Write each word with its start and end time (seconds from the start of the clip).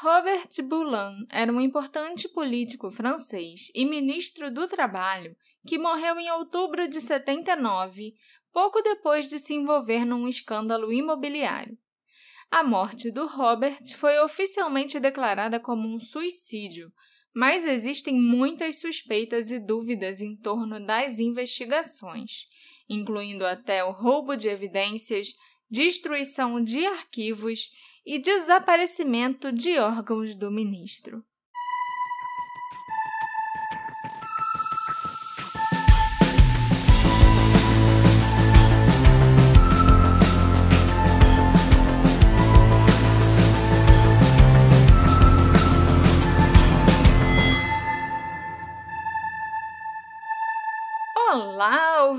Robert 0.00 0.48
Boulan 0.62 1.24
era 1.28 1.52
um 1.52 1.60
importante 1.60 2.28
político 2.28 2.88
francês 2.88 3.68
e 3.74 3.84
ministro 3.84 4.48
do 4.48 4.68
Trabalho 4.68 5.36
que 5.66 5.76
morreu 5.76 6.20
em 6.20 6.30
outubro 6.30 6.88
de 6.88 7.00
79, 7.00 8.14
pouco 8.52 8.80
depois 8.80 9.26
de 9.26 9.40
se 9.40 9.54
envolver 9.54 10.04
num 10.04 10.28
escândalo 10.28 10.92
imobiliário. 10.92 11.76
A 12.48 12.62
morte 12.62 13.10
do 13.10 13.26
Robert 13.26 13.84
foi 13.96 14.20
oficialmente 14.20 15.00
declarada 15.00 15.58
como 15.58 15.88
um 15.88 15.98
suicídio, 15.98 16.92
mas 17.34 17.66
existem 17.66 18.14
muitas 18.14 18.78
suspeitas 18.78 19.50
e 19.50 19.58
dúvidas 19.58 20.20
em 20.20 20.36
torno 20.36 20.78
das 20.78 21.18
investigações, 21.18 22.46
incluindo 22.88 23.44
até 23.44 23.82
o 23.82 23.90
roubo 23.90 24.36
de 24.36 24.48
evidências, 24.48 25.34
destruição 25.68 26.62
de 26.62 26.86
arquivos 26.86 27.72
e 28.10 28.18
desaparecimento 28.18 29.52
de 29.52 29.78
órgãos 29.78 30.34
do 30.34 30.50
ministro. 30.50 31.22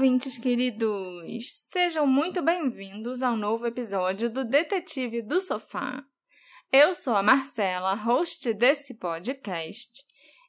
Ouvintes 0.09 0.39
queridos! 0.39 1.67
Sejam 1.69 2.07
muito 2.07 2.41
bem-vindos 2.41 3.21
ao 3.21 3.37
novo 3.37 3.67
episódio 3.67 4.27
do 4.27 4.43
Detetive 4.43 5.21
do 5.21 5.39
Sofá. 5.39 6.03
Eu 6.71 6.95
sou 6.95 7.15
a 7.15 7.21
Marcela, 7.21 7.93
host 7.93 8.51
desse 8.55 8.95
podcast, 8.95 10.01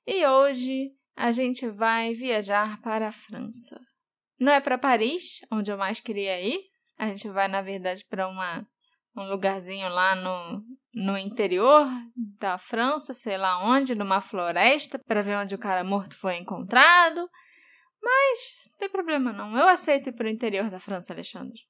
e 0.07 0.27
hoje 0.27 0.93
a 1.15 1.31
gente 1.31 1.69
vai 1.69 2.15
viajar 2.15 2.81
para 2.81 3.09
a 3.09 3.13
França. 3.13 3.79
Não 4.39 4.51
é 4.51 4.63
para 4.63 4.79
Paris, 4.79 5.41
onde 5.53 5.71
eu 5.71 5.77
mais 5.77 6.01
queria 6.01 6.41
ir, 6.41 6.59
a 6.97 7.09
gente 7.09 7.29
vai, 7.29 7.47
na 7.47 7.61
verdade, 7.61 8.03
para 8.07 8.31
um 9.15 9.29
lugarzinho 9.29 9.91
lá 9.91 10.15
no, 10.15 10.65
no 10.95 11.19
interior 11.19 11.87
da 12.17 12.57
França, 12.57 13.13
sei 13.13 13.37
lá 13.37 13.63
onde, 13.63 13.95
numa 13.95 14.23
floresta, 14.23 14.99
para 14.99 15.21
ver 15.21 15.37
onde 15.37 15.55
o 15.55 15.59
cara 15.59 15.85
morto 15.85 16.17
foi 16.17 16.39
encontrado. 16.39 17.29
Mas 18.03 18.39
não 18.67 18.79
tem 18.79 18.89
problema 18.89 19.33
não. 19.33 19.57
Eu 19.57 19.69
aceito 19.69 20.09
ir 20.09 20.13
para 20.13 20.27
o 20.27 20.31
interior 20.31 20.71
da 20.71 20.81
França, 20.81 21.13
Alexandre. 21.13 21.61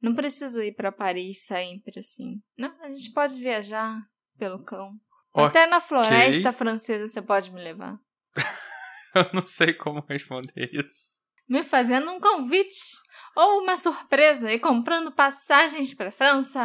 Não 0.00 0.14
preciso 0.14 0.62
ir 0.62 0.74
para 0.74 0.92
Paris 0.92 1.44
sempre 1.44 1.98
assim. 1.98 2.40
Não, 2.56 2.74
a 2.82 2.88
gente 2.88 3.12
pode 3.12 3.38
viajar 3.38 4.00
pelo 4.38 4.62
cão. 4.64 4.92
Okay. 5.32 5.44
Até 5.44 5.66
na 5.66 5.80
floresta 5.80 6.52
francesa 6.52 7.06
você 7.06 7.20
pode 7.20 7.52
me 7.52 7.62
levar. 7.62 7.98
Eu 9.14 9.30
não 9.32 9.44
sei 9.44 9.72
como 9.72 10.04
responder 10.08 10.70
isso. 10.72 11.22
Me 11.48 11.62
fazendo 11.62 12.10
um 12.10 12.20
convite 12.20 12.76
ou 13.34 13.62
uma 13.62 13.76
surpresa 13.76 14.52
e 14.52 14.58
comprando 14.58 15.12
passagens 15.12 15.94
para 15.94 16.12
França. 16.12 16.60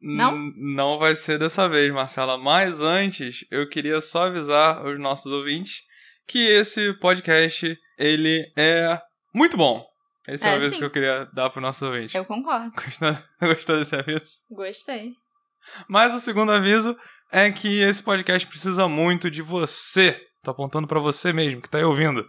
Não? 0.00 0.34
N 0.36 0.74
não 0.74 0.98
vai 0.98 1.16
ser 1.16 1.38
dessa 1.38 1.68
vez, 1.68 1.92
Marcela. 1.92 2.38
Mas 2.38 2.80
antes, 2.80 3.44
eu 3.50 3.68
queria 3.68 4.00
só 4.00 4.24
avisar 4.24 4.84
os 4.86 4.98
nossos 4.98 5.30
ouvintes 5.30 5.82
que 6.26 6.38
esse 6.38 6.92
podcast 6.94 7.78
ele 7.98 8.50
é 8.56 9.00
muito 9.34 9.56
bom. 9.56 9.84
Esse 10.26 10.46
é, 10.46 10.50
é 10.50 10.52
o 10.52 10.56
aviso 10.56 10.74
sim. 10.74 10.78
que 10.78 10.84
eu 10.84 10.90
queria 10.90 11.28
dar 11.32 11.50
pro 11.50 11.60
nosso 11.60 11.86
ouvinte. 11.86 12.16
Eu 12.16 12.24
concordo. 12.24 12.70
Gostou, 12.70 13.16
gostou 13.48 13.78
desse 13.78 13.96
aviso? 13.96 14.24
Gostei. 14.50 15.12
Mas 15.88 16.14
o 16.14 16.20
segundo 16.20 16.52
aviso 16.52 16.96
é 17.32 17.50
que 17.50 17.80
esse 17.80 18.02
podcast 18.02 18.46
precisa 18.46 18.86
muito 18.86 19.30
de 19.30 19.42
você. 19.42 20.20
Tô 20.42 20.50
apontando 20.50 20.86
para 20.86 21.00
você 21.00 21.32
mesmo 21.32 21.60
que 21.60 21.68
tá 21.68 21.78
aí 21.78 21.84
ouvindo. 21.84 22.26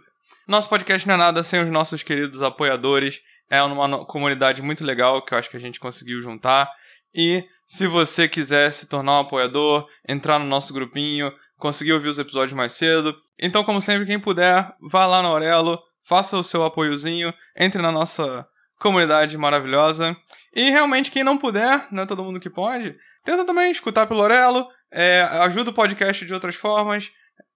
Nosso 0.48 0.68
podcast 0.68 1.06
não 1.06 1.14
é 1.14 1.18
nada 1.18 1.42
sem 1.42 1.62
os 1.62 1.70
nossos 1.70 2.02
queridos 2.02 2.42
apoiadores. 2.42 3.20
É 3.48 3.62
uma 3.62 4.04
comunidade 4.06 4.62
muito 4.62 4.84
legal 4.84 5.22
que 5.22 5.34
eu 5.34 5.38
acho 5.38 5.50
que 5.50 5.56
a 5.56 5.60
gente 5.60 5.78
conseguiu 5.78 6.20
juntar. 6.20 6.70
E 7.14 7.44
se 7.66 7.86
você 7.86 8.28
quiser 8.28 8.70
se 8.72 8.88
tornar 8.88 9.12
um 9.12 9.20
apoiador, 9.20 9.86
entrar 10.08 10.38
no 10.38 10.44
nosso 10.44 10.72
grupinho, 10.72 11.32
conseguir 11.60 11.92
ouvir 11.92 12.08
os 12.08 12.18
episódios 12.18 12.52
mais 12.52 12.72
cedo. 12.72 13.14
Então, 13.38 13.62
como 13.62 13.80
sempre, 13.80 14.06
quem 14.06 14.18
puder, 14.18 14.72
vá 14.80 15.06
lá 15.06 15.22
na 15.22 15.28
Aurelo, 15.28 15.78
faça 16.02 16.36
o 16.36 16.42
seu 16.42 16.64
apoiozinho, 16.64 17.32
entre 17.56 17.80
na 17.80 17.92
nossa 17.92 18.46
comunidade 18.80 19.36
maravilhosa. 19.38 20.16
E 20.54 20.70
realmente, 20.70 21.10
quem 21.10 21.22
não 21.22 21.38
puder, 21.38 21.86
não 21.92 22.02
é 22.02 22.06
todo 22.06 22.24
mundo 22.24 22.40
que 22.40 22.50
pode, 22.50 22.96
tenta 23.24 23.44
também 23.44 23.70
escutar 23.70 24.06
pelo 24.06 24.22
Aurelo, 24.22 24.66
é, 24.90 25.22
ajuda 25.42 25.70
o 25.70 25.74
podcast 25.74 26.26
de 26.26 26.34
outras 26.34 26.56
formas, 26.56 27.10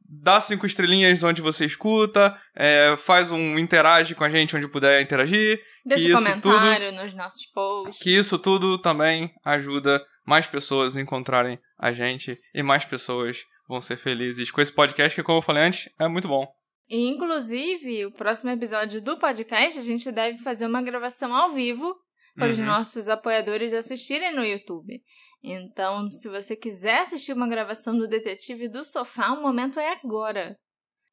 dá 0.07 0.41
cinco 0.41 0.67
estrelinhas 0.67 1.23
onde 1.23 1.43
você 1.43 1.65
escuta, 1.65 2.39
é, 2.55 2.97
faz 2.99 3.33
um 3.33 3.59
interage 3.59 4.15
com 4.15 4.23
a 4.23 4.31
gente 4.31 4.55
onde 4.57 4.69
puder 4.69 5.01
interagir. 5.01 5.61
Deixa 5.85 6.09
um 6.09 6.23
comentário 6.23 6.91
tudo, 6.91 7.03
nos 7.03 7.15
nossos 7.15 7.47
posts. 7.47 8.03
Que 8.03 8.17
isso 8.17 8.39
tudo 8.39 8.79
também 8.79 9.33
ajuda 9.45 10.05
mais 10.25 10.47
pessoas 10.47 10.97
a 10.97 11.01
encontrarem 11.01 11.59
a 11.79 11.93
gente 11.93 12.39
e 12.55 12.63
mais 12.63 12.85
pessoas 12.85 13.39
vão 13.69 13.81
ser 13.81 13.97
felizes 13.97 14.51
com 14.51 14.61
esse 14.61 14.73
podcast, 14.73 15.15
que, 15.15 15.23
como 15.23 15.39
eu 15.39 15.43
falei 15.43 15.65
antes, 15.65 15.89
é 15.99 16.09
muito 16.09 16.29
bom. 16.29 16.47
E, 16.89 17.09
inclusive, 17.09 18.07
o 18.07 18.13
próximo 18.13 18.51
episódio 18.51 19.01
do 19.01 19.19
podcast, 19.19 19.79
a 19.79 19.83
gente 19.83 20.13
deve 20.13 20.39
fazer 20.39 20.67
uma 20.67 20.83
gravação 20.83 21.35
ao 21.35 21.51
vivo 21.51 21.97
para 22.35 22.51
os 22.51 22.59
uhum. 22.59 22.67
nossos 22.67 23.09
apoiadores 23.09 23.73
assistirem 23.73 24.35
no 24.35 24.45
YouTube. 24.45 25.03
Então, 25.43 26.11
se 26.11 26.29
você 26.29 26.57
quiser 26.57 27.01
assistir 27.01 27.33
uma 27.33 27.49
gravação 27.49 27.97
do 27.97 28.09
Detetive 28.09 28.69
do 28.69 28.83
Sofá, 28.83 29.33
o 29.33 29.43
momento 29.43 29.79
é 29.79 29.93
agora. 29.93 30.59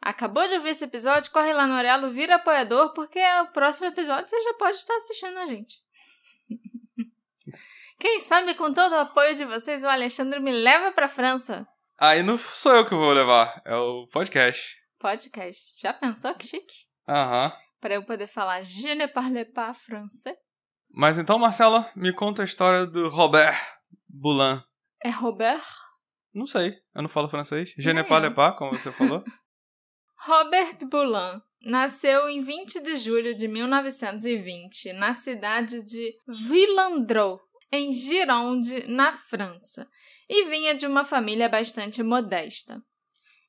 Acabou 0.01 0.47
de 0.47 0.55
ouvir 0.55 0.69
esse 0.69 0.83
episódio? 0.83 1.31
Corre 1.31 1.53
lá 1.53 1.67
no 1.67 1.75
Orelo, 1.75 2.09
vira 2.09 2.35
apoiador, 2.35 2.91
porque 2.93 3.19
o 3.43 3.47
próximo 3.51 3.87
episódio 3.87 4.27
você 4.27 4.39
já 4.41 4.53
pode 4.55 4.77
estar 4.77 4.95
assistindo 4.95 5.37
a 5.37 5.45
gente. 5.45 5.77
Quem 7.99 8.19
sabe 8.19 8.55
com 8.55 8.73
todo 8.73 8.93
o 8.93 8.99
apoio 8.99 9.35
de 9.35 9.45
vocês, 9.45 9.83
o 9.83 9.87
Alexandre 9.87 10.39
me 10.39 10.51
leva 10.51 10.91
para 10.91 11.07
França. 11.07 11.67
Aí 12.03 12.23
não 12.23 12.35
sou 12.35 12.77
eu 12.77 12.83
que 12.83 12.95
vou 12.95 13.13
levar, 13.13 13.61
é 13.63 13.75
o 13.75 14.07
podcast. 14.07 14.75
Podcast. 14.97 15.79
Já 15.79 15.93
pensou 15.93 16.33
que 16.33 16.47
chique? 16.47 16.73
Aham. 17.07 17.45
Uhum. 17.45 17.51
Pra 17.79 17.93
eu 17.93 18.03
poder 18.03 18.25
falar 18.25 18.63
Je 18.63 18.95
ne 18.95 19.07
parle 19.07 19.45
pas 19.45 19.77
français. 19.77 20.35
Mas 20.89 21.19
então, 21.19 21.37
Marcela, 21.37 21.87
me 21.95 22.11
conta 22.11 22.41
a 22.41 22.45
história 22.45 22.87
do 22.87 23.07
Robert 23.07 23.55
Boulan. 24.09 24.63
É 25.05 25.11
Robert? 25.11 25.63
Não 26.33 26.47
sei, 26.47 26.75
eu 26.95 27.03
não 27.03 27.09
falo 27.09 27.29
francês. 27.29 27.71
Je 27.77 27.93
ne 27.93 28.03
parle 28.03 28.31
pas, 28.31 28.57
como 28.57 28.71
você 28.71 28.91
falou. 28.91 29.23
Robert 30.25 30.79
Boulan 30.89 31.39
nasceu 31.61 32.27
em 32.27 32.41
20 32.41 32.81
de 32.81 32.95
julho 32.95 33.37
de 33.37 33.47
1920 33.47 34.93
na 34.93 35.13
cidade 35.13 35.83
de 35.83 36.15
Villandreau, 36.27 37.39
em 37.71 37.91
Gironde, 37.91 38.85
na 38.87 39.13
França, 39.13 39.87
e 40.29 40.45
vinha 40.45 40.75
de 40.75 40.85
uma 40.85 41.03
família 41.03 41.47
bastante 41.47 42.03
modesta. 42.03 42.81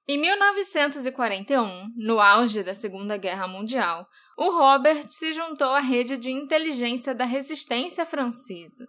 Em 0.07 0.19
1941, 0.19 1.93
no 1.97 2.21
auge 2.21 2.63
da 2.63 2.75
Segunda 2.75 3.17
Guerra 3.17 3.47
Mundial, 3.47 4.07
o 4.37 4.51
Robert 4.51 5.09
se 5.09 5.33
juntou 5.33 5.69
à 5.69 5.81
rede 5.81 6.17
de 6.17 6.31
inteligência 6.31 7.15
da 7.15 7.25
resistência 7.25 8.05
francesa. 8.05 8.87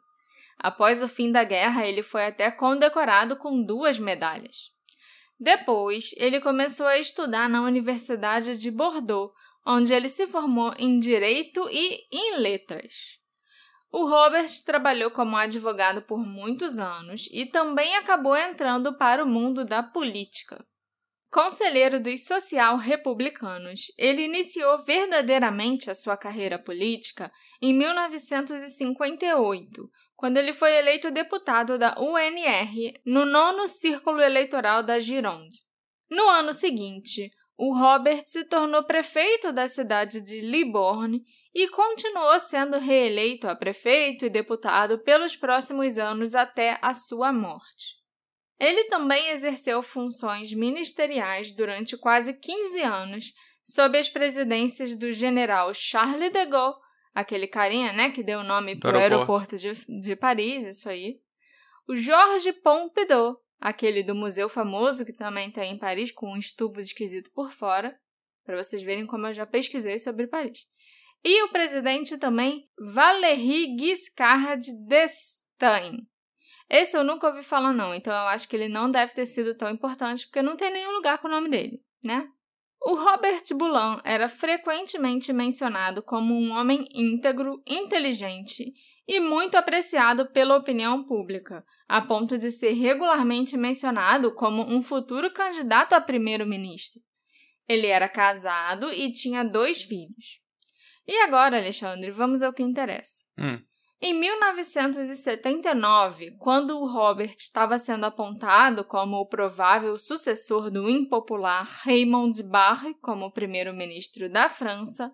Após 0.57 1.03
o 1.03 1.07
fim 1.07 1.31
da 1.31 1.43
guerra, 1.43 1.85
ele 1.85 2.01
foi 2.01 2.25
até 2.25 2.49
condecorado 2.49 3.35
com 3.35 3.63
duas 3.63 3.99
medalhas. 3.99 4.71
Depois, 5.39 6.13
ele 6.17 6.39
começou 6.39 6.87
a 6.87 6.97
estudar 6.97 7.49
na 7.49 7.61
Universidade 7.61 8.57
de 8.57 8.71
Bordeaux, 8.71 9.33
onde 9.65 9.93
ele 9.93 10.09
se 10.09 10.25
formou 10.25 10.73
em 10.77 10.99
Direito 10.99 11.67
e 11.69 12.07
em 12.11 12.37
Letras. 12.37 13.22
O 13.95 14.07
Robert 14.07 14.49
trabalhou 14.65 15.11
como 15.11 15.37
advogado 15.37 16.01
por 16.01 16.25
muitos 16.25 16.79
anos 16.79 17.29
e 17.31 17.45
também 17.45 17.95
acabou 17.95 18.35
entrando 18.35 18.97
para 18.97 19.23
o 19.23 19.27
mundo 19.27 19.63
da 19.63 19.83
política. 19.83 20.65
Conselheiro 21.31 21.99
dos 21.99 22.25
social-republicanos, 22.25 23.93
ele 23.95 24.23
iniciou 24.23 24.83
verdadeiramente 24.83 25.91
a 25.91 25.95
sua 25.95 26.17
carreira 26.17 26.57
política 26.57 27.31
em 27.61 27.71
1958, 27.71 29.87
quando 30.15 30.37
ele 30.37 30.53
foi 30.53 30.73
eleito 30.73 31.11
deputado 31.11 31.77
da 31.77 31.95
UNR 31.99 32.99
no 33.05 33.25
nono 33.25 33.67
círculo 33.67 34.21
eleitoral 34.21 34.81
da 34.81 34.99
Gironde. 34.99 35.57
No 36.09 36.27
ano 36.29 36.51
seguinte, 36.51 37.31
o 37.57 37.73
Robert 37.73 38.23
se 38.25 38.43
tornou 38.45 38.83
prefeito 38.83 39.51
da 39.51 39.67
cidade 39.67 40.21
de 40.21 40.41
Liborne 40.41 41.23
e 41.53 41.67
continuou 41.67 42.39
sendo 42.39 42.79
reeleito 42.79 43.47
a 43.47 43.55
prefeito 43.55 44.25
e 44.25 44.29
deputado 44.29 44.97
pelos 45.03 45.35
próximos 45.35 45.97
anos 45.97 46.33
até 46.33 46.79
a 46.81 46.93
sua 46.93 47.31
morte. 47.31 48.01
Ele 48.59 48.85
também 48.85 49.29
exerceu 49.29 49.83
funções 49.83 50.53
ministeriais 50.53 51.51
durante 51.51 51.97
quase 51.97 52.33
15 52.39 52.81
anos 52.81 53.33
sob 53.63 53.97
as 53.97 54.09
presidências 54.09 54.97
do 54.97 55.11
general 55.11 55.73
Charles 55.73 56.31
de 56.31 56.45
Gaulle, 56.45 56.75
aquele 57.13 57.47
carinha 57.47 57.93
né, 57.93 58.11
que 58.11 58.23
deu 58.23 58.39
o 58.39 58.43
nome 58.43 58.75
para 58.75 58.97
o 58.97 58.99
aeroporto, 58.99 59.57
de, 59.57 59.71
de 60.01 60.15
Paris, 60.15 60.65
isso 60.65 60.89
aí, 60.89 61.19
o 61.87 61.95
Georges 61.95 62.55
Pompidou, 62.63 63.42
aquele 63.63 64.03
do 64.03 64.13
museu 64.13 64.49
famoso 64.49 65.05
que 65.05 65.13
também 65.13 65.49
tem 65.49 65.71
em 65.71 65.77
Paris 65.77 66.11
com 66.11 66.33
um 66.33 66.37
estubo 66.37 66.81
esquisito 66.81 67.31
por 67.31 67.53
fora, 67.53 67.97
para 68.43 68.61
vocês 68.61 68.83
verem 68.83 69.05
como 69.05 69.25
eu 69.27 69.33
já 69.33 69.45
pesquisei 69.45 69.97
sobre 69.99 70.27
Paris. 70.27 70.67
E 71.23 71.43
o 71.43 71.47
presidente 71.47 72.17
também 72.17 72.69
Valéry 72.77 73.77
Giscard 73.79 74.69
d'Estaing. 74.85 76.05
Esse 76.69 76.97
eu 76.97 77.05
nunca 77.05 77.27
ouvi 77.27 77.41
falar 77.41 77.71
não, 77.71 77.95
então 77.95 78.11
eu 78.11 78.27
acho 78.27 78.49
que 78.49 78.55
ele 78.57 78.67
não 78.67 78.91
deve 78.91 79.13
ter 79.13 79.25
sido 79.25 79.55
tão 79.55 79.69
importante 79.69 80.25
porque 80.25 80.41
não 80.41 80.57
tem 80.57 80.69
nenhum 80.69 80.91
lugar 80.91 81.19
com 81.19 81.29
o 81.29 81.31
nome 81.31 81.47
dele, 81.47 81.81
né? 82.03 82.27
O 82.81 82.95
Robert 82.95 83.43
Boulan 83.53 84.01
era 84.03 84.27
frequentemente 84.27 85.31
mencionado 85.31 86.03
como 86.03 86.33
um 86.33 86.51
homem 86.51 86.85
íntegro, 86.93 87.63
inteligente 87.65 88.73
e 89.07 89.19
muito 89.19 89.55
apreciado 89.55 90.25
pela 90.27 90.57
opinião 90.57 91.03
pública, 91.03 91.63
a 91.87 92.01
ponto 92.01 92.37
de 92.37 92.51
ser 92.51 92.71
regularmente 92.71 93.57
mencionado 93.57 94.33
como 94.33 94.63
um 94.63 94.81
futuro 94.81 95.31
candidato 95.31 95.93
a 95.93 96.01
primeiro-ministro. 96.01 97.01
Ele 97.67 97.87
era 97.87 98.09
casado 98.09 98.91
e 98.93 99.11
tinha 99.11 99.43
dois 99.43 99.81
filhos. 99.81 100.41
E 101.05 101.19
agora, 101.21 101.57
Alexandre, 101.57 102.11
vamos 102.11 102.41
ao 102.41 102.53
que 102.53 102.63
interessa. 102.63 103.25
Hum. 103.37 103.59
Em 104.05 104.13
1979, 104.13 106.35
quando 106.37 106.77
o 106.77 106.85
Robert 106.85 107.35
estava 107.37 107.79
sendo 107.79 108.05
apontado 108.05 108.83
como 108.83 109.15
o 109.15 109.25
provável 109.25 109.97
sucessor 109.97 110.69
do 110.69 110.89
impopular 110.89 111.65
Raymond 111.85 112.43
Barre 112.43 112.95
como 112.95 113.31
primeiro-ministro 113.31 114.29
da 114.29 114.49
França, 114.49 115.09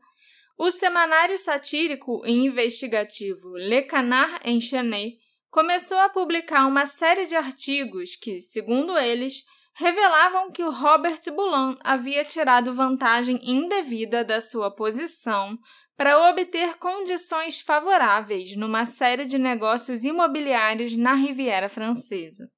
o 0.59 0.71
semanário 0.71 1.37
satírico 1.37 2.21
e 2.25 2.33
investigativo 2.33 3.55
Le 3.55 3.81
Canard 3.83 4.41
Enchaîné 4.43 5.13
começou 5.49 5.97
a 5.97 6.09
publicar 6.09 6.67
uma 6.67 6.85
série 6.85 7.25
de 7.25 7.33
artigos 7.33 8.17
que, 8.17 8.41
segundo 8.41 8.97
eles, 8.97 9.45
revelavam 9.73 10.51
que 10.51 10.61
o 10.61 10.69
Robert 10.69 11.21
Boulan 11.33 11.77
havia 11.81 12.25
tirado 12.25 12.73
vantagem 12.73 13.39
indevida 13.41 14.21
da 14.21 14.41
sua 14.41 14.69
posição 14.69 15.57
para 15.95 16.29
obter 16.29 16.77
condições 16.77 17.61
favoráveis 17.61 18.57
numa 18.57 18.85
série 18.85 19.25
de 19.25 19.39
negócios 19.39 20.03
imobiliários 20.03 20.93
na 20.97 21.13
Riviera 21.13 21.69
Francesa. 21.69 22.51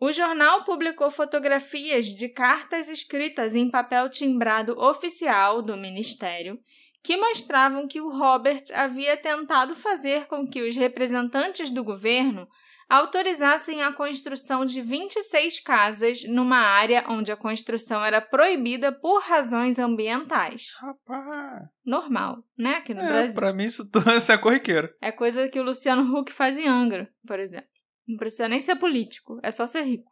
O 0.00 0.10
jornal 0.10 0.64
publicou 0.64 1.10
fotografias 1.10 2.06
de 2.06 2.30
cartas 2.30 2.88
escritas 2.88 3.54
em 3.54 3.70
papel 3.70 4.08
timbrado 4.08 4.78
oficial 4.78 5.60
do 5.60 5.76
ministério 5.76 6.58
que 7.04 7.16
mostravam 7.16 7.86
que 7.86 8.00
o 8.00 8.08
Robert 8.10 8.64
havia 8.74 9.16
tentado 9.16 9.74
fazer 9.74 10.26
com 10.26 10.44
que 10.46 10.62
os 10.62 10.74
representantes 10.74 11.70
do 11.70 11.84
governo 11.84 12.48
autorizassem 12.88 13.82
a 13.82 13.92
construção 13.92 14.64
de 14.64 14.80
26 14.80 15.60
casas 15.60 16.24
numa 16.24 16.58
área 16.58 17.04
onde 17.08 17.30
a 17.32 17.36
construção 17.36 18.04
era 18.04 18.20
proibida 18.20 18.90
por 18.92 19.20
razões 19.22 19.78
ambientais. 19.78 20.72
Rapaz. 20.80 21.62
Normal, 21.84 22.38
né? 22.56 22.76
Aqui 22.76 22.94
no 22.94 23.00
É, 23.00 23.06
Brasil. 23.06 23.34
pra 23.34 23.52
mim 23.52 23.64
isso, 23.64 23.88
isso 24.16 24.32
é 24.32 24.38
corriqueiro. 24.38 24.88
É 25.00 25.10
coisa 25.12 25.48
que 25.48 25.60
o 25.60 25.62
Luciano 25.62 26.02
Huck 26.16 26.32
faz 26.32 26.58
em 26.58 26.66
Angra, 26.68 27.08
por 27.26 27.38
exemplo. 27.38 27.68
Não 28.06 28.16
precisa 28.18 28.48
nem 28.48 28.60
ser 28.60 28.76
político, 28.76 29.38
é 29.42 29.50
só 29.50 29.66
ser 29.66 29.82
rico. 29.82 30.10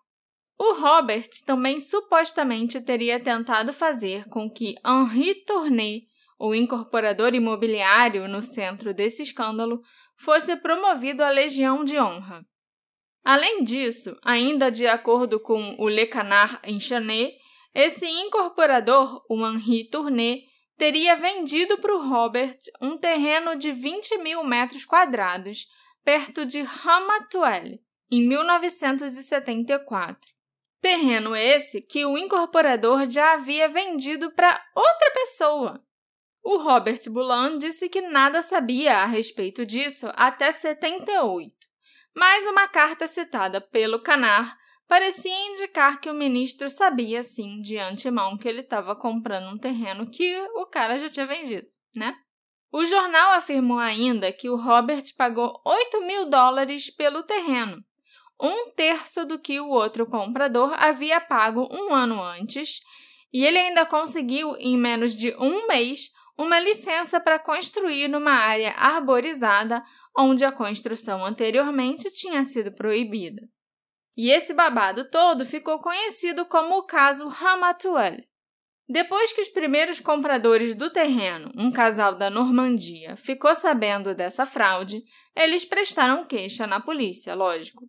O 0.59 0.75
Robert 0.75 1.29
também 1.47 1.79
supostamente 1.81 2.81
teria 2.81 3.21
tentado 3.23 3.73
fazer 3.73 4.25
com 4.29 4.49
que 4.51 4.75
Henri 4.87 5.45
Tournay, 5.45 6.03
o 6.43 6.57
incorporador 6.57 7.37
imobiliário 7.37 8.27
no 8.27 8.43
centro 8.43 8.93
desse 8.93 9.23
escândalo, 9.23 9.81
fosse 10.17 10.57
promovido 10.57 11.23
à 11.23 11.31
Legião 11.31 11.85
de 11.85 11.97
Honra. 12.01 12.45
Além 13.25 13.63
disso, 13.63 14.19
ainda 14.25 14.69
de 14.69 14.85
acordo 14.85 15.39
com 15.39 15.77
o 15.79 15.89
Le 15.89 16.05
Canard 16.05 16.59
Enchaîné, 16.65 17.31
esse 17.73 18.09
incorporador, 18.09 19.25
o 19.31 19.47
Henri 19.47 19.89
Tournay, 19.89 20.43
teria 20.77 21.15
vendido 21.15 21.79
para 21.79 21.95
o 21.95 22.09
Robert 22.09 22.59
um 22.81 22.99
terreno 22.99 23.55
de 23.55 23.71
20 23.71 24.19
mil 24.19 24.43
metros 24.43 24.85
quadrados, 24.85 25.69
perto 26.05 26.45
de 26.45 26.63
Ramatuelle, 26.63 27.81
em 28.11 28.27
1974. 28.27 30.29
Terreno 30.81 31.37
esse 31.37 31.81
que 31.81 32.05
o 32.05 32.19
incorporador 32.19 33.09
já 33.09 33.35
havia 33.35 33.69
vendido 33.69 34.33
para 34.33 34.61
outra 34.75 35.13
pessoa. 35.13 35.81
O 36.43 36.57
Robert 36.59 37.01
Boulan 37.09 37.57
disse 37.57 37.89
que 37.89 38.01
nada 38.01 38.43
sabia 38.43 38.97
a 38.97 39.05
respeito 39.05 39.65
disso 39.65 40.09
até 40.15 40.51
78, 40.51 41.55
mas 42.15 42.47
uma 42.47 42.67
carta 42.67 43.07
citada 43.07 43.61
pelo 43.61 44.01
Canar 44.01 44.59
parecia 44.89 45.33
indicar 45.53 46.01
que 46.01 46.11
o 46.11 46.15
ministro 46.15 46.69
sabia 46.69 47.23
sim 47.23 47.61
de 47.63 47.79
antemão 47.79 48.37
que 48.37 48.49
ele 48.49 48.61
estava 48.61 48.97
comprando 48.97 49.55
um 49.55 49.57
terreno 49.57 50.11
que 50.11 50.37
o 50.57 50.67
cara 50.67 50.99
já 50.99 51.09
tinha 51.09 51.27
vendido, 51.27 51.69
né? 51.95 52.15
O 52.73 52.85
jornal 52.85 53.33
afirmou 53.33 53.79
ainda 53.79 54.33
que 54.33 54.51
o 54.51 54.57
Robert 54.57 55.05
pagou 55.17 55.61
8 55.65 56.01
mil 56.03 56.29
dólares 56.29 56.91
pelo 56.91 57.23
terreno, 57.23 57.85
um 58.41 58.71
terço 58.73 59.25
do 59.25 59.39
que 59.39 59.61
o 59.61 59.69
outro 59.69 60.07
comprador 60.07 60.73
havia 60.75 61.21
pago 61.21 61.69
um 61.71 61.95
ano 61.95 62.21
antes, 62.21 62.81
e 63.33 63.45
ele 63.45 63.59
ainda 63.59 63.87
conseguiu, 63.87 64.57
em 64.57 64.77
menos 64.77 65.15
de 65.15 65.35
um 65.37 65.69
mês, 65.69 66.09
uma 66.37 66.59
licença 66.59 67.21
para 67.21 67.39
construir 67.39 68.09
numa 68.09 68.33
área 68.33 68.73
arborizada 68.73 69.83
onde 70.17 70.45
a 70.45 70.53
construção 70.53 71.25
anteriormente 71.25 72.11
tinha 72.11 72.45
sido 72.45 72.73
proibida. 72.73 73.43
E 74.17 74.31
esse 74.31 74.53
babado 74.53 75.11
todo 75.11 75.47
ficou 75.47 75.79
conhecido 75.79 76.45
como 76.45 76.77
o 76.77 76.83
caso 76.83 77.29
Ramatuelle. 77.29 78.29
Depois 78.89 79.33
que 79.33 79.41
os 79.41 79.49
primeiros 79.49 80.01
compradores 80.01 80.75
do 80.75 80.91
terreno, 80.91 81.51
um 81.57 81.71
casal 81.71 82.15
da 82.15 82.29
Normandia, 82.29 83.17
ficou 83.17 83.55
sabendo 83.55 84.15
dessa 84.15 84.45
fraude, 84.45 85.03
eles 85.35 85.65
prestaram 85.65 86.27
queixa 86.27 86.67
na 86.67 86.79
polícia, 86.79 87.35
lógico. 87.35 87.89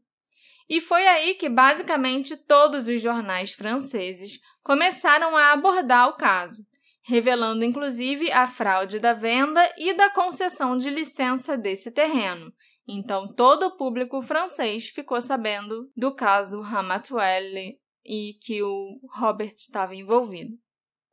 E 0.69 0.79
foi 0.79 1.05
aí 1.05 1.35
que 1.35 1.49
basicamente 1.49 2.37
todos 2.45 2.87
os 2.87 3.01
jornais 3.01 3.51
franceses 3.51 4.39
começaram 4.63 5.35
a 5.35 5.51
abordar 5.51 6.07
o 6.07 6.13
caso, 6.13 6.65
revelando 7.03 7.63
inclusive 7.63 8.31
a 8.31 8.47
fraude 8.47 9.00
da 9.00 9.13
venda 9.13 9.61
e 9.77 9.94
da 9.94 10.09
concessão 10.09 10.77
de 10.77 10.89
licença 10.89 11.57
desse 11.57 11.91
terreno. 11.91 12.51
Então 12.88 13.27
todo 13.33 13.67
o 13.67 13.77
público 13.77 14.21
francês 14.21 14.88
ficou 14.88 15.21
sabendo 15.21 15.89
do 15.95 16.13
caso 16.13 16.59
Ramatuelle 16.61 17.79
e 18.05 18.33
que 18.41 18.62
o 18.62 19.00
Robert 19.17 19.53
estava 19.55 19.95
envolvido. 19.95 20.57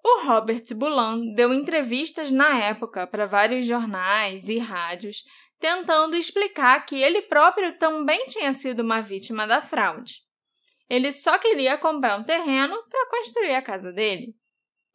O 0.02 0.26
Robert 0.26 0.64
Boulan 0.74 1.34
deu 1.34 1.52
entrevistas 1.52 2.30
na 2.30 2.58
época 2.58 3.06
para 3.06 3.26
vários 3.26 3.66
jornais 3.66 4.48
e 4.48 4.58
rádios, 4.58 5.24
tentando 5.58 6.16
explicar 6.16 6.86
que 6.86 7.00
ele 7.00 7.22
próprio 7.22 7.76
também 7.78 8.26
tinha 8.26 8.52
sido 8.52 8.80
uma 8.80 9.02
vítima 9.02 9.46
da 9.46 9.60
fraude. 9.60 10.14
Ele 10.88 11.12
só 11.12 11.38
queria 11.38 11.76
comprar 11.76 12.18
um 12.18 12.24
terreno 12.24 12.76
para 12.88 13.10
construir 13.10 13.54
a 13.54 13.62
casa 13.62 13.92
dele. 13.92 14.34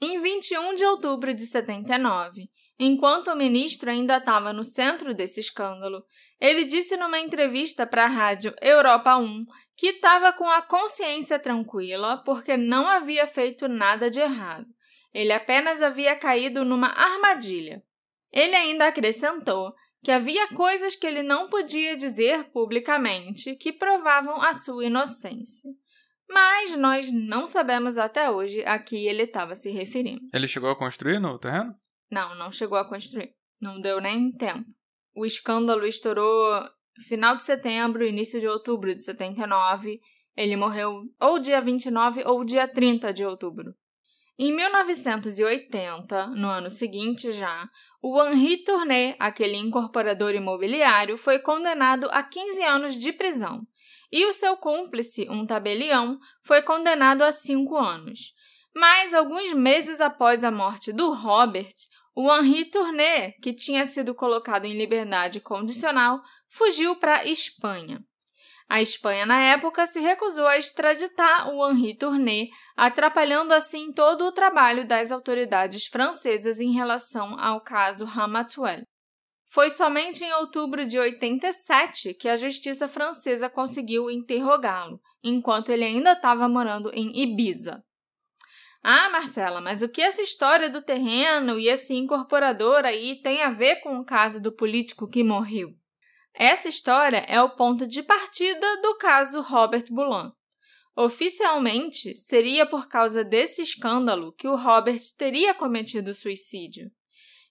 Em 0.02 0.20
21 0.22 0.76
de 0.76 0.86
outubro 0.86 1.34
de 1.34 1.46
79, 1.46 2.50
enquanto 2.78 3.30
o 3.30 3.36
ministro 3.36 3.90
ainda 3.90 4.18
estava 4.18 4.52
no 4.52 4.64
centro 4.64 5.14
desse 5.14 5.40
escândalo, 5.40 6.04
ele 6.40 6.66
disse 6.66 6.98
numa 6.98 7.20
entrevista 7.20 7.88
para 7.88 8.04
a 8.04 8.10
rádio 8.10 8.54
Europa 8.62 9.18
1 9.18 9.46
que 9.76 9.88
estava 9.88 10.34
com 10.34 10.50
a 10.50 10.62
consciência 10.62 11.40
tranquila 11.40 12.22
porque 12.26 12.58
não 12.58 12.88
havia 12.88 13.26
feito 13.26 13.68
nada 13.68 14.10
de 14.10 14.20
errado. 14.20 14.68
Ele 15.14 15.32
apenas 15.32 15.82
havia 15.82 16.16
caído 16.16 16.66
numa 16.66 16.88
armadilha. 16.88 17.82
Ele 18.34 18.54
ainda 18.54 18.88
acrescentou 18.88 19.74
que 20.04 20.12
havia 20.12 20.50
coisas 20.50 20.96
que 20.96 21.08
ele 21.08 21.24
não 21.24 21.48
podia 21.48 21.96
dizer 21.96 22.52
publicamente 22.52 23.56
que 23.56 23.72
provavam 23.72 24.42
a 24.42 24.54
sua 24.54 24.86
inocência. 24.86 25.72
Mas 26.30 26.76
nós 26.76 27.12
não 27.12 27.48
sabemos 27.48 27.98
até 27.98 28.30
hoje 28.30 28.64
a 28.66 28.80
que 28.80 29.08
ele 29.08 29.24
estava 29.24 29.56
se 29.56 29.70
referindo. 29.70 30.26
Ele 30.34 30.48
chegou 30.48 30.70
a 30.70 30.76
construir 30.76 31.20
no 31.20 31.38
terreno? 31.38 31.76
Não, 32.10 32.36
não 32.36 32.52
chegou 32.52 32.78
a 32.78 32.88
construir. 32.88 33.34
Não 33.62 33.80
deu 33.80 34.02
nem 34.02 34.32
tempo. 34.32 34.66
O 35.16 35.26
escândalo 35.26 35.86
estourou 35.86 36.68
final 37.08 37.36
de 37.36 37.44
setembro, 37.44 38.06
início 38.06 38.40
de 38.40 38.48
outubro 38.48 38.94
de 38.94 39.04
79. 39.04 40.00
Ele 40.36 40.56
morreu 40.56 41.04
ou 41.20 41.40
dia 41.40 41.62
29 41.62 42.24
ou 42.26 42.44
dia 42.44 42.68
30 42.68 43.14
de 43.14 43.26
outubro. 43.26 43.74
Em 44.38 44.54
1980, 44.54 46.28
no 46.28 46.50
ano 46.50 46.70
seguinte 46.70 47.32
já, 47.32 47.66
o 48.02 48.22
Henri 48.22 48.64
Tournay, 48.64 49.16
aquele 49.18 49.56
incorporador 49.56 50.36
imobiliário, 50.36 51.18
foi 51.18 51.40
condenado 51.40 52.10
a 52.12 52.22
15 52.22 52.64
anos 52.64 52.96
de 53.00 53.14
prisão. 53.14 53.62
E 54.12 54.26
o 54.26 54.34
seu 54.34 54.56
cúmplice, 54.58 55.28
um 55.30 55.46
tabelião, 55.46 56.20
foi 56.44 56.62
condenado 56.62 57.24
a 57.24 57.32
5 57.32 57.78
anos. 57.78 58.34
Mas, 58.74 59.14
alguns 59.14 59.54
meses 59.54 60.02
após 60.02 60.44
a 60.44 60.52
morte 60.52 60.92
do 60.92 61.14
Robert, 61.14 61.74
o 62.16 62.34
Henri 62.34 62.66
Tournay, 62.66 63.34
que 63.42 63.54
tinha 63.54 63.86
sido 63.86 64.16
colocado 64.16 64.66
em 64.66 64.78
liberdade 64.78 65.40
condicional, 65.40 66.22
fugiu 66.48 66.96
para 66.96 67.18
a 67.18 67.26
Espanha. 67.26 68.00
A 68.68 68.82
Espanha, 68.82 69.26
na 69.26 69.40
época, 69.40 69.86
se 69.86 70.00
recusou 70.00 70.48
a 70.48 70.58
extraditar 70.58 71.50
o 71.50 71.70
Henri 71.70 71.96
Tourné, 71.96 72.48
atrapalhando 72.76 73.54
assim 73.54 73.92
todo 73.92 74.26
o 74.26 74.32
trabalho 74.32 74.88
das 74.88 75.12
autoridades 75.12 75.86
francesas 75.86 76.60
em 76.60 76.72
relação 76.72 77.40
ao 77.40 77.62
caso 77.62 78.06
Ramatuelle. 78.06 78.88
Foi 79.56 79.70
somente 79.70 80.22
em 80.22 80.34
outubro 80.34 80.86
de 80.86 81.00
87 81.00 82.14
que 82.16 82.28
a 82.28 82.36
justiça 82.36 82.90
francesa 82.90 83.50
conseguiu 83.50 84.12
interrogá-lo, 84.12 85.00
enquanto 85.24 85.70
ele 85.70 85.86
ainda 85.86 86.12
estava 86.12 86.46
morando 86.50 86.92
em 86.94 87.18
Ibiza. 87.18 87.82
Ah, 88.84 89.10
Marcela, 89.10 89.62
mas 89.62 89.82
o 89.82 89.88
que 89.88 90.02
essa 90.02 90.22
história 90.22 90.70
do 90.70 90.82
terreno 90.82 91.58
e 91.58 91.70
esse 91.70 91.94
incorporador 91.94 92.84
aí 92.84 93.22
tem 93.22 93.44
a 93.44 93.50
ver 93.50 93.78
com 93.78 93.98
o 93.98 94.06
caso 94.06 94.42
do 94.42 94.54
político 94.54 95.08
que 95.08 95.24
morreu? 95.24 95.70
Essa 96.34 96.68
história 96.68 97.24
é 97.26 97.42
o 97.42 97.56
ponto 97.56 97.88
de 97.88 98.04
partida 98.04 98.82
do 98.82 98.98
caso 98.98 99.40
Robert 99.40 99.86
Boulan. 99.90 100.34
Oficialmente, 100.98 102.14
seria 102.18 102.66
por 102.66 102.90
causa 102.90 103.24
desse 103.24 103.62
escândalo 103.62 104.34
que 104.34 104.50
o 104.50 104.58
Robert 104.58 105.00
teria 105.18 105.54
cometido 105.54 106.14
suicídio. 106.14 106.92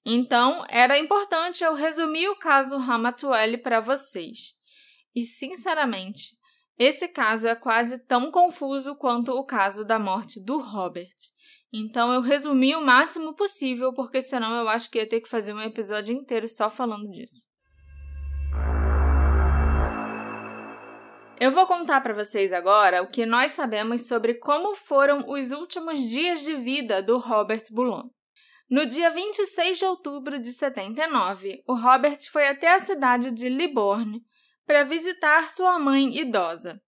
Então, 0.06 0.64
era 0.68 0.99
importante 0.99 1.64
eu 1.64 1.75
resumir 1.75 2.28
o 2.28 2.37
caso 2.37 2.76
Ramatuelle 2.76 3.56
para 3.56 3.80
vocês. 3.80 4.52
E, 5.14 5.23
sinceramente, 5.23 6.37
esse 6.78 7.08
caso 7.08 7.46
é 7.46 7.54
quase 7.54 7.99
tão 8.06 8.30
confuso 8.30 8.96
quanto 8.96 9.32
o 9.32 9.46
caso 9.46 9.84
da 9.84 9.99
morte 9.99 10.44
do 10.44 10.58
Robert. 10.58 11.14
Então, 11.73 12.12
eu 12.12 12.20
resumi 12.20 12.76
o 12.76 12.84
máximo 12.84 13.34
possível, 13.34 13.94
porque 13.94 14.20
senão 14.20 14.54
eu 14.56 14.68
acho 14.68 14.90
que 14.90 14.99
ia 14.99 15.08
ter 15.08 15.20
que 15.20 15.28
fazer 15.28 15.54
um 15.54 15.62
episódio 15.62 16.14
inteiro 16.14 16.46
só 16.49 16.68
falando 16.68 17.11
disso. 17.11 17.42
Eu 21.40 21.50
vou 21.50 21.66
contar 21.66 22.00
para 22.00 22.14
vocês 22.14 22.52
agora 22.52 23.02
o 23.02 23.11
que 23.11 23.26
nós 23.26 23.50
sabemos 23.52 24.06
sobre 24.06 24.34
como 24.34 24.75
foram 24.75 25.25
os 25.28 25.50
últimos 25.50 25.99
dias 25.99 26.42
de 26.42 26.54
vida 26.54 27.02
do 27.02 27.18
Robert 27.18 27.64
Boulogne. 27.73 28.13
No 28.68 28.87
dia 28.87 29.11
26 29.11 29.78
de 29.78 29.85
outubro 29.85 30.40
de 30.40 30.52
79, 30.52 31.62
o 31.66 31.75
Robert 31.75 32.18
foi 32.30 32.49
até 32.49 32.73
a 32.73 32.78
cidade 32.78 33.30
de 33.30 33.49
Liborne 33.49 34.25
para 34.66 34.85
visitar 34.85 35.50
sua 35.50 35.78
mãe 35.78 36.18
idosa. 36.18 36.80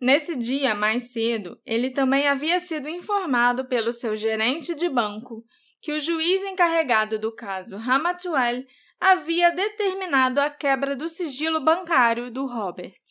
Nesse 0.00 0.36
dia, 0.36 0.74
mais 0.74 1.12
cedo, 1.12 1.58
ele 1.64 1.90
também 1.90 2.28
havia 2.28 2.60
sido 2.60 2.88
informado 2.88 3.64
pelo 3.64 3.92
seu 3.92 4.14
gerente 4.14 4.74
de 4.74 4.88
banco 4.88 5.42
que 5.80 5.92
o 5.92 6.00
juiz 6.00 6.42
encarregado 6.44 7.18
do 7.18 7.34
caso 7.34 7.76
Ramatuelle 7.76 8.66
havia 9.00 9.50
determinado 9.50 10.40
a 10.40 10.50
quebra 10.50 10.94
do 10.94 11.08
sigilo 11.08 11.60
bancário 11.60 12.30
do 12.30 12.46
Robert. 12.46 13.02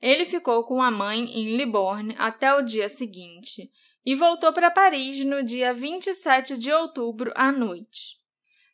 Ele 0.00 0.24
ficou 0.24 0.64
com 0.64 0.82
a 0.82 0.90
mãe 0.90 1.24
em 1.24 1.56
Liborne 1.56 2.14
até 2.18 2.54
o 2.54 2.62
dia 2.62 2.88
seguinte 2.88 3.70
e 4.04 4.14
voltou 4.14 4.52
para 4.52 4.70
Paris 4.70 5.24
no 5.24 5.42
dia 5.42 5.72
27 5.72 6.56
de 6.58 6.72
outubro 6.72 7.32
à 7.34 7.50
noite. 7.50 8.18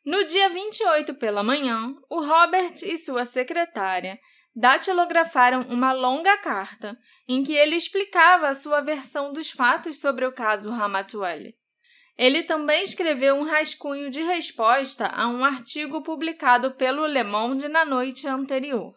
No 0.05 0.25
dia 0.25 0.49
28 0.49 1.13
pela 1.15 1.43
manhã, 1.43 1.95
o 2.09 2.21
Robert 2.21 2.75
e 2.83 2.97
sua 2.97 3.23
secretária 3.23 4.19
datilografaram 4.55 5.61
uma 5.69 5.93
longa 5.93 6.37
carta 6.37 6.97
em 7.27 7.43
que 7.43 7.53
ele 7.53 7.75
explicava 7.75 8.49
a 8.49 8.55
sua 8.55 8.81
versão 8.81 9.31
dos 9.31 9.51
fatos 9.51 9.99
sobre 9.99 10.25
o 10.25 10.33
caso 10.33 10.69
Ramatuelle. 10.69 11.55
Ele 12.17 12.43
também 12.43 12.83
escreveu 12.83 13.35
um 13.35 13.43
rascunho 13.43 14.09
de 14.09 14.21
resposta 14.21 15.07
a 15.07 15.27
um 15.27 15.45
artigo 15.45 16.03
publicado 16.03 16.71
pelo 16.71 17.07
Le 17.07 17.23
Monde 17.23 17.67
na 17.67 17.85
noite 17.85 18.27
anterior. 18.27 18.93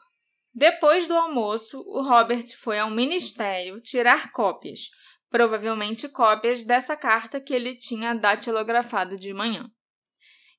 Depois 0.52 1.06
do 1.06 1.14
almoço, 1.14 1.80
o 1.86 2.02
Robert 2.02 2.46
foi 2.56 2.78
ao 2.78 2.90
ministério 2.90 3.80
tirar 3.80 4.30
cópias, 4.30 4.90
provavelmente 5.30 6.08
cópias 6.08 6.62
dessa 6.62 6.96
carta 6.96 7.40
que 7.40 7.52
ele 7.52 7.76
tinha 7.76 8.14
datilografado 8.14 9.16
de 9.16 9.32
manhã. 9.32 9.70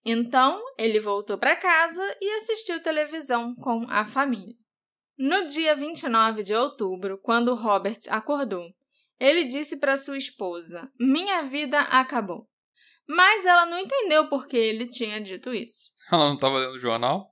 Então, 0.03 0.61
ele 0.77 0.99
voltou 0.99 1.37
para 1.37 1.55
casa 1.55 2.17
e 2.21 2.29
assistiu 2.37 2.81
televisão 2.81 3.55
com 3.55 3.85
a 3.89 4.05
família. 4.05 4.55
No 5.17 5.47
dia 5.47 5.75
29 5.75 6.43
de 6.43 6.53
outubro, 6.53 7.17
quando 7.17 7.55
Robert 7.55 7.99
acordou, 8.09 8.69
ele 9.19 9.45
disse 9.45 9.79
para 9.79 9.97
sua 9.97 10.17
esposa: 10.17 10.91
Minha 10.99 11.41
vida 11.43 11.79
acabou. 11.79 12.47
Mas 13.07 13.45
ela 13.45 13.65
não 13.65 13.79
entendeu 13.79 14.27
por 14.27 14.45
que 14.45 14.57
ele 14.57 14.87
tinha 14.87 15.21
dito 15.21 15.53
isso. 15.53 15.91
Ela 16.11 16.25
não 16.25 16.35
estava 16.35 16.59
lendo 16.59 16.73
o 16.73 16.79
jornal? 16.79 17.27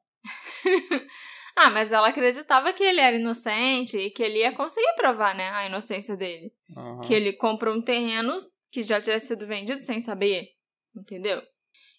Ah, 1.56 1.70
mas 1.70 1.92
ela 1.92 2.08
acreditava 2.08 2.74
que 2.74 2.84
ele 2.84 3.00
era 3.00 3.16
inocente 3.16 3.96
e 3.96 4.10
que 4.10 4.24
ele 4.24 4.40
ia 4.40 4.52
conseguir 4.54 4.92
provar, 4.96 5.36
né, 5.36 5.52
a 5.52 5.68
inocência 5.68 6.18
dele. 6.18 6.52
Uhum. 6.76 7.02
Que 7.02 7.14
ele 7.14 7.34
comprou 7.34 7.76
um 7.76 7.82
terreno 7.82 8.38
que 8.72 8.82
já 8.82 9.00
tinha 9.00 9.20
sido 9.20 9.46
vendido 9.46 9.82
sem 9.82 10.02
saber, 10.02 10.48
entendeu? 10.96 11.42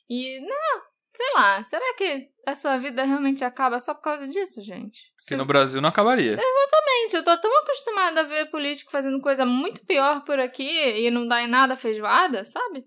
E, 0.08 0.40
não, 0.40 0.82
sei 1.14 1.32
lá, 1.34 1.62
será 1.64 1.94
que 1.96 2.28
a 2.46 2.54
sua 2.54 2.76
vida 2.76 3.04
realmente 3.04 3.44
acaba 3.44 3.78
só 3.78 3.94
por 3.94 4.02
causa 4.02 4.26
disso, 4.26 4.60
gente? 4.60 5.12
Que 5.18 5.28
Se... 5.28 5.36
no 5.36 5.46
Brasil 5.46 5.80
não 5.80 5.88
acabaria. 5.88 6.32
Exatamente, 6.38 7.16
eu 7.16 7.24
tô 7.24 7.36
tão 7.38 7.58
acostumada 7.62 8.20
a 8.20 8.24
ver 8.24 8.50
político 8.50 8.90
fazendo 8.90 9.20
coisa 9.20 9.46
muito 9.46 9.84
pior 9.86 10.24
por 10.24 10.38
aqui 10.38 10.68
e 10.68 11.10
não 11.10 11.26
dá 11.26 11.42
em 11.42 11.48
nada 11.48 11.76
feijoada, 11.76 12.44
sabe? 12.44 12.84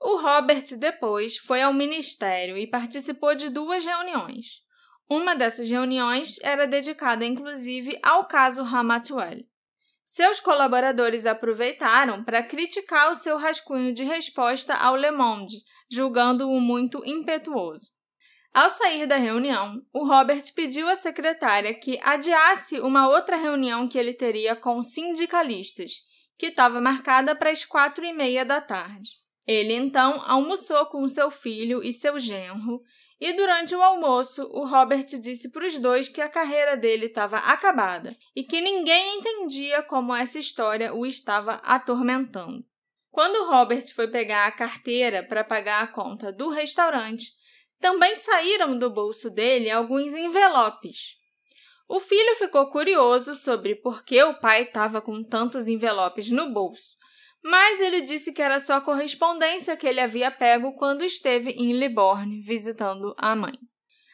O 0.00 0.16
Robert 0.16 0.64
depois 0.78 1.36
foi 1.36 1.62
ao 1.62 1.72
ministério 1.72 2.56
e 2.56 2.66
participou 2.66 3.34
de 3.34 3.50
duas 3.50 3.84
reuniões. 3.84 4.62
Uma 5.08 5.34
dessas 5.34 5.68
reuniões 5.68 6.38
era 6.42 6.66
dedicada 6.66 7.24
inclusive 7.24 7.98
ao 8.02 8.26
caso 8.26 8.62
Ramatuelle. 8.62 9.48
Seus 10.08 10.38
colaboradores 10.38 11.26
aproveitaram 11.26 12.22
para 12.22 12.40
criticar 12.40 13.10
o 13.10 13.16
seu 13.16 13.36
rascunho 13.36 13.92
de 13.92 14.04
resposta 14.04 14.72
ao 14.72 14.94
Le 14.94 15.10
Monde, 15.10 15.56
julgando-o 15.90 16.60
muito 16.60 17.02
impetuoso. 17.04 17.90
Ao 18.54 18.70
sair 18.70 19.04
da 19.06 19.16
reunião, 19.16 19.82
o 19.92 20.06
Robert 20.06 20.44
pediu 20.54 20.88
à 20.88 20.94
secretária 20.94 21.74
que 21.74 21.98
adiasse 22.04 22.78
uma 22.78 23.08
outra 23.08 23.34
reunião 23.34 23.88
que 23.88 23.98
ele 23.98 24.14
teria 24.14 24.54
com 24.54 24.80
sindicalistas, 24.80 25.94
que 26.38 26.46
estava 26.46 26.80
marcada 26.80 27.34
para 27.34 27.50
as 27.50 27.64
quatro 27.64 28.04
e 28.04 28.12
meia 28.12 28.44
da 28.44 28.60
tarde. 28.60 29.10
Ele 29.44 29.72
então 29.72 30.22
almoçou 30.24 30.86
com 30.86 31.06
seu 31.08 31.32
filho 31.32 31.82
e 31.82 31.92
seu 31.92 32.16
genro 32.16 32.80
e 33.18 33.32
durante 33.32 33.74
o 33.74 33.82
almoço, 33.82 34.42
o 34.52 34.66
Robert 34.66 35.06
disse 35.18 35.50
para 35.50 35.66
os 35.66 35.78
dois 35.78 36.08
que 36.08 36.20
a 36.20 36.28
carreira 36.28 36.76
dele 36.76 37.06
estava 37.06 37.38
acabada 37.38 38.14
e 38.34 38.44
que 38.44 38.60
ninguém 38.60 39.18
entendia 39.18 39.82
como 39.82 40.14
essa 40.14 40.38
história 40.38 40.94
o 40.94 41.06
estava 41.06 41.54
atormentando. 41.64 42.64
Quando 43.10 43.48
Robert 43.48 43.86
foi 43.94 44.08
pegar 44.08 44.46
a 44.46 44.52
carteira 44.52 45.22
para 45.22 45.42
pagar 45.42 45.82
a 45.82 45.86
conta 45.86 46.30
do 46.30 46.50
restaurante, 46.50 47.32
também 47.80 48.14
saíram 48.16 48.78
do 48.78 48.90
bolso 48.90 49.30
dele 49.30 49.70
alguns 49.70 50.12
envelopes. 50.12 51.16
O 51.88 51.98
filho 51.98 52.34
ficou 52.36 52.68
curioso 52.68 53.34
sobre 53.34 53.76
por 53.76 54.04
que 54.04 54.22
o 54.22 54.38
pai 54.38 54.64
estava 54.64 55.00
com 55.00 55.22
tantos 55.22 55.68
envelopes 55.68 56.30
no 56.30 56.52
bolso 56.52 56.95
mas 57.48 57.80
ele 57.80 58.00
disse 58.00 58.32
que 58.32 58.42
era 58.42 58.58
só 58.58 58.80
correspondência 58.80 59.76
que 59.76 59.86
ele 59.86 60.00
havia 60.00 60.32
pego 60.32 60.72
quando 60.72 61.04
esteve 61.04 61.50
em 61.52 61.78
Liborne 61.78 62.40
visitando 62.40 63.14
a 63.16 63.36
mãe. 63.36 63.56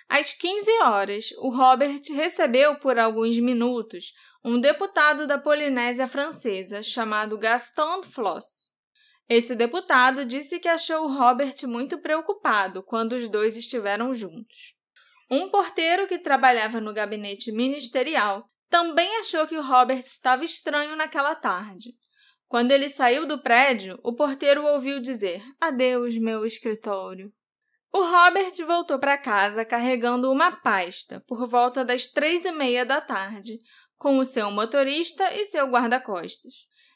Às 0.07 0.35
15 0.35 0.71
horas, 0.83 1.31
o 1.39 1.49
Robert 1.49 2.03
recebeu 2.11 2.77
por 2.77 2.99
alguns 2.99 3.39
minutos 3.39 4.13
um 4.45 4.61
deputado 4.61 5.27
da 5.27 5.39
Polinésia 5.39 6.07
Francesa 6.07 6.83
chamado 6.83 7.39
Gaston 7.39 8.03
Floss. 8.03 8.71
Esse 9.27 9.55
deputado 9.55 10.27
disse 10.27 10.61
que 10.61 10.69
achou 10.69 11.07
o 11.07 11.17
Robert 11.17 11.57
muito 11.63 11.97
preocupado 11.97 12.83
quando 12.83 13.15
os 13.15 13.31
dois 13.31 13.57
estiveram 13.57 14.13
juntos. 14.13 14.77
Um 15.31 15.49
porteiro 15.49 16.07
que 16.07 16.19
trabalhava 16.19 16.83
no 16.83 16.93
gabinete 16.93 17.51
ministerial 17.51 18.45
também 18.69 19.17
achou 19.17 19.47
que 19.47 19.57
o 19.57 19.63
Robert 19.63 20.05
estava 20.05 20.45
estranho 20.45 20.95
naquela 20.97 21.35
tarde 21.35 21.95
quando 22.53 22.71
ele 22.71 22.87
saiu 22.87 23.25
do 23.25 23.39
prédio, 23.39 23.99
o 24.03 24.13
porteiro 24.13 24.63
ouviu 24.67 25.01
dizer: 25.01 25.43
Adeus, 25.59 26.19
meu 26.19 26.45
escritório. 26.45 27.33
O 27.91 28.03
Robert 28.03 28.53
voltou 28.67 28.99
para 28.99 29.17
casa 29.17 29.65
carregando 29.65 30.31
uma 30.31 30.53
pasta 30.61 31.25
por 31.27 31.49
volta 31.49 31.83
das 31.83 32.09
três 32.09 32.45
e 32.45 32.53
meia 32.53 32.85
da 32.85 33.01
tarde, 33.01 33.55
com 33.97 34.19
o 34.19 34.25
seu 34.27 34.51
motorista 34.51 35.33
e 35.33 35.45
seu 35.45 35.67
guarda-costas. 35.67 36.53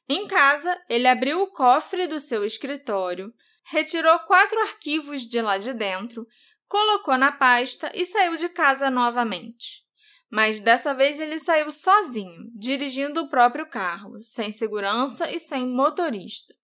Em 0.07 0.29
casa, 0.29 0.79
ele 0.91 1.09
abriu 1.09 1.41
o 1.41 1.51
cofre 1.51 2.07
do 2.07 2.21
seu 2.21 2.45
escritório, 2.45 3.33
retirou 3.65 4.19
quatro 4.27 4.61
arquivos 4.61 5.23
de 5.23 5.41
lá 5.41 5.57
de 5.57 5.73
dentro, 5.73 6.27
colocou 6.69 7.17
na 7.17 7.33
pasta 7.33 7.91
e 7.95 8.05
saiu 8.05 8.37
de 8.37 8.51
casa 8.51 8.91
novamente 8.91 9.86
mas 10.31 10.61
dessa 10.61 10.93
vez 10.93 11.21
ele 11.21 11.39
saiu 11.39 11.71
sozinho, 11.71 12.51
dirigindo 12.55 13.23
o 13.23 13.29
próprio 13.29 13.69
carro, 13.69 14.23
sem 14.23 14.51
segurança 14.51 15.31
e 15.31 15.39
sem 15.39 15.67
motorista. 15.67 16.55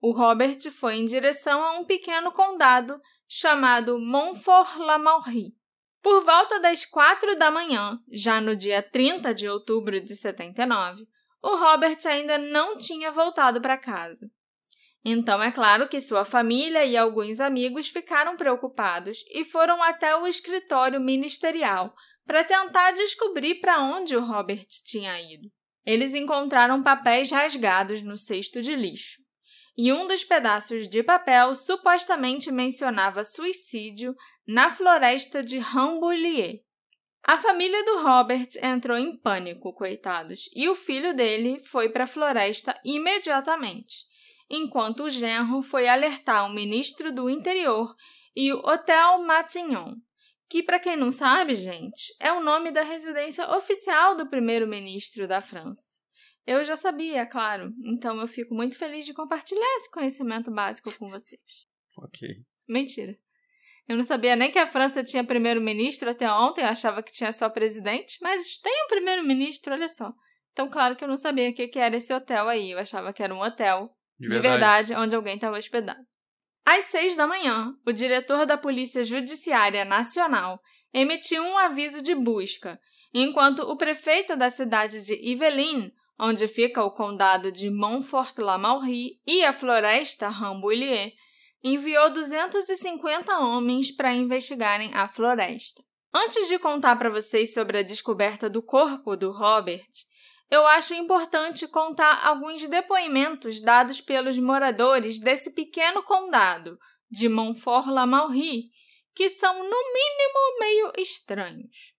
O 0.00 0.12
Robert 0.12 0.58
foi 0.70 0.96
em 0.96 1.04
direção 1.04 1.62
a 1.62 1.72
um 1.78 1.84
pequeno 1.84 2.32
condado 2.32 3.00
chamado 3.28 3.98
Montfort-la-Maurie. 3.98 5.54
Por 6.02 6.24
volta 6.24 6.58
das 6.58 6.86
quatro 6.86 7.36
da 7.36 7.50
manhã, 7.50 8.00
já 8.10 8.40
no 8.40 8.56
dia 8.56 8.82
30 8.82 9.34
de 9.34 9.46
outubro 9.48 10.00
de 10.00 10.16
79, 10.16 11.06
o 11.42 11.56
Robert 11.56 11.98
ainda 12.06 12.38
não 12.38 12.78
tinha 12.78 13.12
voltado 13.12 13.60
para 13.60 13.76
casa. 13.76 14.30
Então 15.04 15.42
é 15.42 15.50
claro 15.50 15.88
que 15.88 16.00
sua 16.00 16.24
família 16.24 16.84
e 16.84 16.96
alguns 16.96 17.40
amigos 17.40 17.88
ficaram 17.88 18.36
preocupados 18.36 19.24
e 19.30 19.44
foram 19.44 19.82
até 19.82 20.14
o 20.16 20.26
escritório 20.26 21.00
ministerial 21.00 21.94
para 22.30 22.44
tentar 22.44 22.92
descobrir 22.92 23.56
para 23.56 23.80
onde 23.80 24.16
o 24.16 24.24
Robert 24.24 24.64
tinha 24.84 25.20
ido. 25.20 25.50
Eles 25.84 26.14
encontraram 26.14 26.80
papéis 26.80 27.32
rasgados 27.32 28.02
no 28.02 28.16
cesto 28.16 28.62
de 28.62 28.76
lixo. 28.76 29.20
E 29.76 29.92
um 29.92 30.06
dos 30.06 30.22
pedaços 30.22 30.88
de 30.88 31.02
papel 31.02 31.56
supostamente 31.56 32.52
mencionava 32.52 33.24
suicídio 33.24 34.14
na 34.46 34.70
floresta 34.70 35.42
de 35.42 35.58
Rambouillet. 35.58 36.62
A 37.24 37.36
família 37.36 37.84
do 37.84 38.04
Robert 38.04 38.46
entrou 38.62 38.96
em 38.96 39.18
pânico, 39.18 39.72
coitados, 39.72 40.48
e 40.54 40.68
o 40.68 40.76
filho 40.76 41.12
dele 41.12 41.58
foi 41.58 41.88
para 41.88 42.04
a 42.04 42.06
floresta 42.06 42.80
imediatamente 42.84 44.08
enquanto 44.48 45.02
o 45.02 45.10
genro 45.10 45.62
foi 45.62 45.88
alertar 45.88 46.46
o 46.46 46.52
ministro 46.52 47.12
do 47.12 47.28
Interior 47.28 47.94
e 48.34 48.52
o 48.52 48.58
Hotel 48.58 49.22
Matignon, 49.22 49.94
que, 50.50 50.64
para 50.64 50.80
quem 50.80 50.96
não 50.96 51.12
sabe, 51.12 51.54
gente, 51.54 52.12
é 52.18 52.32
o 52.32 52.40
nome 52.42 52.72
da 52.72 52.82
residência 52.82 53.48
oficial 53.56 54.16
do 54.16 54.28
primeiro-ministro 54.28 55.28
da 55.28 55.40
França. 55.40 56.00
Eu 56.44 56.64
já 56.64 56.76
sabia, 56.76 57.24
claro, 57.24 57.72
então 57.84 58.20
eu 58.20 58.26
fico 58.26 58.52
muito 58.52 58.76
feliz 58.76 59.06
de 59.06 59.14
compartilhar 59.14 59.76
esse 59.76 59.88
conhecimento 59.88 60.50
básico 60.50 60.92
com 60.98 61.08
vocês. 61.08 61.40
Ok. 61.96 62.28
Mentira. 62.68 63.16
Eu 63.86 63.96
não 63.96 64.02
sabia 64.02 64.34
nem 64.34 64.50
que 64.50 64.58
a 64.58 64.66
França 64.66 65.04
tinha 65.04 65.22
primeiro-ministro 65.22 66.10
até 66.10 66.28
ontem, 66.30 66.62
eu 66.62 66.68
achava 66.68 67.00
que 67.00 67.12
tinha 67.12 67.32
só 67.32 67.48
presidente, 67.48 68.18
mas 68.20 68.58
tem 68.58 68.84
um 68.84 68.88
primeiro-ministro, 68.88 69.72
olha 69.72 69.88
só. 69.88 70.12
Então, 70.50 70.68
claro 70.68 70.96
que 70.96 71.04
eu 71.04 71.08
não 71.08 71.16
sabia 71.16 71.50
o 71.50 71.54
que 71.54 71.78
era 71.78 71.96
esse 71.96 72.12
hotel 72.12 72.48
aí, 72.48 72.72
eu 72.72 72.78
achava 72.80 73.12
que 73.12 73.22
era 73.22 73.32
um 73.32 73.40
hotel 73.40 73.88
De 74.18 74.28
de 74.28 74.38
verdade, 74.40 74.94
onde 74.94 75.14
alguém 75.14 75.36
estava 75.36 75.56
hospedado. 75.56 76.04
Às 76.72 76.84
seis 76.84 77.16
da 77.16 77.26
manhã, 77.26 77.74
o 77.84 77.90
diretor 77.90 78.46
da 78.46 78.56
Polícia 78.56 79.02
Judiciária 79.02 79.84
Nacional 79.84 80.62
emitiu 80.94 81.42
um 81.42 81.58
aviso 81.58 82.00
de 82.00 82.14
busca, 82.14 82.80
enquanto 83.12 83.62
o 83.62 83.76
prefeito 83.76 84.36
da 84.36 84.48
cidade 84.50 85.04
de 85.04 85.14
Yvelines, 85.14 85.90
onde 86.16 86.46
fica 86.46 86.80
o 86.84 86.92
condado 86.92 87.50
de 87.50 87.68
Montfort-la-Maurie 87.70 89.14
e 89.26 89.44
a 89.44 89.52
floresta 89.52 90.28
Rambouillet, 90.28 91.12
enviou 91.60 92.08
250 92.08 93.36
homens 93.40 93.90
para 93.90 94.14
investigarem 94.14 94.94
a 94.94 95.08
floresta. 95.08 95.82
Antes 96.14 96.46
de 96.46 96.56
contar 96.56 96.94
para 96.94 97.10
vocês 97.10 97.52
sobre 97.52 97.78
a 97.78 97.82
descoberta 97.82 98.48
do 98.48 98.62
corpo 98.62 99.16
do 99.16 99.32
Robert, 99.32 99.90
eu 100.50 100.66
acho 100.66 100.94
importante 100.94 101.68
contar 101.68 102.26
alguns 102.26 102.66
depoimentos 102.68 103.60
dados 103.60 104.00
pelos 104.00 104.36
moradores 104.36 105.20
desse 105.20 105.54
pequeno 105.54 106.02
condado 106.02 106.76
de 107.08 107.28
Montfort-la-Maurie, 107.28 108.64
que 109.14 109.28
são, 109.28 109.54
no 109.54 109.62
mínimo, 109.64 110.58
meio 110.58 110.92
estranhos. 110.98 111.94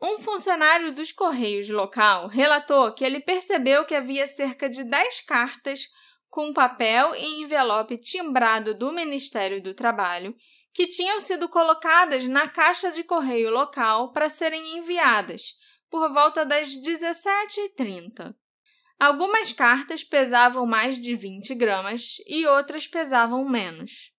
Um 0.00 0.18
funcionário 0.18 0.92
dos 0.92 1.12
Correios 1.12 1.68
local 1.68 2.26
relatou 2.26 2.90
que 2.94 3.04
ele 3.04 3.20
percebeu 3.20 3.84
que 3.84 3.94
havia 3.94 4.26
cerca 4.26 4.68
de 4.68 4.82
10 4.82 5.20
cartas 5.22 5.88
com 6.30 6.54
papel 6.54 7.14
e 7.14 7.42
envelope 7.42 7.98
timbrado 7.98 8.72
do 8.72 8.92
Ministério 8.92 9.62
do 9.62 9.74
Trabalho 9.74 10.34
que 10.72 10.86
tinham 10.86 11.20
sido 11.20 11.48
colocadas 11.48 12.24
na 12.24 12.48
caixa 12.48 12.90
de 12.92 13.02
correio 13.02 13.50
local 13.50 14.12
para 14.12 14.30
serem 14.30 14.78
enviadas 14.78 15.59
por 15.90 16.12
volta 16.12 16.44
das 16.44 16.68
17h30. 16.70 18.34
Algumas 18.98 19.52
cartas 19.52 20.04
pesavam 20.04 20.66
mais 20.66 20.98
de 20.98 21.14
20 21.14 21.54
gramas 21.54 22.16
e 22.26 22.46
outras 22.46 22.86
pesavam 22.86 23.48
menos. 23.48 24.12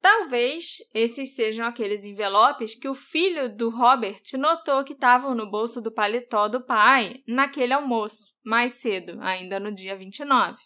Talvez 0.00 0.78
esses 0.92 1.34
sejam 1.34 1.64
aqueles 1.66 2.04
envelopes 2.04 2.74
que 2.74 2.88
o 2.88 2.94
filho 2.94 3.54
do 3.54 3.70
Robert 3.70 4.20
notou 4.34 4.84
que 4.84 4.92
estavam 4.92 5.34
no 5.34 5.50
bolso 5.50 5.80
do 5.80 5.92
paletó 5.92 6.46
do 6.48 6.62
pai 6.62 7.22
naquele 7.26 7.72
almoço, 7.72 8.34
mais 8.44 8.72
cedo, 8.72 9.18
ainda 9.22 9.58
no 9.58 9.72
dia 9.74 9.96
29. 9.96 10.58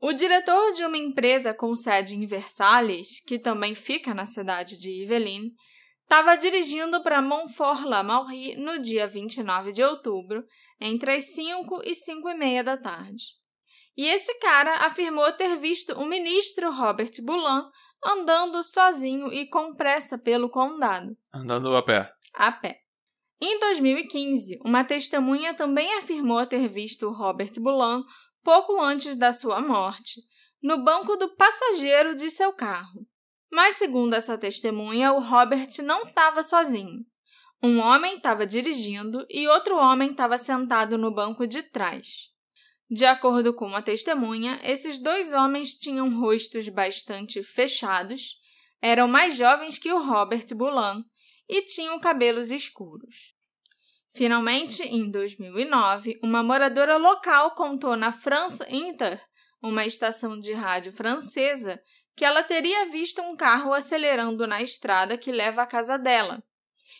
O 0.00 0.12
diretor 0.12 0.72
de 0.72 0.84
uma 0.84 0.96
empresa 0.96 1.52
com 1.52 1.74
sede 1.74 2.14
em 2.14 2.26
Versalhes, 2.26 3.20
que 3.26 3.38
também 3.38 3.74
fica 3.74 4.14
na 4.14 4.24
cidade 4.24 4.78
de 4.78 4.90
Yvelines, 5.02 5.52
estava 6.06 6.36
dirigindo 6.36 7.02
para 7.02 7.20
Montfort-la-Maurie 7.20 8.56
no 8.56 8.78
dia 8.80 9.08
29 9.08 9.72
de 9.72 9.82
outubro, 9.82 10.44
entre 10.80 11.16
as 11.16 11.24
5 11.34 11.82
e 11.84 11.94
5 11.94 12.28
e 12.30 12.34
meia 12.34 12.62
da 12.62 12.76
tarde. 12.76 13.24
E 13.96 14.06
esse 14.06 14.32
cara 14.38 14.86
afirmou 14.86 15.30
ter 15.32 15.56
visto 15.56 15.94
o 15.94 16.06
ministro 16.06 16.70
Robert 16.70 17.10
Boulin 17.22 17.66
andando 18.04 18.62
sozinho 18.62 19.32
e 19.32 19.48
com 19.48 19.74
pressa 19.74 20.16
pelo 20.16 20.48
condado, 20.48 21.16
Andando 21.34 21.74
a 21.74 21.82
pé. 21.82 22.08
a 22.34 22.52
pé. 22.52 22.78
Em 23.40 23.58
2015, 23.58 24.60
uma 24.64 24.84
testemunha 24.84 25.54
também 25.54 25.92
afirmou 25.98 26.46
ter 26.46 26.68
visto 26.68 27.10
Robert 27.10 27.52
Boulin 27.58 28.04
pouco 28.44 28.80
antes 28.80 29.16
da 29.16 29.32
sua 29.32 29.60
morte, 29.60 30.20
no 30.62 30.84
banco 30.84 31.16
do 31.16 31.34
passageiro 31.34 32.14
de 32.14 32.30
seu 32.30 32.52
carro. 32.52 33.04
Mas, 33.50 33.76
segundo 33.76 34.14
essa 34.14 34.36
testemunha, 34.36 35.12
o 35.12 35.20
Robert 35.20 35.68
não 35.82 36.02
estava 36.02 36.42
sozinho. 36.42 37.04
Um 37.62 37.78
homem 37.78 38.16
estava 38.16 38.46
dirigindo 38.46 39.24
e 39.30 39.48
outro 39.48 39.76
homem 39.76 40.10
estava 40.10 40.36
sentado 40.36 40.98
no 40.98 41.12
banco 41.12 41.46
de 41.46 41.62
trás. 41.62 42.30
De 42.88 43.04
acordo 43.04 43.52
com 43.52 43.74
a 43.74 43.82
testemunha, 43.82 44.60
esses 44.62 44.98
dois 44.98 45.32
homens 45.32 45.74
tinham 45.74 46.20
rostos 46.20 46.68
bastante 46.68 47.42
fechados, 47.42 48.36
eram 48.80 49.08
mais 49.08 49.36
jovens 49.36 49.78
que 49.78 49.92
o 49.92 50.02
Robert 50.02 50.46
Boulin 50.54 51.04
e 51.48 51.62
tinham 51.62 51.98
cabelos 51.98 52.50
escuros. 52.50 53.34
Finalmente, 54.14 54.82
em 54.82 55.10
2009, 55.10 56.18
uma 56.22 56.42
moradora 56.42 56.96
local 56.96 57.54
contou 57.54 57.96
na 57.96 58.12
France 58.12 58.64
Inter, 58.68 59.20
uma 59.60 59.84
estação 59.84 60.38
de 60.38 60.52
rádio 60.52 60.92
francesa, 60.92 61.80
que 62.16 62.24
ela 62.24 62.42
teria 62.42 62.86
visto 62.86 63.20
um 63.20 63.36
carro 63.36 63.74
acelerando 63.74 64.46
na 64.46 64.62
estrada 64.62 65.18
que 65.18 65.30
leva 65.30 65.62
à 65.62 65.66
casa 65.66 65.98
dela. 65.98 66.42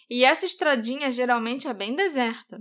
E 0.08 0.24
essa 0.24 0.44
estradinha 0.44 1.10
geralmente 1.10 1.66
é 1.66 1.72
bem 1.72 1.96
deserta. 1.96 2.60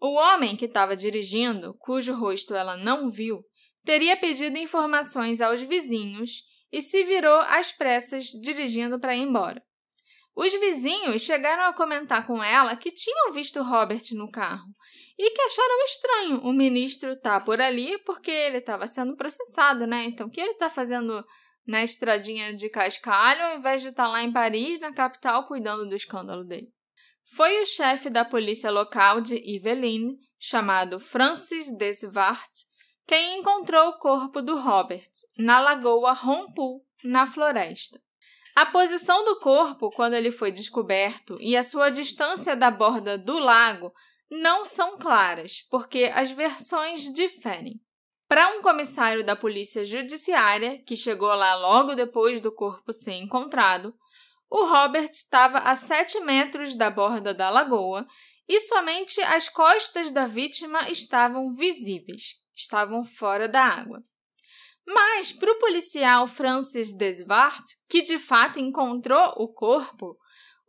O 0.00 0.12
homem 0.12 0.54
que 0.54 0.66
estava 0.66 0.94
dirigindo, 0.94 1.74
cujo 1.78 2.14
rosto 2.14 2.54
ela 2.54 2.76
não 2.76 3.10
viu, 3.10 3.42
teria 3.84 4.16
pedido 4.16 4.58
informações 4.58 5.40
aos 5.40 5.62
vizinhos 5.62 6.42
e 6.70 6.82
se 6.82 7.02
virou 7.02 7.40
às 7.40 7.72
pressas 7.72 8.26
dirigindo 8.26 9.00
para 9.00 9.16
ir 9.16 9.22
embora. 9.22 9.60
Os 10.36 10.52
vizinhos 10.60 11.22
chegaram 11.22 11.64
a 11.64 11.72
comentar 11.72 12.24
com 12.24 12.44
ela 12.44 12.76
que 12.76 12.92
tinham 12.92 13.32
visto 13.32 13.60
Robert 13.60 14.04
no 14.12 14.30
carro 14.30 14.68
e 15.18 15.30
que 15.30 15.42
acharam 15.42 15.84
estranho 15.84 16.40
o 16.42 16.52
ministro 16.52 17.12
estar 17.12 17.44
por 17.44 17.60
ali 17.60 17.98
porque 18.04 18.30
ele 18.30 18.58
estava 18.58 18.86
sendo 18.86 19.16
processado, 19.16 19.84
né? 19.84 20.04
Então, 20.04 20.28
o 20.28 20.30
que 20.30 20.40
ele 20.40 20.52
está 20.52 20.70
fazendo 20.70 21.26
na 21.68 21.82
estradinha 21.82 22.54
de 22.54 22.70
Cascalho 22.70 23.42
ao 23.42 23.56
invés 23.58 23.82
de 23.82 23.88
estar 23.88 24.08
lá 24.08 24.22
em 24.22 24.32
Paris, 24.32 24.80
na 24.80 24.90
capital, 24.90 25.46
cuidando 25.46 25.86
do 25.86 25.94
escândalo 25.94 26.42
dele? 26.42 26.72
Foi 27.22 27.60
o 27.60 27.66
chefe 27.66 28.08
da 28.08 28.24
polícia 28.24 28.70
local 28.70 29.20
de 29.20 29.36
Yvelines, 29.36 30.16
chamado 30.38 30.98
Francis 30.98 31.70
Desvart, 31.76 32.50
quem 33.06 33.40
encontrou 33.40 33.90
o 33.90 33.98
corpo 33.98 34.40
do 34.40 34.58
Robert 34.58 35.10
na 35.36 35.60
lagoa 35.60 36.12
Rompu, 36.12 36.82
na 37.04 37.26
floresta. 37.26 38.00
A 38.56 38.64
posição 38.64 39.24
do 39.24 39.38
corpo 39.38 39.90
quando 39.90 40.14
ele 40.14 40.30
foi 40.30 40.50
descoberto 40.50 41.36
e 41.38 41.54
a 41.54 41.62
sua 41.62 41.90
distância 41.90 42.56
da 42.56 42.70
borda 42.70 43.18
do 43.18 43.38
lago 43.38 43.92
não 44.30 44.64
são 44.64 44.96
claras, 44.98 45.62
porque 45.70 46.10
as 46.14 46.30
versões 46.30 47.12
diferem. 47.12 47.80
Para 48.28 48.50
um 48.50 48.60
comissário 48.60 49.24
da 49.24 49.34
Polícia 49.34 49.86
Judiciária, 49.86 50.82
que 50.84 50.94
chegou 50.94 51.28
lá 51.28 51.54
logo 51.54 51.94
depois 51.94 52.42
do 52.42 52.52
corpo 52.52 52.92
ser 52.92 53.14
encontrado, 53.14 53.94
o 54.50 54.66
Robert 54.66 55.10
estava 55.10 55.60
a 55.60 55.74
7 55.74 56.20
metros 56.20 56.74
da 56.74 56.90
borda 56.90 57.32
da 57.32 57.48
lagoa 57.48 58.06
e 58.46 58.60
somente 58.60 59.18
as 59.22 59.48
costas 59.48 60.10
da 60.10 60.26
vítima 60.26 60.90
estavam 60.90 61.54
visíveis, 61.54 62.34
estavam 62.54 63.02
fora 63.02 63.48
da 63.48 63.62
água. 63.62 64.02
Mas, 64.86 65.32
para 65.32 65.52
o 65.52 65.58
policial 65.58 66.26
Francis 66.26 66.92
Desvart, 66.92 67.64
que 67.88 68.02
de 68.02 68.18
fato 68.18 68.58
encontrou 68.58 69.34
o 69.38 69.48
corpo, 69.48 70.18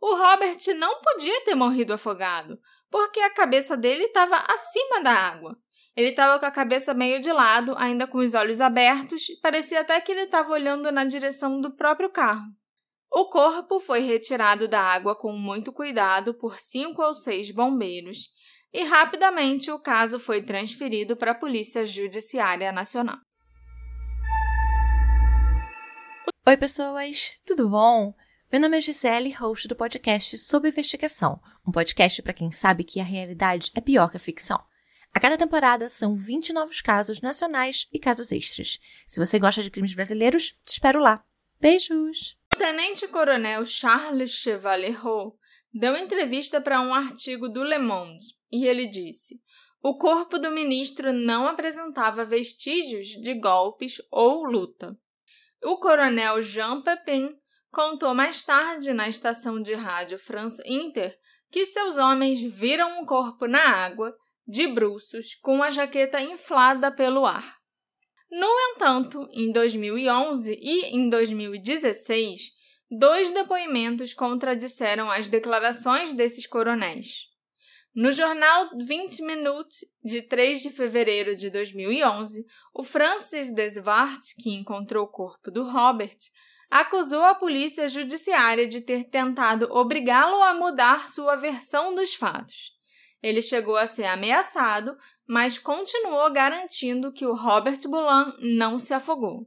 o 0.00 0.14
Robert 0.14 0.58
não 0.78 0.98
podia 1.02 1.44
ter 1.44 1.54
morrido 1.54 1.92
afogado, 1.92 2.58
porque 2.90 3.20
a 3.20 3.34
cabeça 3.34 3.76
dele 3.76 4.04
estava 4.04 4.36
acima 4.48 5.02
da 5.02 5.12
água. 5.12 5.58
Ele 6.00 6.08
estava 6.08 6.38
com 6.40 6.46
a 6.46 6.50
cabeça 6.50 6.94
meio 6.94 7.20
de 7.20 7.30
lado, 7.30 7.74
ainda 7.76 8.06
com 8.06 8.20
os 8.20 8.32
olhos 8.32 8.58
abertos, 8.58 9.28
e 9.28 9.36
parecia 9.36 9.82
até 9.82 10.00
que 10.00 10.10
ele 10.10 10.22
estava 10.22 10.50
olhando 10.50 10.90
na 10.90 11.04
direção 11.04 11.60
do 11.60 11.76
próprio 11.76 12.08
carro. 12.08 12.46
O 13.12 13.26
corpo 13.26 13.78
foi 13.78 14.00
retirado 14.00 14.66
da 14.66 14.80
água 14.80 15.14
com 15.14 15.30
muito 15.34 15.70
cuidado 15.70 16.32
por 16.32 16.58
cinco 16.58 17.02
ou 17.02 17.12
seis 17.12 17.50
bombeiros 17.50 18.30
e 18.72 18.82
rapidamente 18.82 19.70
o 19.70 19.78
caso 19.78 20.18
foi 20.18 20.42
transferido 20.42 21.18
para 21.18 21.32
a 21.32 21.34
Polícia 21.34 21.84
Judiciária 21.84 22.72
Nacional. 22.72 23.18
Oi, 26.46 26.56
pessoas, 26.56 27.38
tudo 27.44 27.68
bom? 27.68 28.14
Meu 28.50 28.58
nome 28.58 28.78
é 28.78 28.80
Gisele, 28.80 29.32
host 29.32 29.68
do 29.68 29.76
podcast 29.76 30.38
Sob 30.38 30.66
Investigação, 30.66 31.38
um 31.68 31.70
podcast 31.70 32.22
para 32.22 32.32
quem 32.32 32.50
sabe 32.50 32.84
que 32.84 33.00
a 33.00 33.04
realidade 33.04 33.70
é 33.74 33.82
pior 33.82 34.10
que 34.10 34.16
a 34.16 34.20
ficção. 34.20 34.69
A 35.12 35.20
cada 35.20 35.36
temporada 35.36 35.88
são 35.88 36.14
20 36.14 36.52
novos 36.52 36.80
casos 36.80 37.20
nacionais 37.20 37.86
e 37.92 37.98
casos 37.98 38.30
extras. 38.32 38.78
Se 39.06 39.18
você 39.18 39.38
gosta 39.38 39.62
de 39.62 39.70
crimes 39.70 39.94
brasileiros, 39.94 40.54
te 40.64 40.72
espero 40.72 41.00
lá. 41.00 41.24
Beijos! 41.60 42.36
O 42.54 42.58
tenente-coronel 42.58 43.64
Charles 43.64 44.30
Chevalier 44.30 45.00
deu 45.72 45.96
entrevista 45.96 46.60
para 46.60 46.80
um 46.80 46.94
artigo 46.94 47.48
do 47.48 47.62
Le 47.62 47.78
Monde 47.78 48.24
e 48.50 48.66
ele 48.66 48.86
disse: 48.86 49.40
o 49.82 49.96
corpo 49.96 50.38
do 50.38 50.50
ministro 50.50 51.10
não 51.10 51.48
apresentava 51.48 52.22
vestígios 52.22 53.08
de 53.08 53.32
golpes 53.32 53.96
ou 54.10 54.44
luta. 54.44 54.94
O 55.64 55.78
coronel 55.78 56.42
Jean 56.42 56.82
Pepin 56.82 57.34
contou 57.70 58.14
mais 58.14 58.44
tarde 58.44 58.92
na 58.92 59.08
estação 59.08 59.62
de 59.62 59.72
rádio 59.72 60.18
France 60.18 60.62
Inter 60.66 61.16
que 61.50 61.64
seus 61.64 61.96
homens 61.96 62.42
viram 62.42 63.00
um 63.00 63.06
corpo 63.06 63.46
na 63.46 63.70
água 63.70 64.14
de 64.46 64.66
bruços, 64.66 65.34
com 65.42 65.62
a 65.62 65.70
jaqueta 65.70 66.20
inflada 66.20 66.90
pelo 66.90 67.24
ar. 67.26 67.58
No 68.30 68.48
entanto, 68.70 69.28
em 69.32 69.50
2011 69.50 70.58
e 70.60 70.96
em 70.96 71.08
2016, 71.08 72.52
dois 72.90 73.30
depoimentos 73.30 74.14
contradisseram 74.14 75.10
as 75.10 75.28
declarações 75.28 76.12
desses 76.12 76.46
coronéis. 76.46 77.28
No 77.92 78.12
jornal 78.12 78.70
20 78.78 79.22
Minutes, 79.22 79.80
de 80.04 80.22
3 80.22 80.62
de 80.62 80.70
fevereiro 80.70 81.34
de 81.34 81.50
2011, 81.50 82.46
o 82.72 82.84
Francis 82.84 83.52
Desvart, 83.52 84.20
que 84.40 84.50
encontrou 84.50 85.06
o 85.06 85.10
corpo 85.10 85.50
do 85.50 85.68
Robert, 85.68 86.16
acusou 86.70 87.22
a 87.24 87.34
polícia 87.34 87.88
judiciária 87.88 88.68
de 88.68 88.80
ter 88.80 89.10
tentado 89.10 89.66
obrigá-lo 89.72 90.40
a 90.40 90.54
mudar 90.54 91.08
sua 91.08 91.34
versão 91.34 91.94
dos 91.96 92.14
fatos. 92.14 92.78
Ele 93.22 93.42
chegou 93.42 93.76
a 93.76 93.86
ser 93.86 94.04
ameaçado, 94.04 94.96
mas 95.26 95.58
continuou 95.58 96.30
garantindo 96.32 97.12
que 97.12 97.26
o 97.26 97.34
Robert 97.34 97.80
Boulan 97.84 98.34
não 98.40 98.78
se 98.78 98.94
afogou. 98.94 99.46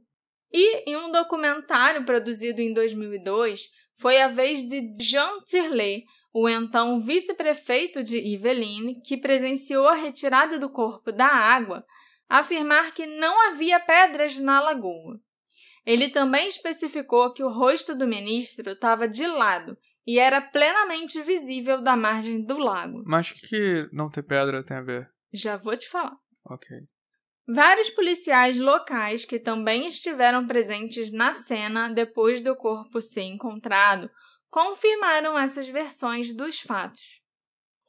E 0.52 0.88
em 0.88 0.96
um 0.96 1.10
documentário 1.10 2.04
produzido 2.04 2.60
em 2.60 2.72
2002, 2.72 3.62
foi 3.96 4.20
a 4.20 4.28
vez 4.28 4.62
de 4.62 4.94
Jean 5.02 5.40
Tirlet, 5.44 6.04
o 6.32 6.48
então 6.48 7.00
vice-prefeito 7.00 8.02
de 8.02 8.18
Yvelines, 8.18 9.00
que 9.04 9.16
presenciou 9.16 9.88
a 9.88 9.94
retirada 9.94 10.58
do 10.58 10.68
corpo 10.68 11.12
da 11.12 11.26
água, 11.26 11.84
afirmar 12.28 12.92
que 12.92 13.06
não 13.06 13.48
havia 13.48 13.78
pedras 13.80 14.36
na 14.36 14.60
lagoa. 14.60 15.20
Ele 15.84 16.08
também 16.08 16.48
especificou 16.48 17.32
que 17.32 17.42
o 17.42 17.50
rosto 17.50 17.94
do 17.94 18.06
ministro 18.06 18.72
estava 18.72 19.06
de 19.06 19.26
lado 19.26 19.76
e 20.06 20.18
era 20.18 20.40
plenamente 20.40 21.20
visível 21.22 21.80
da 21.80 21.96
margem 21.96 22.44
do 22.44 22.58
lago. 22.58 23.02
Mas 23.06 23.30
o 23.30 23.34
que, 23.34 23.80
não 23.92 24.10
ter 24.10 24.22
pedra 24.22 24.64
tem 24.64 24.76
a 24.76 24.82
ver? 24.82 25.10
Já 25.32 25.56
vou 25.56 25.76
te 25.76 25.88
falar. 25.88 26.16
Ok. 26.48 26.76
Vários 27.46 27.90
policiais 27.90 28.58
locais 28.58 29.24
que 29.24 29.38
também 29.38 29.86
estiveram 29.86 30.46
presentes 30.46 31.12
na 31.12 31.34
cena 31.34 31.90
depois 31.90 32.40
do 32.40 32.56
corpo 32.56 33.00
ser 33.00 33.22
encontrado 33.22 34.10
confirmaram 34.50 35.38
essas 35.38 35.68
versões 35.68 36.34
dos 36.34 36.60
fatos. 36.60 37.20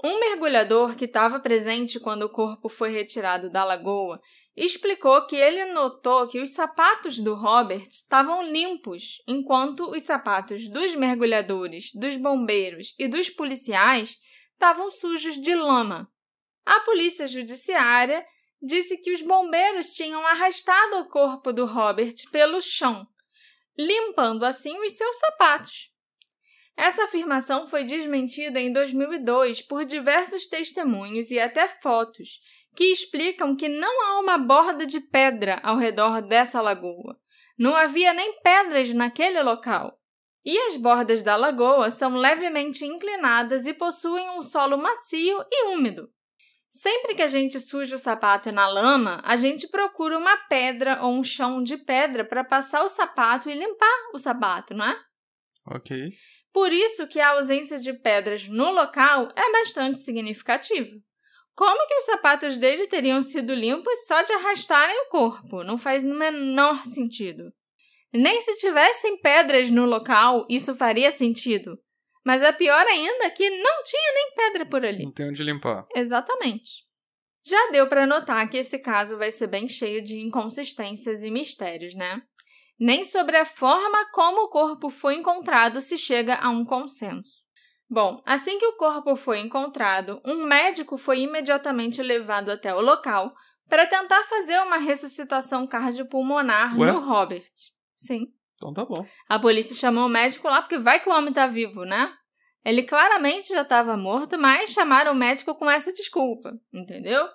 Um 0.04 0.19
mergulhador 0.19 0.95
que 0.95 1.06
estava 1.06 1.39
presente 1.39 1.99
quando 1.99 2.23
o 2.23 2.30
corpo 2.30 2.67
foi 2.67 2.89
retirado 2.89 3.49
da 3.49 3.63
lagoa 3.63 4.19
explicou 4.56 5.26
que 5.28 5.36
ele 5.36 5.65
notou 5.74 6.28
que 6.28 6.39
os 6.39 6.52
sapatos 6.52 7.20
do 7.20 7.34
Robert 7.34 7.89
estavam 7.89 8.41
limpos, 8.44 9.22
enquanto 9.28 9.89
os 9.91 10.04
sapatos 10.04 10.70
dos 10.70 10.96
mergulhadores, 10.96 11.91
dos 11.94 12.15
bombeiros 12.15 12.94
e 12.98 13.08
dos 13.08 13.30
policiais 13.30 14.18
estavam 14.54 14.89
sujos 14.89 15.36
de 15.36 15.54
lama. 15.54 16.10
A 16.65 16.80
polícia 16.82 17.28
judiciária 17.28 18.26
disse 18.62 18.98
que 18.98 19.12
os 19.12 19.22
bombeiros 19.22 19.88
tinham 19.94 20.26
arrastado 20.26 21.00
o 21.00 21.10
corpo 21.10 21.52
do 21.52 21.65
Robert 21.65 22.15
pelo 22.32 22.62
chão, 22.62 23.06
limpando 23.78 24.46
assim 24.46 24.78
os 24.80 24.94
seus 24.94 25.18
sapatos. 25.18 25.94
Essa 26.78 27.06
afirmação 27.06 27.68
foi 27.68 27.84
desmentida 27.84 28.60
em 28.60 28.72
2002 28.72 29.62
por 29.62 29.86
diversos 29.86 30.48
testemunhos 30.48 31.30
e 31.30 31.39
até 31.39 31.68
fotos 31.68 32.39
que 32.76 32.92
explicam 32.92 33.56
que 33.56 33.70
não 33.70 34.06
há 34.06 34.20
uma 34.20 34.38
borda 34.38 34.86
de 34.86 35.00
pedra 35.00 35.60
ao 35.64 35.78
redor 35.78 36.22
dessa 36.22 36.62
lagoa. 36.62 37.18
Não 37.58 37.76
havia 37.76 38.14
nem 38.14 38.40
pedras 38.42 38.94
naquele 38.94 39.42
local. 39.42 39.98
E 40.44 40.58
as 40.68 40.78
bordas 40.78 41.24
da 41.24 41.36
lagoa 41.36 41.90
são 41.90 42.16
levemente 42.16 42.86
inclinadas 42.86 43.66
e 43.66 43.74
possuem 43.74 44.30
um 44.32 44.44
solo 44.44 44.78
macio 44.78 45.44
e 45.50 45.68
úmido. 45.70 46.10
Sempre 46.70 47.16
que 47.16 47.22
a 47.22 47.28
gente 47.28 47.58
suja 47.60 47.96
o 47.96 48.00
sapato 48.00 48.52
na 48.52 48.68
lama, 48.68 49.22
a 49.24 49.38
gente 49.38 49.68
procura 49.70 50.18
uma 50.18 50.36
pedra 50.50 51.02
ou 51.02 51.14
um 51.14 51.24
chão 51.24 51.64
de 51.64 51.78
pedra 51.78 52.26
para 52.26 52.44
passar 52.44 52.84
o 52.84 52.90
sapato 52.90 53.50
e 53.50 53.56
limpar 53.56 54.10
o 54.14 54.20
sapato, 54.20 54.74
não 54.74 54.86
é? 54.86 55.00
Ok. 55.66 56.10
Por 56.52 56.72
isso 56.72 57.08
que 57.08 57.20
a 57.20 57.30
ausência 57.30 57.80
de 57.80 57.94
pedras 57.94 58.48
no 58.50 58.72
local 58.72 59.30
é 59.36 59.52
bastante 59.54 60.02
significativa. 60.02 60.92
Como 61.56 61.88
que 61.88 61.96
os 61.96 62.06
sapatos 62.06 62.58
dele 62.58 62.88
teriam 62.88 63.22
sido 63.22 63.54
limpos 63.54 64.06
só 64.06 64.22
de 64.22 64.34
arrastarem 64.34 65.00
o 65.04 65.10
corpo? 65.10 65.63
Não 65.63 65.78
faz 65.78 66.04
o 66.04 66.08
menor 66.08 66.86
sentido. 66.86 67.54
Nem 68.13 68.41
se 68.41 68.58
tivessem 68.58 69.18
pedras 69.22 69.70
no 69.70 69.86
local, 69.86 70.46
isso 70.50 70.76
faria 70.76 71.12
sentido. 71.12 71.80
Mas 72.26 72.41
é 72.41 72.52
pior 72.52 72.86
ainda 72.88 73.30
que 73.30 73.50
não 73.50 73.84
tinha 73.84 74.13
nem 74.13 74.34
pedra 74.36 74.65
por 74.65 74.86
ali. 74.86 75.06
Não 75.06 75.13
tem 75.13 75.30
onde 75.30 75.44
limpar. 75.44 75.86
Exatamente. 75.96 76.86
Já 77.46 77.70
deu 77.72 77.88
para 77.88 78.08
notar 78.08 78.50
que 78.50 78.58
esse 78.58 78.80
caso 78.80 79.18
vai 79.18 79.32
ser 79.32 79.48
bem 79.48 79.68
cheio 79.68 80.02
de 80.02 80.20
inconsistências 80.20 81.24
e 81.24 81.30
mistérios, 81.30 81.94
né? 81.94 82.22
Nem 82.80 83.06
sobre 83.06 83.38
a 83.38 83.46
forma 83.46 84.12
como 84.12 84.44
o 84.46 84.50
corpo 84.50 84.89
foi 84.89 85.15
encontrado 85.15 85.80
se 85.80 85.98
chega 85.98 86.36
a 86.36 86.50
um 86.50 86.65
consenso. 86.65 87.44
Bom, 87.89 88.21
assim 88.26 88.58
que 88.60 88.65
o 88.65 88.78
corpo 88.78 89.15
foi 89.15 89.39
encontrado, 89.39 90.21
um 90.26 90.43
médico 90.43 90.98
foi 90.98 91.19
imediatamente 91.19 92.02
levado 92.02 92.50
até 92.50 92.74
o 92.74 92.82
local 92.82 93.34
para 93.67 93.86
tentar 93.86 94.24
fazer 94.24 94.60
uma 94.62 94.78
ressuscitação 94.78 95.67
cardiopulmonar 95.67 96.78
Ué? 96.78 96.91
no 96.91 97.00
Robert. 97.00 97.52
Sim. 97.95 98.28
Então 98.56 98.74
tá 98.74 98.86
bom. 98.86 99.06
A 99.28 99.38
polícia 99.38 99.76
chamou 99.76 100.06
o 100.06 100.10
médico 100.10 100.48
lá 100.48 100.62
porque 100.62 100.78
vai 100.78 101.00
que 101.00 101.10
o 101.10 101.13
homem 101.13 101.34
tá 101.34 101.45
vivo, 101.45 101.84
né? 101.84 102.12
Ele 102.63 102.82
claramente 102.82 103.50
já 103.50 103.62
estava 103.62 103.95
morto, 103.95 104.39
mas 104.39 104.71
chamaram 104.71 105.12
o 105.12 105.15
médico 105.15 105.54
com 105.56 105.69
essa 105.69 105.93
desculpa, 105.93 106.52
entendeu? 106.74 107.28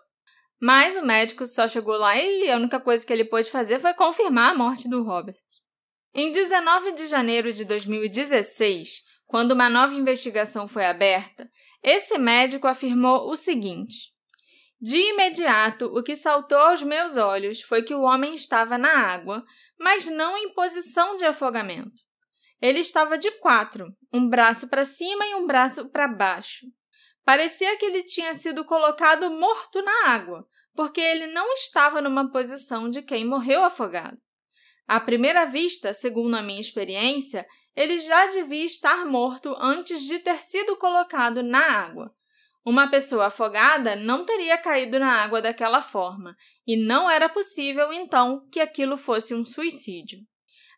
Mas 0.61 0.97
o 0.97 1.05
médico 1.07 1.47
só 1.47 1.69
chegou 1.69 1.97
lá 1.97 2.17
e 2.17 2.51
a 2.51 2.57
única 2.57 2.81
coisa 2.81 3.07
que 3.07 3.13
ele 3.13 3.25
pôde 3.25 3.51
fazer 3.51 3.79
foi 3.79 3.95
confirmar 3.95 4.51
a 4.51 4.59
morte 4.59 4.89
do 4.89 5.03
Robert. 5.03 5.37
Em 6.13 6.33
19 6.33 6.93
de 6.93 7.07
janeiro 7.07 7.53
de 7.53 7.65
2016, 7.65 9.10
quando 9.31 9.53
uma 9.53 9.71
nova 9.71 9.95
investigação 9.95 10.67
foi 10.67 10.85
aberta, 10.85 11.49
esse 11.85 12.19
médico 12.19 12.67
afirmou 12.67 13.31
o 13.31 13.37
seguinte: 13.37 14.13
De 14.81 14.97
imediato, 14.97 15.87
o 15.87 16.03
que 16.03 16.17
saltou 16.17 16.59
aos 16.59 16.83
meus 16.83 17.17
olhos 17.17 17.63
foi 17.63 17.85
que 17.85 17.95
o 17.95 18.03
homem 18.03 18.35
estava 18.35 18.77
na 18.77 18.91
água, 18.91 19.45
mas 19.79 20.05
não 20.07 20.37
em 20.37 20.53
posição 20.53 21.17
de 21.17 21.25
afogamento. 21.25 22.03
Ele 22.61 22.81
estava 22.81 23.17
de 23.17 23.31
quatro, 23.39 23.87
um 24.13 24.29
braço 24.29 24.69
para 24.69 24.85
cima 24.85 25.25
e 25.25 25.37
um 25.37 25.47
braço 25.47 25.89
para 25.91 26.09
baixo. 26.09 26.67
Parecia 27.25 27.77
que 27.77 27.87
ele 27.87 28.03
tinha 28.03 28.35
sido 28.35 28.65
colocado 28.65 29.31
morto 29.31 29.81
na 29.81 30.09
água, 30.09 30.45
porque 30.75 31.01
ele 31.01 31.29
não 31.29 31.55
estava 31.55 32.03
numa 32.03 32.33
posição 32.33 32.91
de 32.91 33.01
quem 33.01 33.25
morreu 33.25 33.63
afogado. 33.63 34.19
À 34.89 34.99
primeira 34.99 35.45
vista, 35.45 35.95
segundo 35.95 36.35
a 36.35 36.43
minha 36.43 36.61
experiência, 36.61 37.47
ele 37.77 37.99
já 37.99 38.27
devia 38.27 38.65
estar 38.65 39.07
morto 39.07 39.55
antes 39.59 40.03
de 40.03 40.19
ter 40.19 40.41
sido 40.41 40.77
colocado 40.77 41.43
na 41.43 41.61
água. 41.61 42.15
Uma 42.65 42.91
pessoa 42.91 43.27
afogada 43.27 43.97
não 43.97 44.25
teria 44.25 44.59
caído 44.59 44.99
na 44.99 45.13
água 45.23 45.41
daquela 45.41 45.81
forma, 45.81 46.37
e 46.67 46.77
não 46.77 47.11
era 47.11 47.29
possível, 47.29 47.93
então, 47.93 48.47
que 48.53 48.61
aquilo 48.61 48.97
fosse 48.97 49.35
um 49.35 49.45
suicídio. 49.45 50.21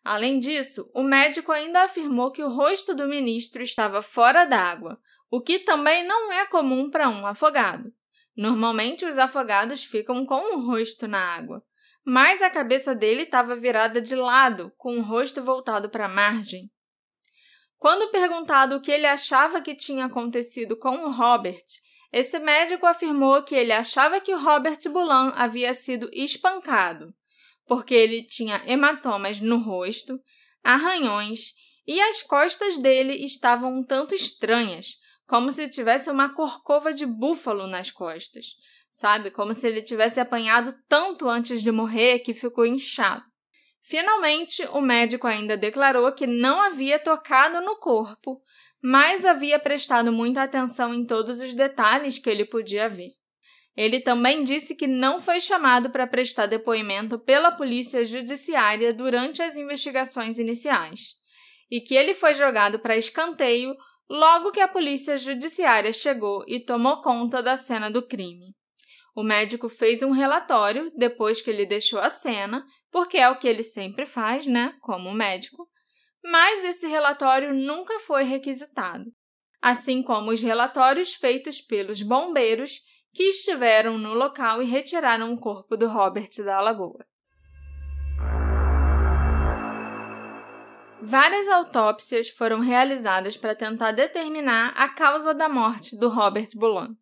Além 0.03 0.39
disso, 0.39 0.89
o 0.93 1.03
médico 1.03 1.51
ainda 1.51 1.83
afirmou 1.83 2.31
que 2.31 2.43
o 2.43 2.49
rosto 2.49 2.93
do 2.93 3.07
ministro 3.07 3.63
estava 3.63 4.01
fora 4.01 4.45
d'água, 4.45 4.97
o 5.29 5.41
que 5.41 5.59
também 5.59 6.05
não 6.05 6.31
é 6.31 6.45
comum 6.45 6.89
para 6.89 7.09
um 7.09 7.25
afogado. 7.25 7.91
Normalmente, 8.35 9.05
os 9.05 9.17
afogados 9.17 9.83
ficam 9.83 10.25
com 10.25 10.55
o 10.55 10.65
rosto 10.65 11.07
na 11.07 11.35
água, 11.35 11.63
mas 12.05 12.41
a 12.41 12.49
cabeça 12.49 12.93
dele 12.93 13.23
estava 13.23 13.55
virada 13.55 14.01
de 14.01 14.15
lado, 14.15 14.71
com 14.75 14.97
o 14.97 15.01
rosto 15.01 15.41
voltado 15.41 15.89
para 15.89 16.05
a 16.05 16.09
margem. 16.09 16.69
Quando 17.83 18.11
perguntado 18.11 18.77
o 18.77 18.79
que 18.79 18.89
ele 18.89 19.05
achava 19.05 19.59
que 19.59 19.75
tinha 19.75 20.05
acontecido 20.05 20.77
com 20.77 20.99
o 20.99 21.11
Robert, 21.11 21.65
esse 22.13 22.39
médico 22.39 22.85
afirmou 22.85 23.43
que 23.43 23.53
ele 23.53 23.73
achava 23.73 24.21
que 24.21 24.33
o 24.33 24.39
Robert 24.39 24.79
Boulan 24.89 25.33
havia 25.35 25.73
sido 25.73 26.09
espancado, 26.13 27.13
porque 27.67 27.93
ele 27.93 28.23
tinha 28.23 28.63
hematomas 28.65 29.41
no 29.41 29.57
rosto, 29.57 30.17
arranhões 30.63 31.55
e 31.85 31.99
as 31.99 32.21
costas 32.21 32.77
dele 32.77 33.15
estavam 33.15 33.79
um 33.79 33.83
tanto 33.83 34.15
estranhas, 34.15 34.93
como 35.27 35.51
se 35.51 35.67
tivesse 35.67 36.09
uma 36.09 36.33
corcova 36.33 36.93
de 36.93 37.05
búfalo 37.05 37.67
nas 37.67 37.91
costas, 37.91 38.45
sabe? 38.93 39.29
Como 39.29 39.53
se 39.53 39.67
ele 39.67 39.81
tivesse 39.81 40.21
apanhado 40.21 40.73
tanto 40.87 41.27
antes 41.27 41.61
de 41.61 41.69
morrer 41.69 42.19
que 42.19 42.33
ficou 42.33 42.65
inchado. 42.65 43.32
Finalmente, 43.85 44.65
o 44.71 44.79
médico 44.79 45.27
ainda 45.27 45.57
declarou 45.57 46.09
que 46.13 46.25
não 46.25 46.61
havia 46.61 46.97
tocado 46.97 47.59
no 47.61 47.75
corpo, 47.75 48.41
mas 48.81 49.25
havia 49.25 49.59
prestado 49.59 50.11
muita 50.11 50.41
atenção 50.41 50.93
em 50.93 51.05
todos 51.05 51.41
os 51.41 51.53
detalhes 51.53 52.17
que 52.17 52.29
ele 52.29 52.45
podia 52.45 52.87
ver. 52.87 53.09
Ele 53.75 53.99
também 53.99 54.43
disse 54.43 54.75
que 54.75 54.87
não 54.87 55.19
foi 55.19 55.39
chamado 55.39 55.89
para 55.89 56.07
prestar 56.07 56.45
depoimento 56.45 57.19
pela 57.19 57.51
polícia 57.51 58.05
judiciária 58.05 58.93
durante 58.93 59.41
as 59.41 59.57
investigações 59.57 60.37
iniciais 60.37 61.15
e 61.69 61.81
que 61.81 61.95
ele 61.95 62.13
foi 62.13 62.33
jogado 62.33 62.79
para 62.79 62.95
escanteio 62.95 63.75
logo 64.09 64.51
que 64.51 64.61
a 64.61 64.67
polícia 64.67 65.17
judiciária 65.17 65.91
chegou 65.91 66.43
e 66.47 66.59
tomou 66.59 67.01
conta 67.01 67.41
da 67.41 67.57
cena 67.57 67.89
do 67.89 68.01
crime. 68.01 68.55
O 69.15 69.23
médico 69.23 69.67
fez 69.67 70.03
um 70.03 70.11
relatório 70.11 70.91
depois 70.95 71.41
que 71.41 71.49
ele 71.49 71.65
deixou 71.65 71.99
a 71.99 72.09
cena, 72.09 72.63
porque 72.93 73.17
é 73.17 73.27
o 73.27 73.35
que 73.35 73.47
ele 73.47 73.63
sempre 73.63 74.05
faz, 74.05 74.45
né, 74.45 74.75
como 74.79 75.11
médico, 75.11 75.67
mas 76.23 76.63
esse 76.63 76.85
relatório 76.85 77.51
nunca 77.51 77.99
foi 78.01 78.23
requisitado, 78.23 79.05
assim 79.59 80.03
como 80.03 80.29
os 80.29 80.41
relatórios 80.41 81.15
feitos 81.15 81.59
pelos 81.59 82.03
bombeiros 82.03 82.79
que 83.11 83.23
estiveram 83.23 83.97
no 83.97 84.13
local 84.13 84.61
e 84.61 84.65
retiraram 84.65 85.33
o 85.33 85.39
corpo 85.39 85.75
do 85.75 85.87
Robert 85.87 86.29
da 86.45 86.61
lagoa. 86.61 87.03
Várias 91.01 91.47
autópsias 91.49 92.29
foram 92.29 92.59
realizadas 92.59 93.35
para 93.35 93.55
tentar 93.55 93.91
determinar 93.91 94.69
a 94.77 94.87
causa 94.87 95.33
da 95.33 95.49
morte 95.49 95.97
do 95.97 96.09
Robert 96.09 96.49
Boulan. 96.55 96.95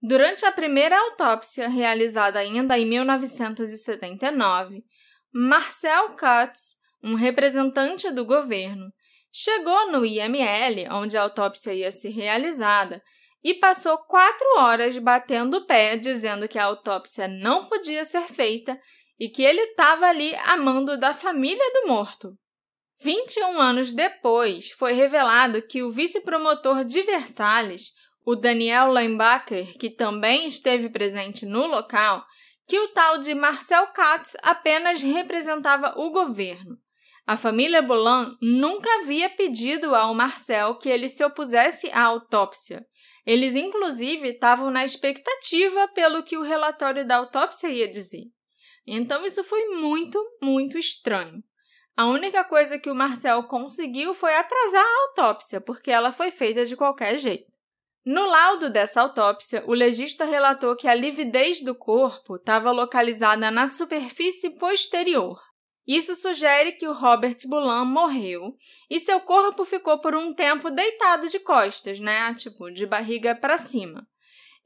Durante 0.00 0.46
a 0.46 0.52
primeira 0.52 0.96
autópsia, 0.96 1.68
realizada 1.68 2.38
ainda 2.38 2.78
em 2.78 2.86
1979, 2.86 4.84
Marcel 5.36 6.10
Katz, 6.10 6.76
um 7.02 7.16
representante 7.16 8.08
do 8.12 8.24
governo, 8.24 8.92
chegou 9.32 9.90
no 9.90 10.06
IML, 10.06 10.88
onde 10.92 11.18
a 11.18 11.22
autópsia 11.22 11.74
ia 11.74 11.90
ser 11.90 12.10
realizada, 12.10 13.02
e 13.42 13.52
passou 13.54 13.98
quatro 13.98 14.46
horas 14.58 14.96
batendo 14.96 15.56
o 15.56 15.66
pé, 15.66 15.96
dizendo 15.96 16.46
que 16.46 16.56
a 16.56 16.66
autópsia 16.66 17.26
não 17.26 17.64
podia 17.64 18.04
ser 18.04 18.28
feita 18.28 18.80
e 19.18 19.28
que 19.28 19.42
ele 19.42 19.60
estava 19.60 20.06
ali 20.06 20.36
amando 20.36 20.96
da 20.96 21.12
família 21.12 21.72
do 21.72 21.88
morto. 21.88 22.38
21 23.00 23.60
anos 23.60 23.90
depois, 23.90 24.70
foi 24.70 24.92
revelado 24.92 25.60
que 25.62 25.82
o 25.82 25.90
vice-promotor 25.90 26.84
de 26.84 27.02
Versalhes, 27.02 27.90
o 28.24 28.36
Daniel 28.36 28.92
Lembacher, 28.92 29.76
que 29.78 29.90
também 29.90 30.46
esteve 30.46 30.88
presente 30.88 31.44
no 31.44 31.66
local, 31.66 32.24
que 32.66 32.78
o 32.78 32.88
tal 32.88 33.18
de 33.18 33.34
Marcel 33.34 33.86
Katz 33.88 34.36
apenas 34.42 35.02
representava 35.02 35.94
o 35.96 36.10
governo. 36.10 36.78
A 37.26 37.36
família 37.36 37.80
Bolan 37.80 38.36
nunca 38.40 38.88
havia 39.00 39.30
pedido 39.30 39.94
ao 39.94 40.14
Marcel 40.14 40.76
que 40.76 40.88
ele 40.88 41.08
se 41.08 41.24
opusesse 41.24 41.90
à 41.90 42.02
autópsia. 42.02 42.84
Eles, 43.26 43.54
inclusive, 43.54 44.28
estavam 44.28 44.70
na 44.70 44.84
expectativa 44.84 45.88
pelo 45.88 46.22
que 46.22 46.36
o 46.36 46.42
relatório 46.42 47.06
da 47.06 47.16
autópsia 47.16 47.68
ia 47.68 47.88
dizer. 47.88 48.24
Então, 48.86 49.24
isso 49.24 49.42
foi 49.42 49.64
muito, 49.76 50.22
muito 50.42 50.76
estranho. 50.76 51.42
A 51.96 52.06
única 52.06 52.44
coisa 52.44 52.78
que 52.78 52.90
o 52.90 52.94
Marcel 52.94 53.42
conseguiu 53.44 54.12
foi 54.12 54.34
atrasar 54.34 54.84
a 54.84 55.08
autópsia, 55.08 55.60
porque 55.60 55.90
ela 55.90 56.12
foi 56.12 56.30
feita 56.30 56.66
de 56.66 56.76
qualquer 56.76 57.16
jeito. 57.16 57.50
No 58.04 58.26
laudo 58.26 58.68
dessa 58.68 59.00
autópsia, 59.00 59.64
o 59.66 59.72
legista 59.72 60.26
relatou 60.26 60.76
que 60.76 60.86
a 60.86 60.94
lividez 60.94 61.62
do 61.62 61.74
corpo 61.74 62.36
estava 62.36 62.70
localizada 62.70 63.50
na 63.50 63.66
superfície 63.66 64.50
posterior. 64.58 65.40
Isso 65.86 66.14
sugere 66.14 66.72
que 66.72 66.86
o 66.86 66.92
Robert 66.92 67.38
Boulan 67.46 67.86
morreu 67.86 68.54
e 68.90 69.00
seu 69.00 69.20
corpo 69.20 69.64
ficou 69.64 70.00
por 70.00 70.14
um 70.14 70.34
tempo 70.34 70.70
deitado 70.70 71.30
de 71.30 71.38
costas, 71.38 71.98
né? 71.98 72.34
Tipo, 72.34 72.70
de 72.70 72.84
barriga 72.84 73.34
para 73.34 73.56
cima. 73.56 74.06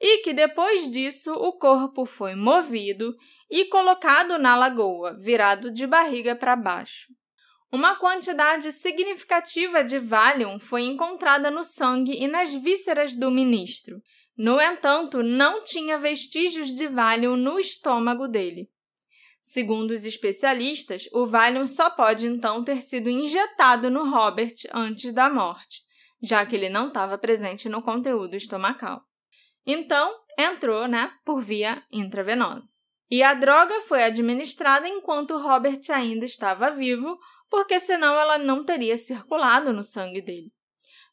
E 0.01 0.19
que 0.19 0.33
depois 0.33 0.91
disso 0.91 1.33
o 1.33 1.53
corpo 1.53 2.05
foi 2.07 2.35
movido 2.35 3.17
e 3.49 3.67
colocado 3.67 4.37
na 4.37 4.57
lagoa, 4.57 5.17
virado 5.17 5.73
de 5.73 5.87
barriga 5.87 6.35
para 6.35 6.57
baixo. 6.57 7.18
Uma 7.71 7.97
quantidade 7.97 8.73
significativa 8.73 9.85
de 9.85 9.99
Valium 9.99 10.59
foi 10.59 10.83
encontrada 10.83 11.51
no 11.51 11.63
sangue 11.63 12.13
e 12.13 12.27
nas 12.27 12.53
vísceras 12.55 13.15
do 13.15 13.31
ministro. 13.31 14.01
No 14.37 14.59
entanto, 14.59 15.23
não 15.23 15.63
tinha 15.63 15.99
vestígios 15.99 16.71
de 16.71 16.87
Valium 16.87 17.37
no 17.37 17.59
estômago 17.59 18.27
dele. 18.27 18.71
Segundo 19.43 19.91
os 19.91 20.05
especialistas, 20.05 21.09
o 21.13 21.27
Valium 21.27 21.67
só 21.67 21.91
pode 21.91 22.27
então 22.27 22.63
ter 22.63 22.81
sido 22.81 23.11
injetado 23.11 23.91
no 23.91 24.09
Robert 24.09 24.55
antes 24.73 25.13
da 25.13 25.29
morte, 25.29 25.83
já 26.23 26.47
que 26.47 26.57
ele 26.57 26.69
não 26.71 26.89
estava 26.89 27.19
presente 27.19 27.69
no 27.69 27.83
conteúdo 27.83 28.35
estomacal. 28.35 29.03
Então, 29.67 30.15
entrou, 30.39 30.87
né, 30.87 31.13
por 31.25 31.43
via 31.43 31.83
intravenosa. 31.93 32.73
E 33.11 33.23
a 33.23 33.35
droga 33.35 33.81
foi 33.83 34.03
administrada 34.05 34.89
enquanto 34.89 35.39
Robert 35.39 35.81
ainda 35.91 36.25
estava 36.25 36.71
vivo, 36.71 37.19
porque 37.51 37.81
senão 37.81 38.19
ela 38.19 38.39
não 38.39 38.65
teria 38.65 38.97
circulado 38.97 39.73
no 39.73 39.83
sangue 39.83 40.21
dele. 40.21 40.53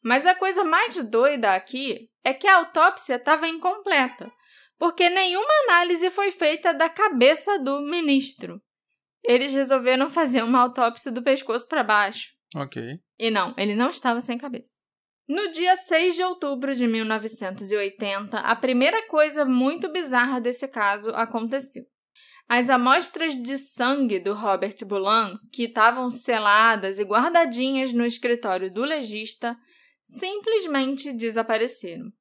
Mas 0.03 0.25
a 0.25 0.35
coisa 0.35 0.63
mais 0.63 0.95
doida 1.09 1.53
aqui 1.55 2.09
é 2.23 2.33
que 2.33 2.47
a 2.47 2.57
autópsia 2.57 3.15
estava 3.15 3.47
incompleta, 3.47 4.31
porque 4.77 5.09
nenhuma 5.09 5.53
análise 5.63 6.09
foi 6.09 6.31
feita 6.31 6.73
da 6.73 6.89
cabeça 6.89 7.57
do 7.59 7.81
ministro. 7.81 8.61
Eles 9.23 9.51
resolveram 9.53 10.09
fazer 10.09 10.43
uma 10.43 10.59
autópsia 10.59 11.11
do 11.11 11.23
pescoço 11.23 11.67
para 11.67 11.83
baixo. 11.83 12.33
Ok. 12.55 12.99
E 13.17 13.31
não, 13.31 13.53
ele 13.57 13.75
não 13.75 13.89
estava 13.89 14.21
sem 14.21 14.37
cabeça. 14.37 14.85
No 15.27 15.51
dia 15.51 15.75
6 15.75 16.15
de 16.15 16.23
outubro 16.23 16.75
de 16.75 16.85
1980, 16.85 18.37
a 18.37 18.55
primeira 18.55 19.07
coisa 19.07 19.43
muito 19.43 19.91
bizarra 19.91 20.39
desse 20.39 20.67
caso 20.67 21.09
aconteceu. 21.15 21.83
As 22.47 22.69
amostras 22.69 23.35
de 23.35 23.57
sangue 23.57 24.19
do 24.19 24.33
Robert 24.33 24.75
Boulan, 24.85 25.33
que 25.51 25.63
estavam 25.63 26.11
seladas 26.11 26.99
e 26.99 27.03
guardadinhas 27.03 27.91
no 27.91 28.05
escritório 28.05 28.71
do 28.71 28.83
legista, 28.83 29.57
simplesmente 30.03 31.11
desapareceram. 31.11 32.11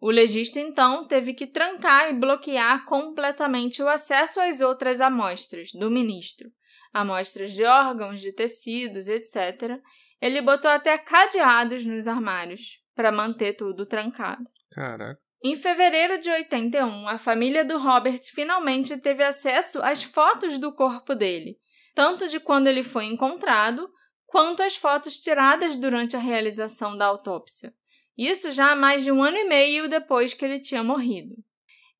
O 0.00 0.10
legista 0.10 0.60
então 0.60 1.04
teve 1.04 1.34
que 1.34 1.44
trancar 1.44 2.08
e 2.08 2.12
bloquear 2.12 2.84
completamente 2.84 3.82
o 3.82 3.88
acesso 3.88 4.40
às 4.40 4.60
outras 4.60 5.00
amostras 5.00 5.72
do 5.72 5.90
ministro, 5.90 6.52
amostras 6.92 7.52
de 7.52 7.64
órgãos, 7.64 8.20
de 8.20 8.32
tecidos, 8.32 9.08
etc. 9.08 9.80
Ele 10.20 10.40
botou 10.40 10.70
até 10.70 10.96
cadeados 10.96 11.84
nos 11.84 12.06
armários 12.06 12.80
para 12.94 13.10
manter 13.10 13.54
tudo 13.54 13.84
trancado. 13.84 14.44
Caraca. 14.70 15.27
Em 15.42 15.54
fevereiro 15.54 16.18
de 16.18 16.28
81, 16.28 17.08
a 17.08 17.16
família 17.16 17.64
do 17.64 17.78
Robert 17.78 18.20
finalmente 18.32 18.98
teve 18.98 19.22
acesso 19.22 19.80
às 19.82 20.02
fotos 20.02 20.58
do 20.58 20.72
corpo 20.72 21.14
dele, 21.14 21.56
tanto 21.94 22.26
de 22.26 22.40
quando 22.40 22.66
ele 22.66 22.82
foi 22.82 23.04
encontrado, 23.04 23.88
quanto 24.26 24.62
as 24.64 24.76
fotos 24.76 25.18
tiradas 25.20 25.76
durante 25.76 26.16
a 26.16 26.18
realização 26.18 26.96
da 26.96 27.06
autópsia. 27.06 27.72
Isso 28.16 28.50
já 28.50 28.72
há 28.72 28.76
mais 28.76 29.04
de 29.04 29.12
um 29.12 29.22
ano 29.22 29.36
e 29.36 29.44
meio 29.44 29.88
depois 29.88 30.34
que 30.34 30.44
ele 30.44 30.58
tinha 30.58 30.82
morrido. 30.82 31.36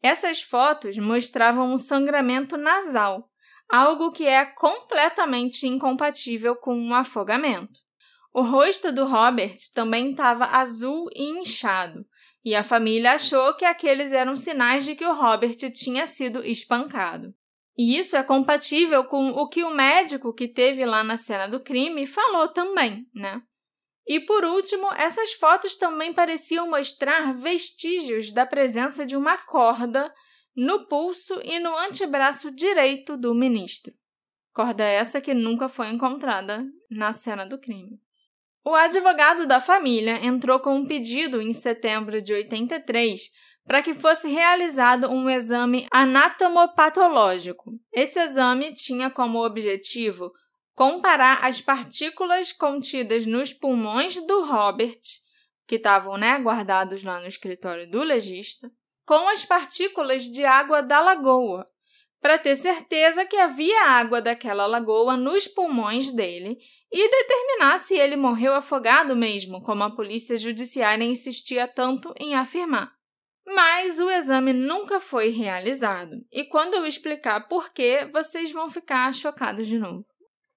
Essas 0.03 0.43
fotos 0.43 0.99
mostravam 0.99 1.73
um 1.73 1.79
sangramento 1.79 2.57
nasal, 2.57 3.31
algo 3.71 4.11
que 4.11 4.27
é 4.27 4.45
completamente 4.45 5.65
incompatível 5.65 6.57
com 6.57 6.77
um 6.77 6.93
afogamento. 6.93 7.79
O 8.35 8.43
rosto 8.43 8.91
do 8.91 9.05
Robert 9.05 9.57
também 9.75 10.11
estava 10.11 10.45
azul 10.47 11.09
e 11.15 11.25
inchado, 11.41 12.05
e 12.45 12.55
a 12.55 12.63
família 12.63 13.13
achou 13.13 13.55
que 13.55 13.65
aqueles 13.65 14.13
eram 14.13 14.37
sinais 14.37 14.85
de 14.85 14.95
que 14.95 15.05
o 15.05 15.15
Robert 15.15 15.57
tinha 15.73 16.07
sido 16.07 16.45
espancado. 16.45 17.35
E 17.77 17.97
isso 17.97 18.17
é 18.17 18.23
compatível 18.23 19.05
com 19.05 19.31
o 19.31 19.49
que 19.49 19.63
o 19.63 19.71
médico 19.71 20.35
que 20.35 20.49
teve 20.49 20.85
lá 20.85 21.05
na 21.05 21.17
cena 21.17 21.47
do 21.47 21.61
crime 21.61 22.07
falou 22.07 22.49
também, 22.49 23.07
né? 23.15 23.41
E 24.07 24.19
por 24.21 24.45
último, 24.45 24.93
essas 24.95 25.35
fotos 25.35 25.77
também 25.77 26.13
pareciam 26.13 26.69
mostrar 26.69 27.35
vestígios 27.35 28.33
da 28.33 28.47
presença 28.47 29.05
de 29.05 29.17
uma 29.17 29.37
corda 29.37 30.13
no 30.57 30.87
pulso 30.87 31.41
e 31.45 31.61
no 31.61 31.77
antebraço 31.77 32.51
direito 32.51 33.17
do 33.17 33.35
ministro. 33.35 33.93
Corda 34.53 34.83
essa 34.83 35.21
que 35.21 35.35
nunca 35.35 35.69
foi 35.69 35.91
encontrada 35.91 36.65
na 36.91 37.13
cena 37.13 37.47
do 37.47 37.61
crime. 37.61 38.01
O 38.69 38.75
advogado 38.75 39.47
da 39.47 39.63
família 39.63 40.23
entrou 40.23 40.61
com 40.61 40.75
um 40.75 40.85
pedido 40.85 41.41
em 41.41 41.55
setembro 41.55 42.21
de 42.21 42.35
83 42.35 43.19
para 43.65 43.81
que 43.83 43.95
fosse 43.95 44.29
realizado 44.29 45.09
um 45.09 45.31
exame 45.31 45.87
anatomopatológico. 45.91 47.73
Esse 47.91 48.21
exame 48.21 48.75
tinha 48.75 49.09
como 49.09 49.43
objetivo 49.43 50.31
comparar 50.75 51.47
as 51.47 51.63
partículas 51.63 52.53
contidas 52.53 53.25
nos 53.25 53.55
pulmões 53.55 54.17
do 54.27 54.43
Robert, 54.45 55.01
que 55.67 55.77
estavam 55.77 56.19
né, 56.19 56.37
guardados 56.37 57.03
lá 57.03 57.21
no 57.21 57.27
escritório 57.27 57.91
do 57.91 58.03
legista, 58.03 58.71
com 59.07 59.31
as 59.31 59.47
partículas 59.47 60.25
de 60.25 60.45
água 60.45 60.83
da 60.83 61.01
lagoa, 61.01 61.67
para 62.21 62.39
ter 62.39 62.57
certeza 62.57 63.25
que 63.25 63.37
havia 63.37 63.85
água 63.85 64.21
daquela 64.21 64.67
lagoa 64.67 65.17
nos 65.17 65.47
pulmões 65.47 66.11
dele 66.11 66.59
e 66.91 67.11
determinar 67.11 67.79
se 67.79 67.95
ele 67.97 68.17
morreu 68.17 68.55
afogado 68.55 69.15
mesmo, 69.15 69.63
como 69.63 69.85
a 69.85 69.95
polícia 69.95 70.37
judiciária 70.37 71.05
insistia 71.05 71.69
tanto 71.69 72.13
em 72.19 72.35
afirmar. 72.35 72.93
Mas 73.47 73.99
o 73.99 74.11
exame 74.11 74.53
nunca 74.53 75.01
foi 75.01 75.31
realizado, 75.31 76.17
e 76.31 76.45
quando 76.45 76.75
eu 76.75 76.85
explicar 76.85 77.49
por 77.49 77.73
quê, 77.73 78.07
vocês 78.13 78.51
vão 78.51 78.71
ficar 78.71 79.13
chocados 79.15 79.67
de 79.67 79.79
novo. 79.79 80.05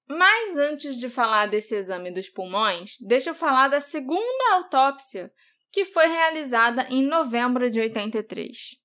Mas 0.09 0.57
antes 0.57 0.97
de 0.97 1.09
falar 1.09 1.45
desse 1.45 1.73
exame 1.73 2.11
dos 2.11 2.27
pulmões, 2.27 2.95
deixa 3.07 3.29
eu 3.29 3.33
falar 3.33 3.69
da 3.69 3.79
segunda 3.79 4.55
autópsia, 4.55 5.31
que 5.71 5.85
foi 5.85 6.07
realizada 6.07 6.85
em 6.89 7.01
novembro 7.01 7.71
de 7.71 7.79
83. 7.79 8.80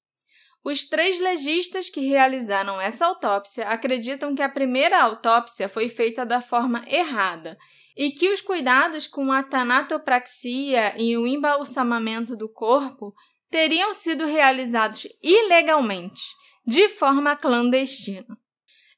Os 0.69 0.83
três 0.89 1.21
legistas 1.21 1.89
que 1.89 2.01
realizaram 2.01 2.81
essa 2.81 3.07
autópsia 3.07 3.69
acreditam 3.69 4.35
que 4.35 4.43
a 4.43 4.49
primeira 4.49 5.01
autópsia 5.01 5.69
foi 5.69 5.89
feita 5.89 6.27
da 6.27 6.41
forma 6.41 6.85
errada 6.89 7.57
e 7.97 8.11
que 8.11 8.31
os 8.31 8.41
cuidados 8.41 9.07
com 9.07 9.31
a 9.31 9.45
tanatopraxia 9.45 11.01
e 11.01 11.17
o 11.17 11.25
embalsamamento 11.25 12.37
do 12.37 12.49
corpo 12.49 13.15
teriam 13.49 13.95
sido 13.95 14.27
realizados 14.27 15.07
ilegalmente, 15.23 16.21
de 16.67 16.89
forma 16.89 17.37
clandestina. 17.37 18.37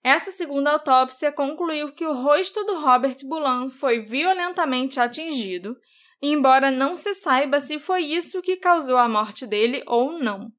Essa 0.03 0.31
segunda 0.31 0.71
autópsia 0.71 1.31
concluiu 1.31 1.93
que 1.93 2.07
o 2.07 2.15
rosto 2.15 2.65
do 2.65 2.81
Robert 2.81 3.19
Boulan 3.25 3.69
foi 3.69 3.99
violentamente 3.99 4.99
atingido, 4.99 5.77
embora 6.23 6.71
não 6.71 6.97
se 6.97 7.13
saiba 7.13 7.61
se 7.61 7.79
foi 7.79 8.05
isso 8.05 8.41
que 8.41 8.57
causou 8.57 8.97
a 8.97 9.07
morte 9.07 9.47
dele 9.47 9.83
ou 9.87 10.19
não. 10.19 10.51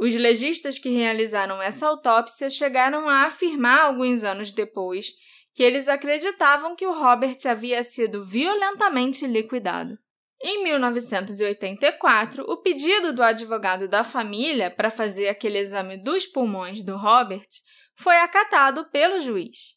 Os 0.00 0.14
legistas 0.14 0.78
que 0.78 0.88
realizaram 0.88 1.62
essa 1.62 1.86
autópsia 1.86 2.50
chegaram 2.50 3.08
a 3.08 3.22
afirmar 3.22 3.82
alguns 3.82 4.22
anos 4.24 4.52
depois 4.52 5.12
que 5.54 5.62
eles 5.62 5.86
acreditavam 5.86 6.74
que 6.74 6.86
o 6.86 6.92
Robert 6.92 7.38
havia 7.46 7.82
sido 7.84 8.24
violentamente 8.24 9.26
liquidado. 9.26 9.96
Em 10.42 10.64
1984, 10.64 12.44
o 12.46 12.56
pedido 12.58 13.12
do 13.12 13.22
advogado 13.22 13.88
da 13.88 14.02
família 14.02 14.70
para 14.70 14.90
fazer 14.90 15.28
aquele 15.28 15.58
exame 15.58 15.96
dos 15.96 16.26
pulmões 16.26 16.82
do 16.82 16.96
Robert 16.96 17.48
foi 17.94 18.16
acatado 18.16 18.84
pelo 18.90 19.20
juiz. 19.20 19.74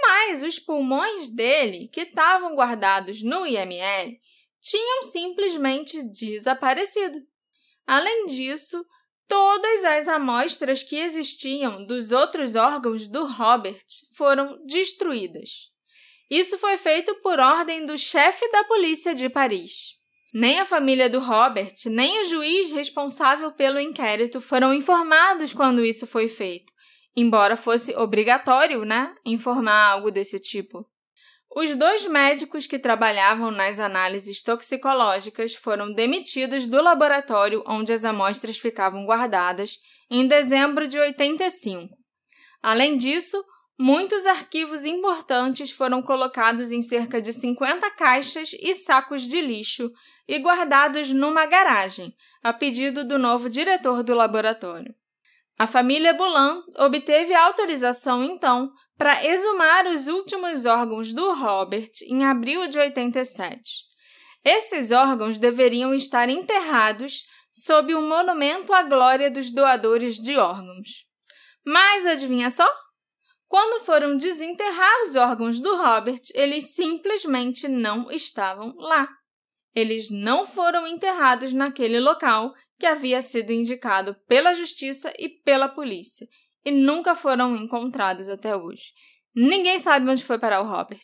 Mas 0.00 0.42
os 0.42 0.58
pulmões 0.58 1.34
dele, 1.34 1.88
que 1.88 2.02
estavam 2.02 2.54
guardados 2.54 3.22
no 3.22 3.46
IML, 3.46 4.16
tinham 4.60 5.02
simplesmente 5.04 6.02
desaparecido. 6.10 7.18
Além 7.86 8.26
disso, 8.26 8.84
Todas 9.28 9.84
as 9.84 10.08
amostras 10.08 10.82
que 10.82 10.96
existiam 10.96 11.84
dos 11.84 12.12
outros 12.12 12.54
órgãos 12.54 13.08
do 13.08 13.26
Robert 13.26 13.84
foram 14.14 14.64
destruídas. 14.64 15.70
Isso 16.30 16.56
foi 16.58 16.76
feito 16.76 17.14
por 17.16 17.38
ordem 17.38 17.86
do 17.86 17.96
chefe 17.98 18.48
da 18.50 18.64
polícia 18.64 19.14
de 19.14 19.28
Paris. 19.28 19.94
Nem 20.34 20.60
a 20.60 20.64
família 20.64 21.08
do 21.08 21.18
Robert, 21.18 21.74
nem 21.86 22.20
o 22.20 22.24
juiz 22.24 22.70
responsável 22.70 23.52
pelo 23.52 23.80
inquérito 23.80 24.40
foram 24.40 24.74
informados 24.74 25.54
quando 25.54 25.84
isso 25.84 26.06
foi 26.06 26.28
feito, 26.28 26.72
embora 27.16 27.56
fosse 27.56 27.96
obrigatório, 27.96 28.84
né, 28.84 29.14
informar 29.24 29.92
algo 29.92 30.10
desse 30.10 30.38
tipo. 30.38 30.86
Os 31.58 31.74
dois 31.74 32.04
médicos 32.04 32.66
que 32.66 32.78
trabalhavam 32.78 33.50
nas 33.50 33.78
análises 33.78 34.42
toxicológicas 34.42 35.54
foram 35.54 35.90
demitidos 35.90 36.66
do 36.66 36.82
laboratório 36.82 37.64
onde 37.66 37.94
as 37.94 38.04
amostras 38.04 38.58
ficavam 38.58 39.06
guardadas 39.06 39.78
em 40.10 40.28
dezembro 40.28 40.86
de 40.86 40.98
85. 40.98 41.96
Além 42.62 42.98
disso, 42.98 43.42
muitos 43.78 44.26
arquivos 44.26 44.84
importantes 44.84 45.70
foram 45.70 46.02
colocados 46.02 46.72
em 46.72 46.82
cerca 46.82 47.22
de 47.22 47.32
50 47.32 47.90
caixas 47.92 48.50
e 48.60 48.74
sacos 48.74 49.22
de 49.22 49.40
lixo 49.40 49.90
e 50.28 50.36
guardados 50.38 51.08
numa 51.08 51.46
garagem, 51.46 52.14
a 52.42 52.52
pedido 52.52 53.02
do 53.02 53.18
novo 53.18 53.48
diretor 53.48 54.02
do 54.02 54.14
laboratório. 54.14 54.94
A 55.58 55.66
família 55.66 56.12
Boulan 56.12 56.62
obteve 56.76 57.32
autorização, 57.34 58.22
então, 58.22 58.70
para 58.96 59.24
exumar 59.24 59.86
os 59.86 60.06
últimos 60.06 60.64
órgãos 60.64 61.12
do 61.12 61.34
Robert 61.34 61.90
em 62.02 62.24
abril 62.24 62.66
de 62.68 62.78
87. 62.78 63.60
Esses 64.44 64.90
órgãos 64.90 65.38
deveriam 65.38 65.94
estar 65.94 66.28
enterrados 66.28 67.24
sob 67.52 67.94
o 67.94 68.02
monumento 68.02 68.72
à 68.72 68.82
glória 68.82 69.30
dos 69.30 69.50
doadores 69.50 70.16
de 70.16 70.36
órgãos. 70.36 71.06
Mas 71.64 72.06
adivinha 72.06 72.50
só? 72.50 72.68
Quando 73.48 73.84
foram 73.84 74.16
desenterrar 74.16 75.02
os 75.02 75.16
órgãos 75.16 75.60
do 75.60 75.76
Robert, 75.76 76.20
eles 76.34 76.74
simplesmente 76.74 77.68
não 77.68 78.10
estavam 78.10 78.74
lá. 78.76 79.08
Eles 79.74 80.10
não 80.10 80.46
foram 80.46 80.86
enterrados 80.86 81.52
naquele 81.52 82.00
local 82.00 82.54
que 82.78 82.86
havia 82.86 83.22
sido 83.22 83.52
indicado 83.52 84.16
pela 84.26 84.54
justiça 84.54 85.12
e 85.18 85.28
pela 85.28 85.68
polícia, 85.68 86.26
e 86.66 86.70
nunca 86.72 87.14
foram 87.14 87.54
encontrados 87.56 88.28
até 88.28 88.56
hoje. 88.56 88.86
Ninguém 89.34 89.78
sabe 89.78 90.10
onde 90.10 90.24
foi 90.24 90.38
parar 90.38 90.60
o 90.60 90.66
Robert. 90.66 90.98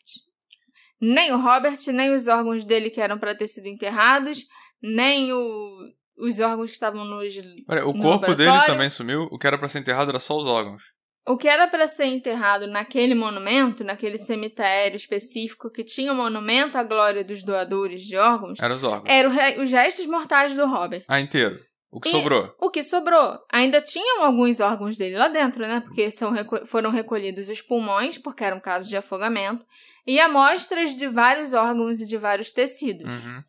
Nem 1.00 1.32
o 1.32 1.36
Robert, 1.38 1.78
nem 1.92 2.12
os 2.12 2.26
órgãos 2.26 2.64
dele 2.64 2.90
que 2.90 3.00
eram 3.00 3.18
para 3.18 3.34
ter 3.34 3.46
sido 3.46 3.66
enterrados, 3.68 4.44
nem 4.82 5.32
o, 5.32 5.70
os 6.18 6.38
órgãos 6.40 6.70
que 6.70 6.74
estavam 6.74 7.04
nos. 7.04 7.32
Olha, 7.68 7.86
o 7.86 7.92
no 7.92 8.02
corpo 8.02 8.34
dele 8.34 8.50
também 8.66 8.90
sumiu. 8.90 9.28
O 9.30 9.38
que 9.38 9.46
era 9.46 9.56
pra 9.56 9.68
ser 9.68 9.78
enterrado 9.78 10.10
era 10.10 10.18
só 10.20 10.36
os 10.36 10.46
órgãos. 10.46 10.82
O 11.24 11.36
que 11.36 11.46
era 11.46 11.68
para 11.68 11.86
ser 11.86 12.06
enterrado 12.06 12.66
naquele 12.66 13.14
monumento, 13.14 13.84
naquele 13.84 14.18
cemitério 14.18 14.96
específico 14.96 15.70
que 15.70 15.84
tinha 15.84 16.12
o 16.12 16.16
monumento 16.16 16.76
à 16.76 16.82
glória 16.82 17.22
dos 17.22 17.44
doadores 17.44 18.02
de 18.02 18.16
órgãos, 18.16 18.58
Eram 18.60 18.74
os 18.74 18.82
órgãos. 18.82 19.08
eram 19.08 19.62
os 19.62 19.70
restos 19.70 20.06
mortais 20.06 20.52
do 20.54 20.66
Robert. 20.66 21.04
Ah, 21.06 21.20
inteiro. 21.20 21.60
O 21.92 22.00
que 22.00 22.08
E 22.08 22.12
sobrou. 22.12 22.54
O 22.58 22.70
que 22.70 22.82
sobrou? 22.82 23.38
Ainda 23.52 23.78
tinham 23.78 24.24
alguns 24.24 24.60
órgãos 24.60 24.96
dele 24.96 25.18
lá 25.18 25.28
dentro, 25.28 25.60
né? 25.66 25.80
Porque 25.80 26.10
são 26.10 26.32
foram 26.64 26.90
recolhidos 26.90 27.50
os 27.50 27.60
pulmões, 27.60 28.16
porque 28.16 28.42
eram 28.42 28.58
casos 28.58 28.88
de 28.88 28.96
afogamento, 28.96 29.62
e 30.06 30.18
amostras 30.18 30.94
de 30.94 31.06
vários 31.06 31.52
órgãos 31.52 32.00
e 32.00 32.06
de 32.06 32.16
vários 32.16 32.50
tecidos. 32.50 33.12
Uhum. 33.26 33.44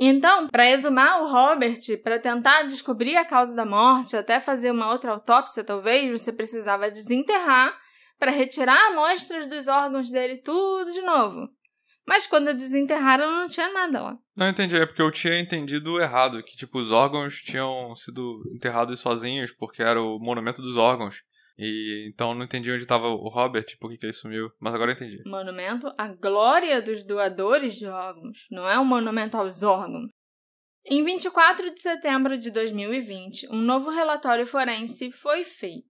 Então, 0.00 0.46
para 0.46 0.70
exumar 0.70 1.22
o 1.22 1.26
Robert, 1.26 1.80
para 2.04 2.20
tentar 2.20 2.62
descobrir 2.62 3.16
a 3.16 3.24
causa 3.24 3.54
da 3.54 3.66
morte, 3.66 4.16
até 4.16 4.38
fazer 4.38 4.70
uma 4.70 4.90
outra 4.90 5.10
autópsia, 5.10 5.64
talvez, 5.64 6.20
você 6.20 6.32
precisava 6.32 6.88
desenterrar 6.88 7.76
para 8.16 8.30
retirar 8.30 8.92
amostras 8.92 9.48
dos 9.48 9.66
órgãos 9.66 10.08
dele 10.08 10.36
tudo 10.36 10.92
de 10.92 11.02
novo. 11.02 11.48
Mas 12.12 12.26
quando 12.26 12.52
desenterraram, 12.52 13.30
não 13.30 13.46
tinha 13.46 13.72
nada 13.72 14.02
lá. 14.02 14.18
Não 14.36 14.46
entendi, 14.46 14.76
é 14.76 14.84
porque 14.84 15.00
eu 15.00 15.10
tinha 15.10 15.40
entendido 15.40 15.98
errado, 15.98 16.42
que 16.42 16.54
tipo, 16.54 16.78
os 16.78 16.90
órgãos 16.90 17.36
tinham 17.36 17.96
sido 17.96 18.42
enterrados 18.54 19.00
sozinhos, 19.00 19.50
porque 19.50 19.82
era 19.82 19.98
o 19.98 20.18
monumento 20.18 20.60
dos 20.60 20.76
órgãos. 20.76 21.22
E 21.56 22.06
então 22.06 22.34
não 22.34 22.44
entendi 22.44 22.70
onde 22.70 22.82
estava 22.82 23.08
o 23.08 23.30
Robert, 23.30 23.64
por 23.80 23.90
que 23.90 23.96
que 23.96 24.04
ele 24.04 24.12
sumiu. 24.12 24.50
Mas 24.60 24.74
agora 24.74 24.90
eu 24.90 24.94
entendi. 24.94 25.22
Monumento 25.24 25.90
à 25.96 26.08
glória 26.08 26.82
dos 26.82 27.02
doadores 27.02 27.76
de 27.76 27.86
órgãos, 27.86 28.46
não 28.50 28.68
é 28.68 28.78
um 28.78 28.84
monumento 28.84 29.38
aos 29.38 29.62
órgãos. 29.62 30.10
Em 30.84 31.02
24 31.02 31.72
de 31.72 31.80
setembro 31.80 32.36
de 32.36 32.50
2020, 32.50 33.48
um 33.50 33.62
novo 33.62 33.88
relatório 33.88 34.46
forense 34.46 35.10
foi 35.12 35.44
feito. 35.44 35.88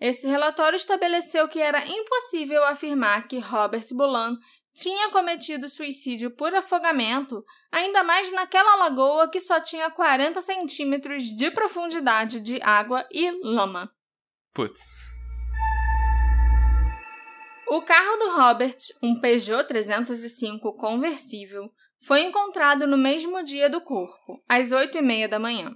Esse 0.00 0.26
relatório 0.26 0.74
estabeleceu 0.74 1.46
que 1.46 1.60
era 1.60 1.86
impossível 1.86 2.64
afirmar 2.64 3.28
que 3.28 3.38
Robert 3.38 3.86
Bolan 3.92 4.36
tinha 4.74 5.10
cometido 5.10 5.68
suicídio 5.68 6.30
por 6.30 6.54
afogamento, 6.54 7.44
ainda 7.70 8.02
mais 8.02 8.30
naquela 8.32 8.76
lagoa 8.76 9.28
que 9.28 9.40
só 9.40 9.60
tinha 9.60 9.90
40 9.90 10.40
centímetros 10.40 11.24
de 11.24 11.50
profundidade 11.50 12.40
de 12.40 12.60
água 12.62 13.06
e 13.10 13.30
lama. 13.42 13.92
Putz. 14.52 14.80
O 17.68 17.80
carro 17.80 18.16
do 18.18 18.36
Robert, 18.36 18.76
um 19.02 19.18
Peugeot 19.18 19.66
305 19.66 20.72
conversível, 20.74 21.72
foi 22.00 22.22
encontrado 22.22 22.86
no 22.86 22.98
mesmo 22.98 23.42
dia 23.42 23.70
do 23.70 23.80
corpo, 23.80 24.42
às 24.48 24.72
oito 24.72 24.98
e 24.98 25.02
meia 25.02 25.28
da 25.28 25.38
manhã. 25.38 25.74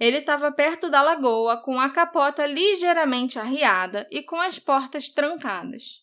Ele 0.00 0.18
estava 0.18 0.50
perto 0.50 0.90
da 0.90 1.00
lagoa, 1.00 1.62
com 1.62 1.78
a 1.78 1.90
capota 1.90 2.44
ligeiramente 2.44 3.38
arriada 3.38 4.04
e 4.10 4.22
com 4.22 4.40
as 4.40 4.58
portas 4.58 5.10
trancadas. 5.10 6.01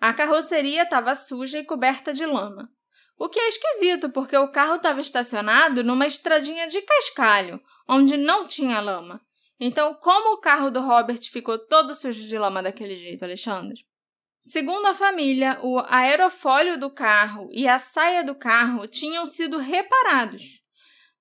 A 0.00 0.12
carroceria 0.12 0.82
estava 0.82 1.14
suja 1.14 1.58
e 1.58 1.64
coberta 1.64 2.12
de 2.12 2.26
lama. 2.26 2.70
O 3.18 3.28
que 3.28 3.40
é 3.40 3.48
esquisito, 3.48 4.10
porque 4.10 4.36
o 4.36 4.50
carro 4.50 4.76
estava 4.76 5.00
estacionado 5.00 5.82
numa 5.82 6.06
estradinha 6.06 6.68
de 6.68 6.82
cascalho, 6.82 7.60
onde 7.88 8.16
não 8.16 8.46
tinha 8.46 8.80
lama. 8.80 9.20
Então, 9.58 9.94
como 9.94 10.34
o 10.34 10.40
carro 10.40 10.70
do 10.70 10.80
Robert 10.80 11.20
ficou 11.30 11.58
todo 11.58 11.94
sujo 11.94 12.28
de 12.28 12.38
lama 12.38 12.62
daquele 12.62 12.94
jeito, 12.94 13.24
Alexandre? 13.24 13.86
Segundo 14.38 14.86
a 14.86 14.94
família, 14.94 15.58
o 15.62 15.80
aerofólio 15.88 16.78
do 16.78 16.90
carro 16.90 17.48
e 17.52 17.66
a 17.66 17.78
saia 17.78 18.22
do 18.22 18.34
carro 18.34 18.86
tinham 18.86 19.26
sido 19.26 19.58
reparados. 19.58 20.62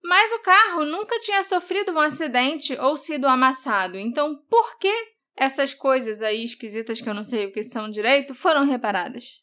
Mas 0.03 0.31
o 0.33 0.39
carro 0.39 0.85
nunca 0.85 1.17
tinha 1.19 1.41
sofrido 1.41 1.93
um 1.93 1.99
acidente 1.99 2.77
ou 2.77 2.95
sido 2.97 3.25
amassado. 3.27 3.97
Então, 3.97 4.35
por 4.47 4.77
que 4.77 5.14
essas 5.35 5.73
coisas 5.73 6.21
aí 6.21 6.43
esquisitas 6.43 7.01
que 7.01 7.09
eu 7.09 7.13
não 7.13 7.23
sei 7.23 7.45
o 7.45 7.51
que 7.51 7.63
são 7.63 7.89
direito 7.89 8.33
foram 8.33 8.65
reparadas? 8.65 9.39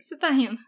Você 0.00 0.16
tá 0.16 0.30
rindo? 0.30 0.58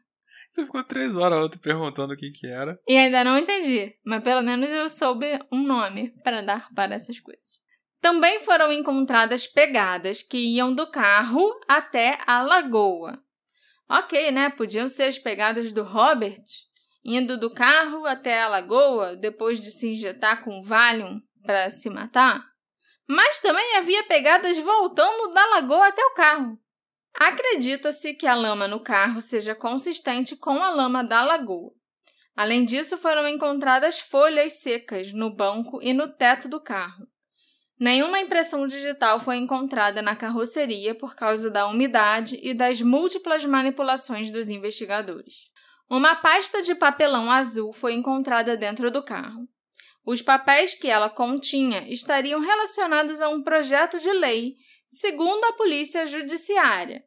Você 0.50 0.64
ficou 0.64 0.82
três 0.82 1.16
horas 1.16 1.44
ontem 1.44 1.58
perguntando 1.58 2.12
o 2.12 2.16
que 2.16 2.30
que 2.30 2.46
era. 2.46 2.78
E 2.86 2.96
ainda 2.96 3.22
não 3.22 3.38
entendi, 3.38 3.94
mas 4.04 4.22
pelo 4.22 4.42
menos 4.42 4.68
eu 4.68 4.90
soube 4.90 5.26
um 5.50 5.62
nome 5.62 6.12
para 6.24 6.42
dar 6.42 6.68
para 6.74 6.94
essas 6.94 7.20
coisas. 7.20 7.60
Também 8.00 8.40
foram 8.40 8.72
encontradas 8.72 9.46
pegadas 9.46 10.22
que 10.22 10.38
iam 10.38 10.74
do 10.74 10.90
carro 10.90 11.48
até 11.68 12.18
a 12.26 12.42
lagoa. 12.42 13.22
Ok, 13.88 14.30
né? 14.30 14.48
Podiam 14.50 14.88
ser 14.88 15.04
as 15.04 15.18
pegadas 15.18 15.70
do 15.70 15.82
Robert, 15.82 16.44
indo 17.04 17.38
do 17.38 17.50
carro 17.50 18.06
até 18.06 18.42
a 18.42 18.48
lagoa 18.48 19.16
depois 19.16 19.60
de 19.60 19.70
se 19.70 19.88
injetar 19.88 20.42
com 20.42 20.62
Valium 20.62 21.20
para 21.42 21.70
se 21.70 21.90
matar. 21.90 22.49
Mas 23.12 23.40
também 23.40 23.76
havia 23.76 24.04
pegadas 24.04 24.56
voltando 24.58 25.34
da 25.34 25.44
lagoa 25.46 25.88
até 25.88 26.00
o 26.00 26.14
carro. 26.14 26.56
Acredita-se 27.12 28.14
que 28.14 28.24
a 28.24 28.36
lama 28.36 28.68
no 28.68 28.78
carro 28.78 29.20
seja 29.20 29.52
consistente 29.52 30.36
com 30.36 30.62
a 30.62 30.70
lama 30.70 31.02
da 31.02 31.24
lagoa. 31.24 31.72
Além 32.36 32.64
disso, 32.64 32.96
foram 32.96 33.26
encontradas 33.26 33.98
folhas 33.98 34.60
secas 34.60 35.12
no 35.12 35.28
banco 35.28 35.82
e 35.82 35.92
no 35.92 36.08
teto 36.08 36.48
do 36.48 36.60
carro. 36.60 37.04
Nenhuma 37.80 38.20
impressão 38.20 38.64
digital 38.68 39.18
foi 39.18 39.38
encontrada 39.38 40.00
na 40.00 40.14
carroceria 40.14 40.94
por 40.94 41.16
causa 41.16 41.50
da 41.50 41.66
umidade 41.66 42.38
e 42.40 42.54
das 42.54 42.80
múltiplas 42.80 43.44
manipulações 43.44 44.30
dos 44.30 44.48
investigadores. 44.48 45.50
Uma 45.88 46.14
pasta 46.14 46.62
de 46.62 46.76
papelão 46.76 47.28
azul 47.28 47.72
foi 47.72 47.92
encontrada 47.94 48.56
dentro 48.56 48.88
do 48.88 49.02
carro. 49.02 49.48
Os 50.10 50.20
papéis 50.20 50.74
que 50.74 50.88
ela 50.88 51.08
continha 51.08 51.88
estariam 51.88 52.40
relacionados 52.40 53.20
a 53.20 53.28
um 53.28 53.44
projeto 53.44 53.96
de 53.96 54.12
lei, 54.12 54.56
segundo 54.88 55.44
a 55.44 55.52
polícia 55.52 56.04
judiciária. 56.04 57.04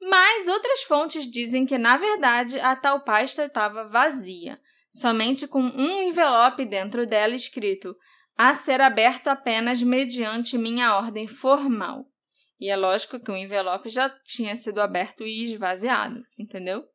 Mas 0.00 0.48
outras 0.48 0.82
fontes 0.84 1.30
dizem 1.30 1.66
que, 1.66 1.76
na 1.76 1.98
verdade, 1.98 2.58
a 2.58 2.74
tal 2.74 3.00
pasta 3.00 3.44
estava 3.44 3.86
vazia, 3.86 4.58
somente 4.88 5.46
com 5.46 5.60
um 5.60 6.00
envelope 6.00 6.64
dentro 6.64 7.06
dela 7.06 7.34
escrito 7.34 7.94
a 8.34 8.54
ser 8.54 8.80
aberto 8.80 9.28
apenas 9.28 9.82
mediante 9.82 10.56
minha 10.56 10.96
ordem 10.96 11.26
formal. 11.26 12.06
E 12.58 12.70
é 12.70 12.76
lógico 12.76 13.20
que 13.20 13.30
o 13.30 13.36
envelope 13.36 13.90
já 13.90 14.08
tinha 14.24 14.56
sido 14.56 14.80
aberto 14.80 15.26
e 15.26 15.44
esvaziado, 15.44 16.22
entendeu? 16.38 16.86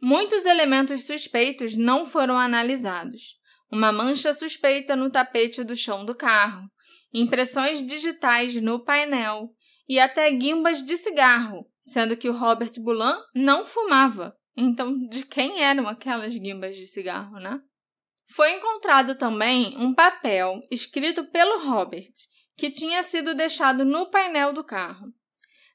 Muitos 0.00 0.46
elementos 0.46 1.04
suspeitos 1.04 1.76
não 1.76 2.06
foram 2.06 2.38
analisados. 2.38 3.42
Uma 3.74 3.90
mancha 3.90 4.32
suspeita 4.32 4.94
no 4.94 5.10
tapete 5.10 5.64
do 5.64 5.74
chão 5.74 6.04
do 6.04 6.14
carro, 6.14 6.70
impressões 7.12 7.84
digitais 7.84 8.54
no 8.54 8.84
painel 8.84 9.50
e 9.88 9.98
até 9.98 10.30
guimbas 10.30 10.86
de 10.86 10.96
cigarro, 10.96 11.68
sendo 11.80 12.16
que 12.16 12.28
o 12.28 12.32
Robert 12.32 12.70
Boulan 12.78 13.20
não 13.34 13.64
fumava. 13.64 14.32
Então, 14.56 14.96
de 15.08 15.26
quem 15.26 15.60
eram 15.60 15.88
aquelas 15.88 16.32
guimbas 16.36 16.76
de 16.76 16.86
cigarro, 16.86 17.40
né? 17.40 17.58
Foi 18.28 18.52
encontrado 18.52 19.16
também 19.16 19.76
um 19.76 19.92
papel 19.92 20.62
escrito 20.70 21.24
pelo 21.24 21.66
Robert, 21.66 22.12
que 22.56 22.70
tinha 22.70 23.02
sido 23.02 23.34
deixado 23.34 23.84
no 23.84 24.08
painel 24.08 24.52
do 24.52 24.62
carro. 24.62 25.08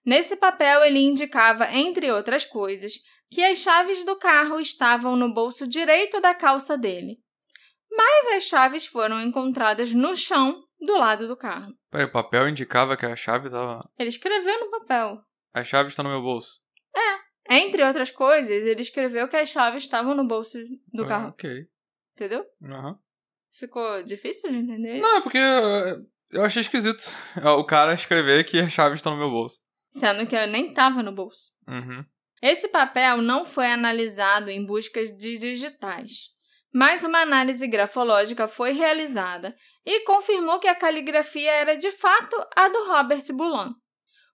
Nesse 0.05 0.37
papel, 0.37 0.85
ele 0.85 0.99
indicava, 0.99 1.69
entre 1.73 2.09
outras 2.09 2.45
coisas, 2.45 2.93
que 3.29 3.43
as 3.43 3.57
chaves 3.57 4.05
do 4.05 4.15
carro 4.15 4.57
estavam 4.57 5.17
no 5.17 5.33
bolso 5.33 5.67
direito 5.67 6.21
da 6.21 6.33
calça 6.33 6.77
dele. 6.77 7.19
Mas 7.91 8.27
as 8.35 8.43
chaves 8.43 8.85
foram 8.85 9.21
encontradas 9.21 9.93
no 9.93 10.15
chão 10.15 10.63
do 10.79 10.93
lado 10.97 11.27
do 11.27 11.35
carro. 11.35 11.73
Peraí, 11.91 12.05
o 12.05 12.11
papel 12.11 12.47
indicava 12.49 12.95
que 12.95 13.05
a 13.05 13.15
chave 13.15 13.47
estava. 13.47 13.89
Ele 13.97 14.09
escreveu 14.09 14.59
no 14.59 14.71
papel. 14.71 15.21
A 15.53 15.63
chave 15.63 15.89
está 15.89 16.03
no 16.03 16.09
meu 16.09 16.21
bolso. 16.21 16.59
É. 16.95 17.55
Entre 17.55 17.83
outras 17.83 18.11
coisas, 18.11 18.63
ele 18.65 18.81
escreveu 18.81 19.27
que 19.27 19.35
as 19.35 19.49
chaves 19.49 19.83
estavam 19.83 20.13
no 20.13 20.25
bolso 20.25 20.57
do 20.93 21.03
Ah, 21.03 21.07
carro. 21.07 21.29
ok. 21.29 21.65
Entendeu? 22.15 22.45
Aham. 22.63 22.99
Ficou 23.51 24.03
difícil 24.03 24.51
de 24.51 24.57
entender? 24.57 24.99
Não, 25.01 25.17
é 25.17 25.21
porque 25.21 25.39
eh, 25.39 25.95
eu 26.33 26.45
achei 26.45 26.61
esquisito 26.61 27.03
o 27.57 27.63
cara 27.65 27.93
escrever 27.93 28.43
que 28.43 28.59
a 28.59 28.69
chave 28.69 28.95
está 28.95 29.09
no 29.09 29.17
meu 29.17 29.29
bolso. 29.31 29.61
Sendo 29.91 30.27
que 30.27 30.35
eu 30.35 30.45
nem 30.47 30.71
tava 30.73 31.01
no 31.01 31.11
bolso. 31.11 31.51
Uhum. 31.67 32.05
Esse 32.41 32.67
papel 32.69 33.17
não 33.21 33.43
foi 33.43 33.65
analisado 33.67 34.49
em 34.51 34.63
buscas 34.63 35.09
de 35.17 35.37
digitais, 35.39 36.29
mas 36.73 37.03
uma 37.03 37.19
análise 37.21 37.67
grafológica 37.67 38.47
foi 38.47 38.71
realizada 38.71 39.55
e 39.85 40.01
confirmou 40.01 40.59
que 40.59 40.67
a 40.67 40.75
caligrafia 40.75 41.51
era 41.51 41.75
de 41.75 41.91
fato 41.91 42.35
a 42.55 42.67
do 42.67 42.87
Robert 42.87 43.23
Boulan. 43.33 43.73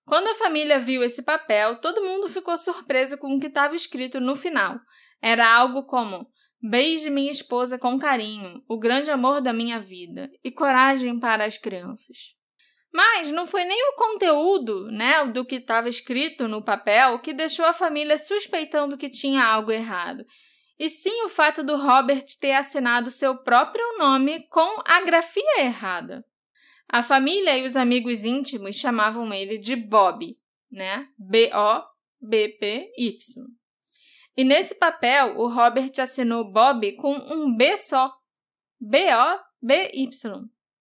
Quando 0.05 0.27
a 0.27 0.36
família 0.36 0.79
viu 0.79 1.03
esse 1.03 1.23
papel, 1.23 1.79
todo 1.81 2.03
mundo 2.03 2.29
ficou 2.29 2.57
surpreso 2.57 3.17
com 3.17 3.36
o 3.36 3.39
que 3.39 3.47
estava 3.47 3.75
escrito 3.75 4.19
no 4.19 4.36
final. 4.36 4.79
Era 5.21 5.47
algo 5.47 5.83
como: 5.86 6.27
Beije 6.61 7.09
minha 7.09 7.31
esposa 7.31 7.79
com 7.79 7.97
carinho, 7.97 8.61
o 8.67 8.77
grande 8.77 9.09
amor 9.09 9.41
da 9.41 9.53
minha 9.53 9.79
vida, 9.79 10.29
e 10.43 10.51
coragem 10.51 11.19
para 11.19 11.45
as 11.45 11.57
crianças. 11.57 12.36
Mas 12.93 13.29
não 13.29 13.45
foi 13.45 13.65
nem 13.65 13.89
o 13.89 13.95
conteúdo, 13.95 14.89
né, 14.89 15.25
do 15.25 15.43
que 15.43 15.55
estava 15.55 15.89
escrito 15.89 16.47
no 16.47 16.63
papel 16.63 17.19
que 17.19 17.33
deixou 17.33 17.65
a 17.65 17.73
família 17.73 18.17
suspeitando 18.17 18.97
que 18.97 19.09
tinha 19.09 19.43
algo 19.43 19.71
errado. 19.71 20.23
E 20.78 20.89
sim 20.89 21.23
o 21.23 21.30
fato 21.30 21.63
do 21.63 21.78
Robert 21.78 22.26
ter 22.39 22.51
assinado 22.51 23.09
seu 23.09 23.38
próprio 23.38 23.97
nome 23.97 24.45
com 24.47 24.82
a 24.86 25.01
grafia 25.01 25.61
errada. 25.61 26.26
A 26.88 27.01
família 27.01 27.57
e 27.57 27.65
os 27.65 27.76
amigos 27.76 28.23
íntimos 28.23 28.76
chamavam 28.76 29.34
ele 29.34 29.57
de 29.57 29.76
Bob, 29.76 30.38
né? 30.71 31.07
B-O-B-P-Y. 31.17 31.89
E 34.38 34.43
nesse 34.43 34.76
papel, 34.76 35.39
o 35.39 35.47
Robert 35.47 35.93
assinou 35.97 36.51
Bob 36.51 36.91
com 36.97 37.15
um 37.15 37.55
B 37.55 37.78
só. 37.78 38.13
B-O-B-Y. 38.80 40.09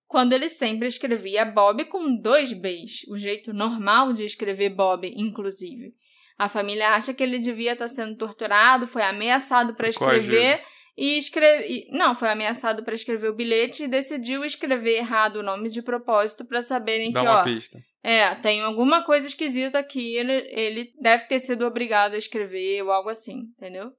Quando 0.06 0.32
ele 0.32 0.48
sempre 0.48 0.88
escrevia 0.88 1.44
Bob 1.44 1.84
com 1.86 2.16
dois 2.20 2.52
Bs, 2.52 3.08
o 3.08 3.16
jeito 3.16 3.52
normal 3.52 4.12
de 4.12 4.24
escrever 4.24 4.70
Bob, 4.70 5.12
inclusive. 5.16 5.94
A 6.38 6.48
família 6.48 6.90
acha 6.90 7.14
que 7.14 7.22
ele 7.22 7.38
devia 7.38 7.72
estar 7.74 7.88
sendo 7.88 8.16
torturado, 8.16 8.86
foi 8.86 9.02
ameaçado 9.02 9.74
para 9.74 9.88
escrever 9.88 10.62
e 10.96 11.16
escreve... 11.16 11.88
Não, 11.90 12.14
foi 12.14 12.28
ameaçado 12.28 12.82
para 12.82 12.94
escrever 12.94 13.28
o 13.28 13.34
bilhete 13.34 13.84
e 13.84 13.88
decidiu 13.88 14.44
escrever 14.44 14.96
errado 14.98 15.36
o 15.36 15.42
nome 15.42 15.68
de 15.68 15.82
propósito 15.82 16.44
para 16.44 16.62
saberem 16.62 17.12
Dá 17.12 17.20
que, 17.20 17.26
uma 17.26 17.40
ó, 17.40 17.44
pista. 17.44 17.78
é, 18.02 18.34
tem 18.36 18.62
alguma 18.62 19.02
coisa 19.02 19.26
esquisita 19.26 19.78
aqui, 19.78 20.16
ele, 20.16 20.32
ele 20.50 20.92
deve 21.00 21.24
ter 21.24 21.38
sido 21.40 21.64
obrigado 21.66 22.14
a 22.14 22.18
escrever 22.18 22.82
ou 22.82 22.90
algo 22.90 23.08
assim, 23.08 23.50
entendeu? 23.56 23.92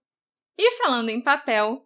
E 0.57 0.71
falando 0.77 1.09
em 1.09 1.21
papel, 1.21 1.85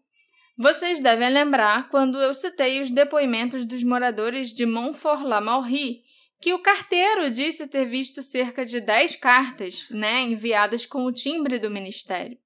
vocês 0.57 0.99
devem 0.99 1.29
lembrar 1.29 1.89
quando 1.89 2.21
eu 2.21 2.33
citei 2.33 2.81
os 2.81 2.91
depoimentos 2.91 3.65
dos 3.65 3.83
moradores 3.83 4.49
de 4.49 4.65
Montfort-la-Maurie, 4.65 6.01
que 6.39 6.53
o 6.53 6.61
carteiro 6.61 7.29
disse 7.29 7.67
ter 7.67 7.85
visto 7.85 8.23
cerca 8.23 8.65
de 8.65 8.79
10 8.79 9.17
cartas, 9.17 9.89
né, 9.89 10.21
enviadas 10.21 10.85
com 10.85 11.03
o 11.05 11.11
timbre 11.11 11.59
do 11.59 11.69
ministério. 11.69 12.37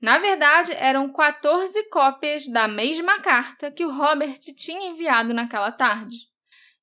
Na 0.00 0.18
verdade, 0.18 0.72
eram 0.72 1.12
14 1.12 1.88
cópias 1.90 2.46
da 2.48 2.68
mesma 2.68 3.20
carta 3.20 3.70
que 3.70 3.84
o 3.84 3.90
Robert 3.90 4.38
tinha 4.56 4.90
enviado 4.90 5.32
naquela 5.32 5.72
tarde. 5.72 6.16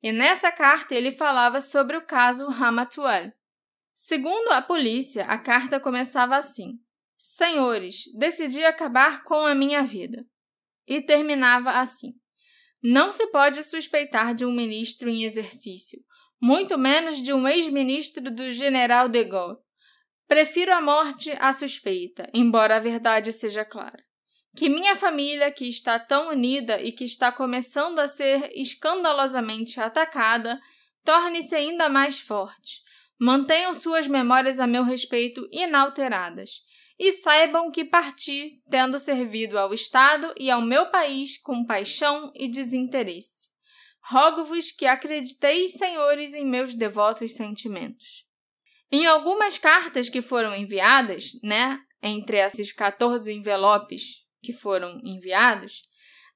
E 0.01 0.11
nessa 0.11 0.51
carta 0.51 0.93
ele 0.93 1.11
falava 1.11 1.61
sobre 1.61 1.95
o 1.95 2.05
caso 2.05 2.47
Ramatuel. 2.47 3.31
Segundo 3.93 4.51
a 4.51 4.61
polícia, 4.61 5.25
a 5.25 5.37
carta 5.37 5.79
começava 5.79 6.35
assim: 6.35 6.79
Senhores, 7.17 8.03
decidi 8.17 8.63
acabar 8.63 9.23
com 9.23 9.45
a 9.45 9.55
minha 9.55 9.83
vida. 9.83 10.25
E 10.85 10.99
terminava 10.99 11.71
assim: 11.71 12.15
Não 12.81 13.11
se 13.11 13.27
pode 13.27 13.63
suspeitar 13.63 14.35
de 14.35 14.45
um 14.45 14.51
ministro 14.51 15.09
em 15.09 15.23
exercício, 15.23 16.03
muito 16.43 16.77
menos 16.77 17.21
de 17.21 17.31
um 17.31 17.47
ex-ministro 17.47 18.29
do 18.29 18.51
general 18.51 19.07
de 19.07 19.23
Gaulle. 19.23 19.55
Prefiro 20.27 20.73
a 20.73 20.81
morte 20.81 21.31
à 21.39 21.53
suspeita, 21.53 22.29
embora 22.33 22.75
a 22.75 22.79
verdade 22.79 23.31
seja 23.31 23.63
clara. 23.63 24.03
Que 24.53 24.67
minha 24.67 24.93
família, 24.93 25.49
que 25.53 25.65
está 25.69 25.97
tão 25.97 26.31
unida 26.31 26.81
e 26.81 26.91
que 26.91 27.05
está 27.05 27.31
começando 27.31 27.97
a 27.99 28.09
ser 28.09 28.51
escandalosamente 28.53 29.79
atacada, 29.79 30.59
torne-se 31.05 31.55
ainda 31.55 31.87
mais 31.87 32.19
forte. 32.19 32.81
Mantenham 33.17 33.73
suas 33.73 34.05
memórias 34.05 34.59
a 34.59 34.67
meu 34.67 34.83
respeito 34.83 35.47
inalteradas. 35.49 36.59
e 36.99 37.11
saibam 37.11 37.71
que 37.71 37.83
parti, 37.85 38.61
tendo 38.69 38.99
servido 38.99 39.57
ao 39.57 39.73
Estado 39.73 40.31
e 40.37 40.51
ao 40.51 40.61
meu 40.61 40.91
país 40.91 41.41
com 41.41 41.65
paixão 41.65 42.31
e 42.35 42.47
desinteresse. 42.47 43.42
Rogo-vos 44.05 44.71
que 44.71 44.85
acrediteis, 44.85 45.73
senhores, 45.73 46.33
em 46.33 46.45
meus 46.45 46.75
devotos 46.75 47.33
sentimentos. 47.33 48.25
Em 48.91 49.05
algumas 49.05 49.57
cartas 49.57 50.09
que 50.09 50.21
foram 50.21 50.53
enviadas, 50.53 51.31
né, 51.41 51.79
entre 52.01 52.37
esses 52.37 52.73
14 52.73 53.31
envelopes 53.31 54.25
que 54.41 54.51
foram 54.51 54.99
enviados, 55.03 55.83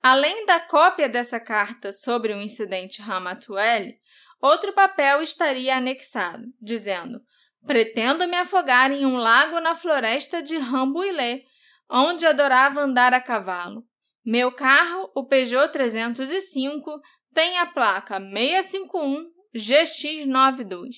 além 0.02 0.46
da 0.46 0.60
cópia 0.60 1.10
dessa 1.10 1.40
carta 1.40 1.92
sobre 1.92 2.34
o 2.34 2.42
incidente 2.42 3.02
Ramatuelle, 3.02 4.00
outro 4.42 4.72
papel 4.72 5.22
estaria 5.22 5.76
anexado, 5.76 6.46
dizendo: 6.62 7.20
Pretendo 7.66 8.28
me 8.28 8.38
afogar 8.38 8.92
em 8.92 9.06
um 9.06 9.18
lago 9.18 9.60
na 9.60 9.76
floresta 9.76 10.42
de 10.42 10.58
Rambouillet, 10.58 11.46
onde 11.90 12.26
adorava 12.26 12.80
andar 12.80 13.14
a 13.14 13.20
cavalo. 13.20 13.84
Meu 14.26 14.52
carro, 14.52 15.12
o 15.16 15.26
Peugeot 15.26 15.72
305, 15.72 17.00
tem 17.34 17.58
a 17.58 17.66
placa 17.66 18.20
651 18.20 19.26
GX92. 19.56 20.96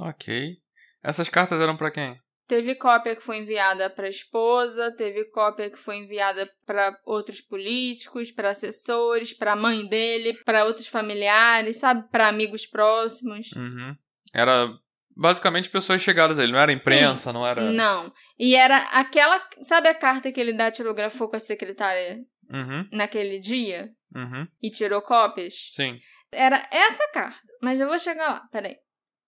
Ok. 0.00 0.56
Essas 1.02 1.28
cartas 1.28 1.60
eram 1.60 1.76
para 1.76 1.90
quem? 1.90 2.20
Teve 2.48 2.76
cópia 2.76 3.16
que 3.16 3.22
foi 3.22 3.38
enviada 3.38 3.90
para 3.90 4.06
a 4.06 4.10
esposa, 4.10 4.94
teve 4.96 5.24
cópia 5.30 5.68
que 5.68 5.76
foi 5.76 5.96
enviada 5.96 6.48
para 6.64 6.96
outros 7.04 7.40
políticos, 7.40 8.30
para 8.30 8.50
assessores, 8.50 9.32
para 9.32 9.52
a 9.52 9.56
mãe 9.56 9.84
dele, 9.86 10.34
para 10.44 10.64
outros 10.64 10.86
familiares, 10.86 11.78
sabe? 11.78 12.08
Para 12.08 12.28
amigos 12.28 12.64
próximos. 12.64 13.50
Uhum. 13.52 13.96
Era 14.32 14.68
basicamente 15.16 15.70
pessoas 15.70 16.00
chegadas 16.00 16.38
a 16.38 16.44
ele, 16.44 16.52
não 16.52 16.60
era 16.60 16.72
imprensa, 16.72 17.30
Sim. 17.30 17.34
não 17.34 17.44
era. 17.44 17.72
Não. 17.72 18.12
E 18.38 18.54
era 18.54 18.76
aquela. 18.90 19.42
Sabe 19.62 19.88
a 19.88 19.94
carta 19.94 20.30
que 20.30 20.40
ele 20.40 20.52
datilografou 20.52 21.28
com 21.28 21.36
a 21.36 21.40
secretária 21.40 22.18
Uhum, 22.48 22.88
naquele 22.92 23.40
dia? 23.40 23.90
Uhum. 24.16 24.48
E 24.62 24.70
tirou 24.70 25.02
cópias? 25.02 25.70
Sim. 25.72 25.98
Era 26.32 26.68
essa 26.70 27.06
carta, 27.08 27.40
mas 27.62 27.80
eu 27.80 27.88
vou 27.88 27.98
chegar 27.98 28.28
lá, 28.28 28.40
peraí. 28.50 28.76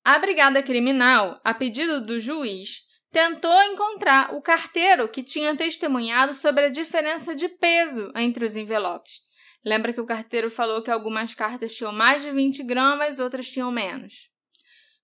A 0.05 0.19
Brigada 0.19 0.63
Criminal, 0.63 1.41
a 1.45 1.53
pedido 1.53 2.01
do 2.01 2.19
juiz, 2.19 2.89
tentou 3.11 3.63
encontrar 3.63 4.35
o 4.35 4.43
carteiro 4.43 5.09
que 5.09 5.23
tinha 5.23 5.57
testemunhado 5.57 6.35
sobre 6.35 6.67
a 6.67 6.71
diferença 6.71 7.35
de 7.35 7.49
peso 7.49 8.11
entre 8.17 8.45
os 8.45 8.57
envelopes. 8.57 9.21
Lembra 9.65 9.93
que 9.93 10.01
o 10.01 10.07
carteiro 10.07 10.51
falou 10.51 10.83
que 10.83 10.91
algumas 10.91 11.35
cartas 11.35 11.75
tinham 11.75 11.93
mais 11.93 12.23
de 12.23 12.31
20 12.31 12.63
gramas, 12.65 13.19
outras 13.19 13.51
tinham 13.51 13.71
menos. 13.71 14.31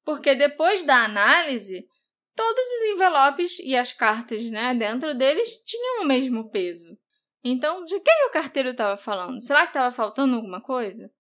Porque 0.05 0.35
depois 0.35 0.83
da 0.83 1.05
análise, 1.05 1.87
todos 2.35 2.65
os 2.65 2.83
envelopes 2.95 3.59
e 3.61 3.77
as 3.77 3.93
cartas 3.93 4.45
né, 4.51 4.75
dentro 4.75 5.15
deles 5.15 5.65
tinham 5.65 6.03
o 6.03 6.07
mesmo 6.07 6.51
peso. 6.51 6.97
Então, 7.45 7.85
de 7.85 8.01
quem 8.01 8.27
o 8.27 8.31
carteiro 8.31 8.71
estava 8.71 8.97
falando? 8.97 9.39
Será 9.41 9.61
que 9.61 9.69
estava 9.69 9.93
faltando 9.93 10.37
alguma 10.37 10.63
coisa? 10.63 11.11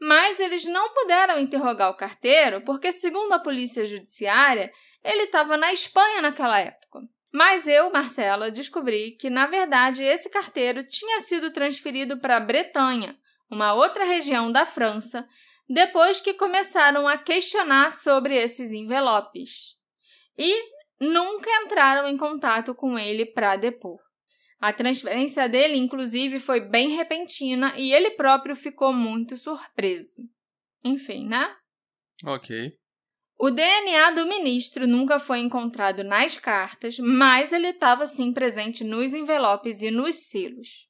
Mas 0.00 0.40
eles 0.40 0.64
não 0.64 0.92
puderam 0.92 1.38
interrogar 1.38 1.90
o 1.90 1.96
carteiro 1.96 2.62
porque, 2.62 2.90
segundo 2.90 3.32
a 3.32 3.38
polícia 3.38 3.84
judiciária, 3.84 4.72
ele 5.04 5.24
estava 5.24 5.56
na 5.56 5.72
Espanha 5.72 6.20
naquela 6.20 6.58
época. 6.58 7.00
Mas 7.32 7.68
eu, 7.68 7.92
Marcela, 7.92 8.50
descobri 8.50 9.12
que, 9.12 9.30
na 9.30 9.46
verdade, 9.46 10.02
esse 10.02 10.28
carteiro 10.28 10.82
tinha 10.82 11.20
sido 11.20 11.52
transferido 11.52 12.18
para 12.18 12.38
a 12.38 12.40
Bretanha, 12.40 13.16
uma 13.48 13.72
outra 13.72 14.04
região 14.04 14.50
da 14.50 14.64
França, 14.64 15.28
depois 15.68 16.20
que 16.20 16.34
começaram 16.34 17.06
a 17.06 17.16
questionar 17.16 17.92
sobre 17.92 18.34
esses 18.34 18.72
envelopes. 18.72 19.76
E 20.36 20.52
nunca 21.00 21.48
entraram 21.62 22.08
em 22.08 22.16
contato 22.16 22.74
com 22.74 22.98
ele 22.98 23.24
para 23.24 23.54
depor. 23.54 24.09
A 24.60 24.74
transferência 24.74 25.48
dele, 25.48 25.78
inclusive, 25.78 26.38
foi 26.38 26.60
bem 26.60 26.90
repentina 26.90 27.72
e 27.78 27.94
ele 27.94 28.10
próprio 28.10 28.54
ficou 28.54 28.92
muito 28.92 29.38
surpreso. 29.38 30.16
Enfim, 30.84 31.26
né? 31.26 31.56
Ok. 32.22 32.68
O 33.38 33.50
DNA 33.50 34.10
do 34.10 34.26
ministro 34.26 34.86
nunca 34.86 35.18
foi 35.18 35.38
encontrado 35.38 36.04
nas 36.04 36.36
cartas, 36.36 36.98
mas 36.98 37.54
ele 37.54 37.68
estava 37.68 38.06
sim 38.06 38.34
presente 38.34 38.84
nos 38.84 39.14
envelopes 39.14 39.80
e 39.80 39.90
nos 39.90 40.28
selos. 40.28 40.86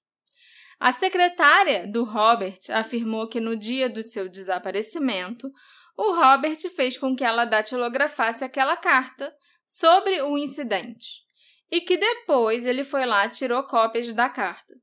A 0.80 0.90
secretária 0.90 1.86
do 1.86 2.02
Robert 2.02 2.58
afirmou 2.70 3.28
que 3.28 3.38
no 3.38 3.54
dia 3.54 3.88
do 3.88 4.02
seu 4.02 4.28
desaparecimento, 4.28 5.48
o 5.96 6.12
Robert 6.12 6.58
fez 6.74 6.98
com 6.98 7.14
que 7.14 7.22
ela 7.22 7.44
datilografasse 7.44 8.42
aquela 8.42 8.76
carta 8.76 9.32
sobre 9.64 10.20
o 10.22 10.36
incidente 10.36 11.29
e 11.70 11.80
que 11.80 11.96
depois 11.96 12.66
ele 12.66 12.84
foi 12.84 13.06
lá 13.06 13.26
e 13.26 13.30
tirou 13.30 13.62
cópias 13.64 14.12
da 14.12 14.28
carta. 14.28 14.74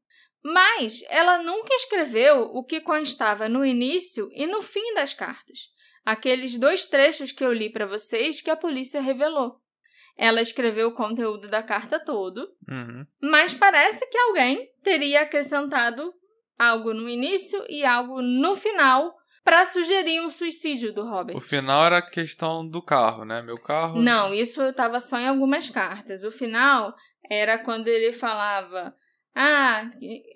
Mas 0.44 1.04
ela 1.10 1.42
nunca 1.44 1.74
escreveu 1.74 2.44
o 2.54 2.64
que 2.64 2.80
constava 2.80 3.50
no 3.50 3.66
início 3.66 4.30
e 4.34 4.46
no 4.48 4.62
fim 4.62 4.94
das 4.94 5.14
cartas 5.14 5.76
aqueles 6.08 6.58
dois 6.58 6.86
trechos 6.86 7.34
que 7.34 7.44
eu 7.44 7.52
li 7.52 7.70
para 7.70 7.86
vocês 7.86 8.40
que 8.40 8.50
a 8.50 8.56
polícia 8.56 9.02
revelou. 9.02 9.60
Ela 10.16 10.42
escreveu 10.42 10.88
o 10.88 10.94
conteúdo 10.96 11.50
da 11.50 11.62
carta 11.62 12.00
todo, 12.00 12.48
Uhum. 12.66 13.06
mas 13.22 13.54
parece 13.54 14.10
que 14.10 14.18
alguém 14.18 14.72
teria 14.82 15.24
acrescentado 15.24 16.14
algo 16.58 16.94
no 16.94 17.10
início 17.10 17.62
e 17.68 17.84
algo 17.84 18.22
no 18.22 18.56
final 18.56 19.17
para 19.48 19.66
sugerir 19.66 20.20
um 20.20 20.30
suicídio 20.30 20.92
do 20.92 21.06
Robert. 21.06 21.34
O 21.34 21.40
final 21.40 21.86
era 21.86 22.00
a 22.00 22.02
questão 22.02 22.68
do 22.68 22.82
carro, 22.82 23.24
né? 23.24 23.42
Meu 23.42 23.58
carro. 23.58 24.02
Não, 24.02 24.34
isso 24.34 24.62
estava 24.62 25.00
só 25.00 25.18
em 25.18 25.26
algumas 25.26 25.70
cartas. 25.70 26.26
O 26.26 26.32
final 26.32 26.94
era 27.30 27.58
quando 27.58 27.88
ele 27.88 28.12
falava: 28.12 28.94
Ah, 29.34 29.90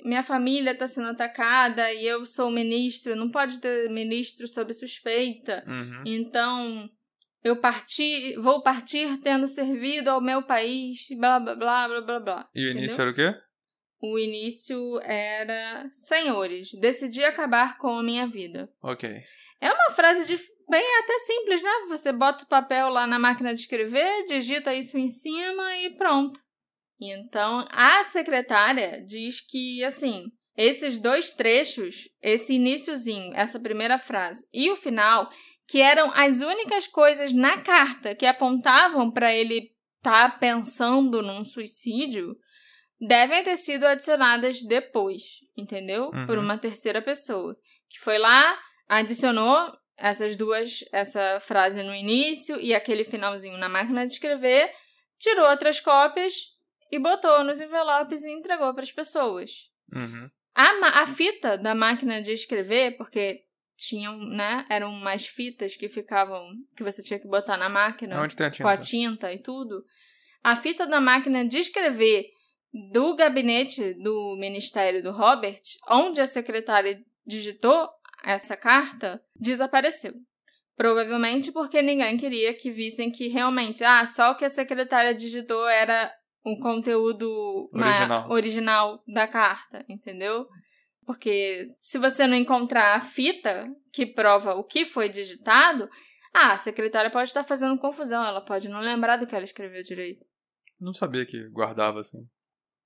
minha 0.05 0.24
família 0.24 0.72
está 0.72 0.88
sendo 0.88 1.09
atacada 1.09 1.91
e 1.91 2.07
eu 2.07 2.26
sou 2.26 2.49
ministro, 2.49 3.14
não 3.14 3.30
pode 3.30 3.59
ter 3.59 3.89
ministro 3.89 4.47
sob 4.47 4.74
suspeita. 4.74 5.62
Uhum. 5.68 6.03
Então, 6.05 6.89
eu 7.43 7.57
parti, 7.57 8.34
vou 8.38 8.64
partir 8.64 9.18
tendo 9.18 9.45
servido 9.45 10.09
ao 10.09 10.22
meu 10.22 10.41
país, 10.41 11.07
blá 11.20 11.38
blá 11.38 11.53
blá 11.53 11.88
blá 11.89 12.01
blá 12.01 12.20
blá. 12.22 12.49
E 12.55 12.66
o 12.66 12.72
início 12.72 13.01
era 13.01 13.12
o 13.12 13.14
quê? 13.14 13.36
O 14.02 14.18
início 14.18 14.99
era: 15.02 15.88
Senhores, 15.91 16.74
decidi 16.74 17.24
acabar 17.24 17.78
com 17.78 17.99
a 17.99 18.04
minha 18.04 18.28
vida. 18.28 18.70
Ok. 18.82 19.10
É 19.62 19.72
uma 19.72 19.91
frase 19.91 20.26
de, 20.26 20.41
bem 20.68 20.84
até 21.04 21.20
simples, 21.20 21.62
né? 21.62 21.70
Você 21.89 22.12
bota 22.12 22.43
o 22.43 22.47
papel 22.47 22.89
lá 22.89 23.06
na 23.06 23.20
máquina 23.20 23.54
de 23.54 23.60
escrever, 23.60 24.26
digita 24.26 24.74
isso 24.74 24.97
em 24.97 25.08
cima 25.08 25.78
e 25.78 25.91
pronto. 25.91 26.39
Então, 26.99 27.68
a 27.70 28.04
secretária 28.06 29.04
diz 29.06 29.39
que, 29.39 29.84
assim, 29.84 30.32
esses 30.58 30.97
dois 30.97 31.32
trechos, 31.32 32.10
esse 32.22 32.54
iníciozinho, 32.54 33.34
essa 33.36 33.60
primeira 33.60 33.97
frase 33.97 34.47
e 34.54 34.70
o 34.70 34.76
final, 34.76 35.30
que 35.68 35.80
eram 35.80 36.12
as 36.14 36.41
únicas 36.41 36.88
coisas 36.88 37.32
na 37.32 37.62
carta 37.62 38.14
que 38.16 38.26
apontavam 38.26 39.12
para 39.12 39.34
ele 39.34 39.72
estar 39.97 40.39
pensando 40.39 41.22
num 41.22 41.45
suicídio, 41.45 42.36
devem 43.02 43.43
ter 43.43 43.58
sido 43.58 43.86
adicionadas 43.86 44.62
depois, 44.62 45.39
entendeu? 45.58 46.12
Uhum. 46.14 46.28
Por 46.28 46.38
uma 46.38 46.58
terceira 46.58 47.02
pessoa. 47.02 47.58
Que 47.89 47.99
foi 47.99 48.20
lá, 48.20 48.60
adicionou 48.88 49.76
essas 49.97 50.38
duas, 50.38 50.86
essa 50.91 51.39
frase 51.39 51.82
no 51.84 51.93
início 51.93 52.60
e 52.60 52.74
aquele 52.74 53.04
finalzinho 53.04 53.58
na 53.58 53.68
máquina 53.68 54.06
de 54.06 54.14
escrever, 54.14 54.72
tirou 55.20 55.49
outras 55.49 55.80
cópias 55.80 56.34
e 56.91 56.99
botou 56.99 57.43
nos 57.43 57.60
envelopes 57.60 58.24
e 58.24 58.32
entregou 58.32 58.74
para 58.74 58.84
as 58.84 58.91
pessoas. 58.91 59.70
Uhum. 59.93 60.30
A, 60.54 61.02
a 61.02 61.08
fita 61.08 61.58
da 61.58 61.74
máquina 61.74 62.22
de 62.22 62.32
escrever, 62.34 62.97
porque 62.97 63.45
tinham, 63.78 64.18
né? 64.18 64.66
Eram 64.70 64.91
umas 64.91 65.26
fitas 65.26 65.76
que 65.76 65.89
ficavam. 65.89 66.52
que 66.76 66.84
você 66.84 67.02
tinha 67.02 67.20
que 67.20 67.28
botar 67.28 67.58
na 67.58 67.70
máquina 67.70 68.16
a 68.16 68.28
com 68.28 68.68
a 68.68 68.78
tinta? 68.78 68.78
tinta 68.78 69.34
e 69.34 69.39
tudo. 69.39 69.84
A 70.43 70.56
fita 70.56 70.86
da 70.86 70.99
máquina 70.99 71.45
de 71.45 71.58
escrever 71.58 72.26
do 72.74 73.15
gabinete 73.15 73.93
do 73.95 74.36
Ministério 74.39 75.03
do 75.03 75.11
Robert, 75.11 75.61
onde 75.89 76.22
a 76.22 76.28
secretária 76.28 77.03
digitou 77.26 77.89
essa 78.24 78.55
carta, 78.55 79.22
desapareceu. 79.36 80.13
Provavelmente 80.76 81.51
porque 81.51 81.82
ninguém 81.82 82.17
queria 82.17 82.53
que 82.53 82.72
vissem 82.72 83.11
que 83.11 83.28
realmente, 83.28 83.84
ah, 83.84 84.05
só 84.05 84.32
o 84.32 84.36
que 84.36 84.45
a 84.45 84.49
secretária 84.49 85.13
digitou 85.13 85.67
era 85.67 86.11
o 86.43 86.57
conteúdo 86.59 87.69
ma- 87.74 87.88
Original. 87.89 88.30
original 88.32 89.03
da 89.07 89.28
carta, 89.28 89.86
entendeu? 89.88 90.47
Porque 91.05 91.67
se 91.78 91.97
você 91.99 92.26
não 92.26 92.38
encontrar 92.38 92.95
a 92.95 93.01
fita 93.01 93.67
que 93.91 94.05
prova 94.05 94.55
o 94.55 94.63
que 94.63 94.86
foi 94.86 95.09
digitado, 95.09 95.89
ah, 96.34 96.53
a 96.53 96.57
secretária 96.57 97.11
pode 97.11 97.30
estar 97.30 97.43
fazendo 97.43 97.78
confusão, 97.80 98.24
ela 98.26 98.41
pode 98.41 98.69
não 98.69 98.80
lembrar 98.80 99.17
do 99.17 99.28
que 99.28 99.36
ela 99.36 99.43
escreveu 99.43 99.84
direito. 99.84 100.26
Não 100.80 100.93
sabia 100.93 101.26
que 101.26 101.47
guardava 101.49 101.99
assim. 101.99 102.19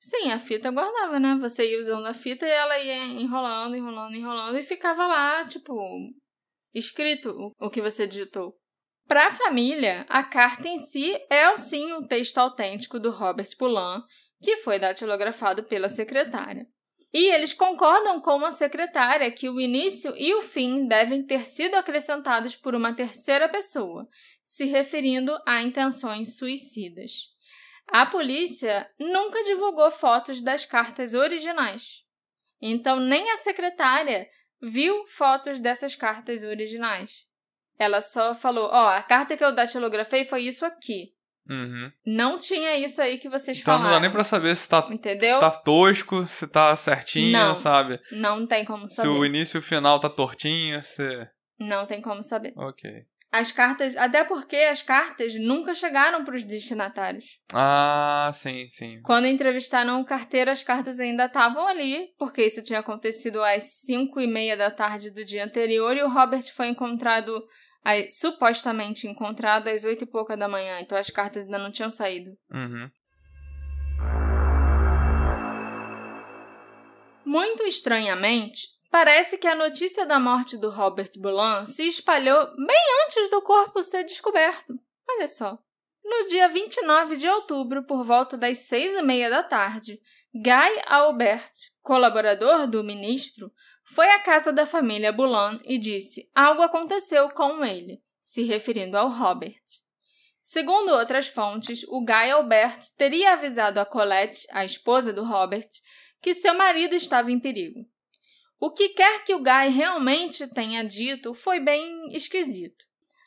Sim, 0.07 0.31
a 0.31 0.37
fita 0.37 0.69
guardava, 0.69 1.19
né? 1.19 1.35
Você 1.41 1.71
ia 1.71 1.79
usando 1.79 2.05
a 2.05 2.13
fita 2.13 2.45
e 2.45 2.49
ela 2.51 2.77
ia 2.77 3.05
enrolando, 3.05 3.75
enrolando, 3.75 4.15
enrolando 4.15 4.55
e 4.55 4.61
ficava 4.61 5.07
lá, 5.07 5.43
tipo, 5.45 5.73
escrito 6.75 7.51
o, 7.59 7.71
que 7.71 7.81
você 7.81 8.05
digitou. 8.05 8.55
Para 9.07 9.25
a 9.25 9.31
família, 9.31 10.05
a 10.07 10.21
carta 10.21 10.67
em 10.67 10.77
si 10.77 11.11
é 11.27 11.57
sim 11.57 11.91
um 11.91 12.05
texto 12.05 12.37
autêntico 12.37 12.99
do 12.99 13.09
Robert 13.09 13.49
Poulan, 13.57 14.03
que 14.39 14.57
foi 14.57 14.77
datilografado 14.77 15.63
pela 15.63 15.89
secretária. 15.89 16.67
E 17.11 17.33
eles 17.33 17.51
concordam 17.51 18.21
com 18.21 18.45
a 18.45 18.51
secretária 18.51 19.31
que 19.31 19.49
o 19.49 19.59
início 19.59 20.15
e 20.15 20.35
o 20.35 20.41
fim 20.43 20.87
devem 20.87 21.25
ter 21.25 21.47
sido 21.47 21.73
acrescentados 21.73 22.55
por 22.55 22.75
uma 22.75 22.93
terceira 22.93 23.49
pessoa, 23.49 24.07
se 24.43 24.65
referindo 24.65 25.35
a 25.47 25.63
intenções 25.63 26.37
suicidas. 26.37 27.34
A 27.87 28.05
polícia 28.05 28.87
nunca 28.99 29.43
divulgou 29.43 29.89
fotos 29.91 30.41
das 30.41 30.65
cartas 30.65 31.13
originais. 31.13 32.03
Então, 32.61 32.99
nem 32.99 33.31
a 33.31 33.37
secretária 33.37 34.27
viu 34.61 35.05
fotos 35.07 35.59
dessas 35.59 35.95
cartas 35.95 36.43
originais. 36.43 37.25
Ela 37.77 38.01
só 38.01 38.33
falou: 38.33 38.69
Ó, 38.71 38.85
oh, 38.85 38.87
a 38.89 39.03
carta 39.03 39.37
que 39.37 39.43
eu 39.43 39.53
datilografei 39.53 40.23
foi 40.23 40.43
isso 40.43 40.65
aqui. 40.65 41.13
Uhum. 41.47 41.91
Não 42.05 42.39
tinha 42.39 42.75
isso 42.75 42.99
aí 42.99 43.19
que 43.19 43.29
vocês 43.29 43.59
então, 43.59 43.77
falaram. 43.77 43.81
Então 43.81 43.91
não 43.91 43.97
dá 43.97 44.01
nem 44.01 44.11
pra 44.11 44.23
saber 44.23 44.55
se 44.55 44.67
tá, 44.67 44.87
Entendeu? 44.89 45.35
se 45.35 45.39
tá 45.39 45.51
tosco, 45.51 46.25
se 46.25 46.47
tá 46.47 46.75
certinho, 46.75 47.31
não, 47.31 47.53
sabe? 47.53 47.99
Não 48.11 48.47
tem 48.47 48.65
como 48.65 48.87
saber. 48.87 49.09
Se 49.09 49.15
o 49.15 49.23
início 49.23 49.57
e 49.57 49.59
o 49.59 49.63
final 49.63 49.99
tá 49.99 50.09
tortinho, 50.09 50.81
se. 50.81 51.27
Não 51.59 51.85
tem 51.85 52.01
como 52.01 52.23
saber. 52.23 52.53
Ok. 52.57 53.05
As 53.37 53.51
cartas, 53.51 53.97
até 53.97 54.23
porque 54.23 54.55
as 54.55 54.81
cartas 54.81 55.35
nunca 55.35 55.73
chegaram 55.73 56.23
para 56.23 56.37
os 56.37 56.45
destinatários. 56.45 57.37
Ah, 57.53 58.31
sim, 58.33 58.65
sim. 58.69 59.01
Quando 59.01 59.27
entrevistaram 59.27 59.99
o 59.99 60.05
carteiro, 60.05 60.49
as 60.49 60.63
cartas 60.63 61.01
ainda 61.01 61.25
estavam 61.25 61.67
ali, 61.67 62.13
porque 62.17 62.45
isso 62.45 62.63
tinha 62.63 62.79
acontecido 62.79 63.43
às 63.43 63.81
cinco 63.81 64.21
e 64.21 64.25
meia 64.25 64.55
da 64.55 64.71
tarde 64.71 65.11
do 65.11 65.25
dia 65.25 65.43
anterior 65.43 65.97
e 65.97 66.01
o 66.01 66.07
Robert 66.07 66.45
foi 66.55 66.69
encontrado, 66.69 67.43
supostamente 68.07 69.05
encontrado 69.05 69.67
às 69.67 69.83
oito 69.83 70.05
e 70.05 70.07
pouca 70.07 70.37
da 70.37 70.47
manhã, 70.47 70.79
então 70.79 70.97
as 70.97 71.09
cartas 71.09 71.43
ainda 71.43 71.57
não 71.57 71.69
tinham 71.69 71.91
saído. 71.91 72.31
Uhum. 72.49 72.89
Muito 77.25 77.63
estranhamente, 77.63 78.61
Parece 78.95 79.37
que 79.37 79.45
a 79.45 79.53
notícia 79.53 80.05
da 80.05 80.17
morte 80.17 80.57
do 80.57 80.69
Robert 80.69 81.09
Boulan 81.17 81.65
se 81.65 81.85
espalhou 81.85 82.55
bem 82.55 83.03
antes 83.03 83.29
do 83.29 83.41
corpo 83.41 83.83
ser 83.83 84.05
descoberto. 84.05 84.79
Olha 85.09 85.27
só. 85.27 85.59
No 86.01 86.25
dia 86.29 86.47
29 86.47 87.17
de 87.17 87.27
outubro, 87.27 87.83
por 87.83 88.05
volta 88.05 88.37
das 88.37 88.59
seis 88.59 88.93
e 88.93 89.01
meia 89.01 89.29
da 89.29 89.43
tarde, 89.43 90.01
Guy 90.33 90.81
Albert, 90.85 91.51
colaborador 91.81 92.67
do 92.67 92.85
ministro, 92.85 93.51
foi 93.83 94.09
à 94.11 94.19
casa 94.19 94.53
da 94.53 94.65
família 94.65 95.11
Boulan 95.11 95.59
e 95.65 95.77
disse 95.77 96.31
algo 96.33 96.61
aconteceu 96.61 97.29
com 97.31 97.65
ele, 97.65 98.01
se 98.21 98.43
referindo 98.43 98.97
ao 98.97 99.09
Robert. 99.09 99.61
Segundo 100.41 100.93
outras 100.93 101.27
fontes, 101.27 101.83
o 101.89 101.99
Guy 101.99 102.31
Albert 102.31 102.79
teria 102.97 103.33
avisado 103.33 103.77
a 103.77 103.85
Colette, 103.85 104.47
a 104.51 104.63
esposa 104.63 105.11
do 105.11 105.25
Robert, 105.25 105.67
que 106.21 106.33
seu 106.33 106.53
marido 106.53 106.95
estava 106.95 107.29
em 107.29 107.37
perigo. 107.37 107.93
O 108.59 108.71
que 108.71 108.89
quer 108.89 109.23
que 109.23 109.33
o 109.33 109.43
Guy 109.43 109.69
realmente 109.69 110.47
tenha 110.53 110.83
dito 110.83 111.33
foi 111.33 111.59
bem 111.59 112.15
esquisito. 112.15 112.85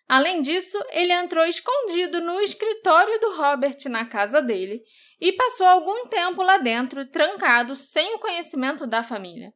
Além 0.09 0.41
disso, 0.41 0.83
ele 0.91 1.13
entrou 1.13 1.45
escondido 1.45 2.21
no 2.21 2.41
escritório 2.41 3.21
do 3.21 3.37
Robert 3.37 3.77
na 3.91 4.07
casa 4.07 4.41
dele 4.41 4.83
e 5.21 5.33
passou 5.33 5.67
algum 5.67 6.07
tempo 6.09 6.43
lá 6.43 6.57
dentro, 6.57 7.05
trancado, 7.07 7.77
sem 7.77 8.15
o 8.15 8.19
conhecimento 8.19 8.87
da 8.87 9.03
família. 9.03 9.53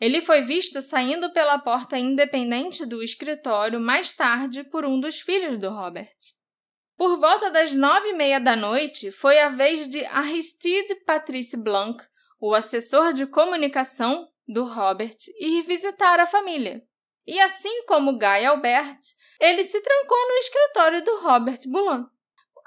Ele 0.00 0.20
foi 0.20 0.42
visto 0.42 0.80
saindo 0.80 1.32
pela 1.32 1.58
porta 1.58 1.98
independente 1.98 2.86
do 2.86 3.02
escritório 3.02 3.80
mais 3.80 4.12
tarde 4.12 4.62
por 4.62 4.84
um 4.84 5.00
dos 5.00 5.20
filhos 5.20 5.58
do 5.58 5.70
Robert. 5.70 6.14
Por 6.96 7.18
volta 7.18 7.50
das 7.50 7.72
nove 7.72 8.10
e 8.10 8.12
meia 8.12 8.38
da 8.38 8.54
noite, 8.54 9.10
foi 9.10 9.40
a 9.40 9.48
vez 9.48 9.88
de 9.88 10.04
Aristide 10.06 10.94
Patrice 11.04 11.56
Blanc, 11.56 12.04
o 12.40 12.54
assessor 12.54 13.12
de 13.12 13.26
comunicação 13.26 14.28
do 14.48 14.64
Robert 14.64 15.16
e 15.38 15.60
visitar 15.62 16.18
a 16.18 16.26
família. 16.26 16.82
E 17.26 17.38
assim 17.40 17.84
como 17.84 18.18
Guy 18.18 18.46
Albert, 18.46 18.98
ele 19.38 19.62
se 19.62 19.80
trancou 19.80 20.28
no 20.28 20.34
escritório 20.38 21.04
do 21.04 21.20
Robert 21.20 21.60
Boulan. 21.66 22.08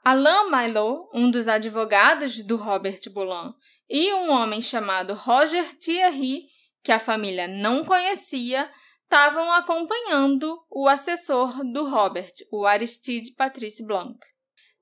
Alain 0.04 0.50
Milo, 0.50 1.10
um 1.14 1.30
dos 1.30 1.48
advogados 1.48 2.38
do 2.46 2.58
Robert 2.58 3.02
Boulan, 3.14 3.54
e 3.90 4.14
um 4.14 4.32
homem 4.32 4.62
chamado 4.62 5.14
Roger 5.14 5.78
Thierry, 5.78 6.44
que 6.84 6.92
a 6.92 7.00
família 7.00 7.48
não 7.48 7.84
conhecia, 7.84 8.72
estavam 9.04 9.52
acompanhando 9.52 10.58
o 10.70 10.88
assessor 10.88 11.64
do 11.72 11.90
Robert, 11.90 12.34
o 12.52 12.66
Aristide 12.66 13.36
Patrice 13.36 13.86
Blanc. 13.86 14.18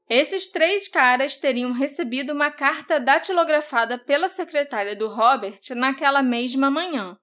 Esses 0.09 0.49
três 0.51 0.87
caras 0.87 1.37
teriam 1.37 1.71
recebido 1.71 2.33
uma 2.33 2.49
carta 2.49 2.99
datilografada 2.99 3.95
pela 3.95 4.27
secretária 4.27 4.95
do 4.95 5.07
Robert 5.07 5.59
naquela 5.75 6.23
mesma 6.23 6.71
manhã, 6.71 7.15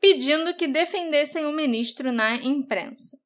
pedindo 0.00 0.54
que 0.54 0.66
defendessem 0.66 1.44
o 1.44 1.52
ministro 1.52 2.10
na 2.10 2.36
imprensa. 2.36 3.18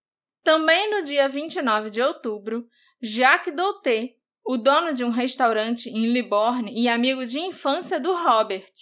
Também 0.42 0.90
no 0.90 1.04
dia 1.04 1.28
29 1.28 1.90
de 1.90 2.02
outubro, 2.02 2.66
Jacques 3.00 3.54
Douté, 3.54 4.16
o 4.44 4.56
dono 4.56 4.92
de 4.92 5.04
um 5.04 5.10
restaurante 5.10 5.88
em 5.88 6.12
Liborne 6.12 6.72
e 6.74 6.88
amigo 6.88 7.24
de 7.24 7.38
infância 7.38 8.00
do 8.00 8.12
Robert, 8.14 8.72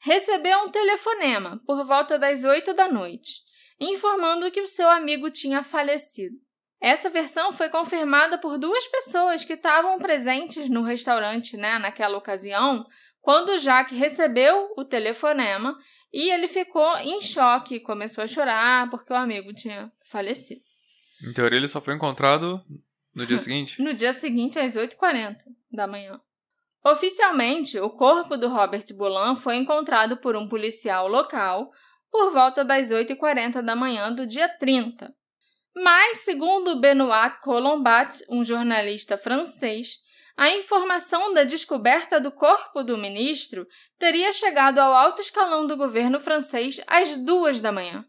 recebeu 0.00 0.58
um 0.60 0.70
telefonema 0.70 1.60
por 1.66 1.82
volta 1.84 2.18
das 2.18 2.44
oito 2.44 2.74
da 2.74 2.92
noite, 2.92 3.40
informando 3.80 4.50
que 4.50 4.60
o 4.60 4.66
seu 4.66 4.88
amigo 4.88 5.30
tinha 5.30 5.62
falecido. 5.62 6.36
Essa 6.80 7.10
versão 7.10 7.52
foi 7.52 7.68
confirmada 7.68 8.38
por 8.38 8.56
duas 8.56 8.86
pessoas 8.86 9.44
que 9.44 9.54
estavam 9.54 9.98
presentes 9.98 10.70
no 10.70 10.82
restaurante 10.82 11.56
né, 11.56 11.78
naquela 11.78 12.16
ocasião, 12.16 12.86
quando 13.20 13.58
Jacques 13.58 13.98
recebeu 13.98 14.72
o 14.76 14.84
telefonema 14.84 15.76
e 16.12 16.30
ele 16.30 16.46
ficou 16.46 16.96
em 16.98 17.20
choque 17.20 17.76
e 17.76 17.80
começou 17.80 18.24
a 18.24 18.28
chorar 18.28 18.88
porque 18.90 19.12
o 19.12 19.16
amigo 19.16 19.52
tinha 19.52 19.92
falecido. 20.04 20.62
Em 21.22 21.32
teoria, 21.32 21.58
ele 21.58 21.68
só 21.68 21.80
foi 21.80 21.94
encontrado 21.94 22.62
no 23.14 23.26
dia 23.26 23.38
seguinte? 23.38 23.82
no 23.82 23.92
dia 23.92 24.12
seguinte, 24.12 24.58
às 24.58 24.76
8h40 24.76 25.36
da 25.72 25.86
manhã. 25.86 26.20
Oficialmente, 26.84 27.78
o 27.80 27.90
corpo 27.90 28.36
do 28.36 28.48
Robert 28.48 28.84
Boulan 28.96 29.34
foi 29.34 29.56
encontrado 29.56 30.16
por 30.16 30.36
um 30.36 30.48
policial 30.48 31.08
local 31.08 31.70
por 32.10 32.30
volta 32.30 32.64
das 32.64 32.90
8h40 32.90 33.60
da 33.62 33.76
manhã 33.76 34.12
do 34.12 34.26
dia 34.26 34.48
30, 34.48 35.12
mas, 35.82 36.18
segundo 36.18 36.80
Benoit 36.80 37.40
Colombat, 37.40 38.24
um 38.28 38.42
jornalista 38.42 39.16
francês, 39.16 39.98
a 40.36 40.50
informação 40.50 41.34
da 41.34 41.44
descoberta 41.44 42.20
do 42.20 42.30
corpo 42.30 42.82
do 42.82 42.96
ministro 42.96 43.66
teria 43.98 44.30
chegado 44.32 44.78
ao 44.78 44.94
alto 44.94 45.20
escalão 45.20 45.66
do 45.66 45.76
governo 45.76 46.20
francês 46.20 46.80
às 46.86 47.16
duas 47.16 47.60
da 47.60 47.72
manhã. 47.72 48.04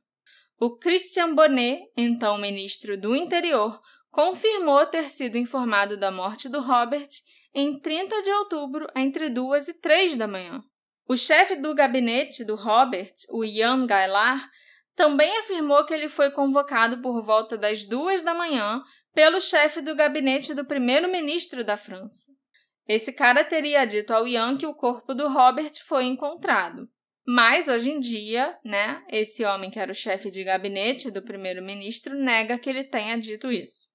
O 0.60 0.78
Christian 0.78 1.34
Bonnet, 1.34 1.92
então 1.98 2.38
ministro 2.38 3.00
do 3.00 3.16
Interior, 3.16 3.80
confirmou 4.12 4.86
ter 4.86 5.10
sido 5.10 5.38
informado 5.38 5.98
da 5.98 6.12
morte 6.12 6.50
do 6.50 6.62
Robert 6.62 7.10
em 7.54 7.80
30 7.80 8.22
de 8.22 8.32
outubro, 8.32 8.88
entre 8.96 9.30
duas 9.30 9.68
e 9.68 9.74
três 9.74 10.16
da 10.18 10.28
manhã. 10.28 10.62
O 11.08 11.18
chefe 11.18 11.56
do 11.56 11.74
gabinete 11.74 12.46
do 12.46 12.56
Robert, 12.56 13.16
o 13.30 13.44
Ian 13.44 13.88
Gaillard, 13.88 14.48
também 15.00 15.38
afirmou 15.38 15.86
que 15.86 15.94
ele 15.94 16.10
foi 16.10 16.30
convocado 16.30 17.02
por 17.02 17.24
volta 17.24 17.58
das 17.58 17.86
duas 17.86 18.22
da 18.22 18.34
manhã 18.34 18.84
pelo 19.14 19.40
chefe 19.40 19.80
do 19.80 19.96
gabinete 19.96 20.54
do 20.54 20.66
primeiro-ministro 20.66 21.64
da 21.64 21.78
França. 21.78 22.30
Esse 22.86 23.14
cara 23.14 23.46
teria 23.46 23.86
dito 23.86 24.14
ao 24.14 24.28
Ian 24.28 24.58
que 24.58 24.66
o 24.66 24.74
corpo 24.74 25.14
do 25.14 25.30
Robert 25.30 25.72
foi 25.86 26.04
encontrado. 26.04 26.86
Mas 27.26 27.70
hoje 27.70 27.92
em 27.92 28.02
dia, 28.02 28.60
né, 28.62 29.02
esse 29.10 29.46
homem 29.46 29.72
que 29.72 29.80
era 29.80 29.94
o 29.94 29.96
chefe 29.96 30.30
de 30.30 30.44
gabinete 30.44 31.10
do 31.10 31.22
primeiro-ministro 31.22 32.14
nega 32.14 32.60
que 32.60 32.70
ele 32.70 32.84
tenha 32.84 33.18
dito 33.18 33.50
isso. 33.50 33.88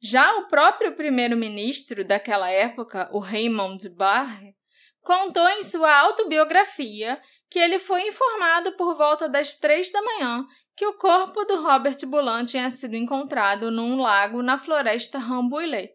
Já 0.00 0.38
o 0.38 0.48
próprio 0.48 0.96
primeiro-ministro 0.96 2.02
daquela 2.02 2.48
época, 2.48 3.10
o 3.12 3.18
Raymond 3.18 3.90
Barre, 3.90 4.54
contou 5.02 5.46
em 5.50 5.62
sua 5.62 5.94
autobiografia 5.98 7.20
que 7.50 7.58
ele 7.58 7.78
foi 7.78 8.08
informado 8.08 8.72
por 8.72 8.94
volta 8.94 9.28
das 9.28 9.54
três 9.54 9.90
da 9.90 10.02
manhã 10.02 10.46
que 10.76 10.86
o 10.86 10.94
corpo 10.94 11.42
do 11.44 11.62
Robert 11.62 11.96
Boulan 12.06 12.44
tinha 12.44 12.70
sido 12.70 12.94
encontrado 12.94 13.70
num 13.70 13.98
lago 13.98 14.42
na 14.42 14.58
floresta 14.58 15.18
Rambouillet. 15.18 15.90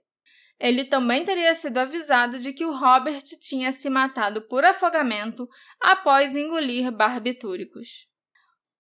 Ele 0.60 0.86
também 0.86 1.24
teria 1.24 1.54
sido 1.54 1.78
avisado 1.78 2.40
de 2.40 2.52
que 2.52 2.66
o 2.66 2.76
Robert 2.76 3.24
tinha 3.40 3.72
se 3.72 3.90
matado 3.90 4.42
por 4.42 4.66
afogamento 4.66 5.48
após 5.80 6.36
engolir 6.36 6.92
barbitúricos. 6.92 8.08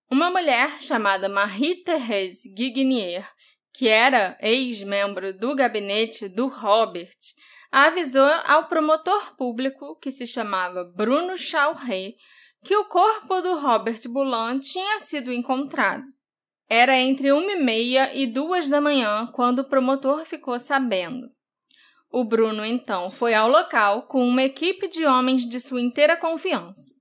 Uma 0.09 0.29
mulher 0.29 0.79
chamada 0.81 1.29
Marie-Thérèse 1.29 2.53
Guignier, 2.53 3.27
que 3.73 3.87
era 3.87 4.37
ex-membro 4.41 5.33
do 5.33 5.55
gabinete 5.55 6.27
do 6.27 6.47
Robert, 6.47 7.17
avisou 7.71 8.29
ao 8.45 8.67
promotor 8.67 9.35
público, 9.35 9.97
que 9.99 10.11
se 10.11 10.27
chamava 10.27 10.83
Bruno 10.83 11.37
Chauret, 11.37 12.15
que 12.63 12.75
o 12.75 12.85
corpo 12.85 13.41
do 13.41 13.59
Robert 13.59 14.01
Boulan 14.07 14.59
tinha 14.59 14.99
sido 14.99 15.33
encontrado. 15.33 16.03
Era 16.69 16.95
entre 16.95 17.31
uma 17.31 17.51
e 17.51 17.61
meia 17.61 18.15
e 18.15 18.25
duas 18.25 18.67
da 18.67 18.79
manhã 18.79 19.27
quando 19.33 19.59
o 19.59 19.63
promotor 19.67 20.25
ficou 20.25 20.57
sabendo. 20.57 21.29
O 22.09 22.23
Bruno 22.23 22.65
então 22.65 23.09
foi 23.09 23.33
ao 23.33 23.49
local 23.49 24.03
com 24.03 24.27
uma 24.27 24.43
equipe 24.43 24.87
de 24.87 25.05
homens 25.05 25.47
de 25.47 25.59
sua 25.59 25.81
inteira 25.81 26.15
confiança. 26.15 26.93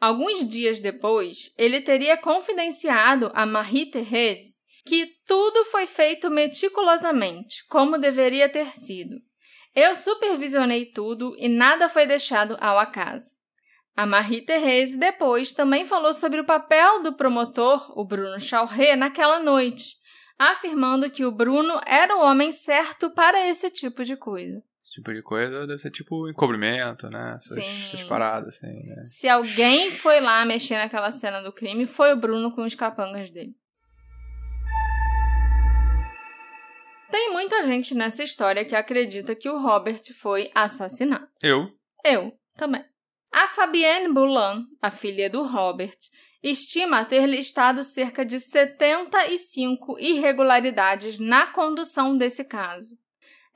Alguns 0.00 0.48
dias 0.48 0.80
depois, 0.80 1.54
ele 1.56 1.80
teria 1.80 2.16
confidenciado 2.16 3.30
a 3.34 3.46
Marie-Thérèse 3.46 4.62
que 4.84 5.06
tudo 5.26 5.64
foi 5.66 5.86
feito 5.86 6.28
meticulosamente, 6.28 7.64
como 7.68 7.98
deveria 7.98 8.48
ter 8.48 8.74
sido. 8.74 9.14
Eu 9.74 9.94
supervisionei 9.94 10.86
tudo 10.86 11.34
e 11.38 11.48
nada 11.48 11.88
foi 11.88 12.04
deixado 12.04 12.56
ao 12.60 12.78
acaso. 12.78 13.32
A 13.94 14.06
Marie-Thérèse 14.06 14.96
depois 14.98 15.52
também 15.52 15.84
falou 15.84 16.14
sobre 16.14 16.40
o 16.40 16.46
papel 16.46 17.02
do 17.02 17.12
promotor, 17.12 17.92
o 17.98 18.04
Bruno 18.04 18.40
Chauré, 18.40 18.96
naquela 18.96 19.38
noite, 19.40 19.96
afirmando 20.38 21.10
que 21.10 21.26
o 21.26 21.30
Bruno 21.30 21.78
era 21.86 22.16
o 22.16 22.22
homem 22.22 22.52
certo 22.52 23.10
para 23.10 23.46
esse 23.46 23.70
tipo 23.70 24.02
de 24.02 24.16
coisa. 24.16 24.62
Esse 24.80 24.92
tipo 24.94 25.12
de 25.12 25.22
coisa 25.22 25.66
deve 25.66 25.78
ser 25.78 25.90
tipo 25.90 26.28
encobrimento, 26.28 27.08
né? 27.10 27.34
Essas, 27.34 27.62
Sim. 27.62 27.84
essas 27.84 28.02
paradas, 28.04 28.56
assim, 28.56 28.66
né? 28.66 29.04
Se 29.04 29.28
alguém 29.28 29.90
foi 29.90 30.20
lá 30.20 30.44
mexer 30.44 30.78
naquela 30.78 31.12
cena 31.12 31.42
do 31.42 31.52
crime, 31.52 31.86
foi 31.86 32.14
o 32.14 32.16
Bruno 32.16 32.50
com 32.50 32.64
os 32.64 32.74
capangas 32.74 33.30
dele. 33.30 33.54
Tem 37.10 37.30
muita 37.30 37.62
gente 37.64 37.94
nessa 37.94 38.22
história 38.22 38.64
que 38.64 38.74
acredita 38.74 39.36
que 39.36 39.50
o 39.50 39.58
Robert 39.58 40.00
foi 40.18 40.50
assassinado. 40.54 41.28
Eu, 41.42 41.68
Eu 42.02 42.32
também. 42.56 42.82
A 43.32 43.48
Fabienne 43.48 44.12
Boulan, 44.12 44.66
a 44.82 44.90
filha 44.90 45.30
do 45.30 45.42
Robert, 45.42 45.96
estima 46.42 47.02
ter 47.02 47.24
listado 47.24 47.82
cerca 47.82 48.26
de 48.26 48.38
75 48.38 49.98
irregularidades 49.98 51.18
na 51.18 51.46
condução 51.46 52.14
desse 52.14 52.44
caso. 52.44 52.94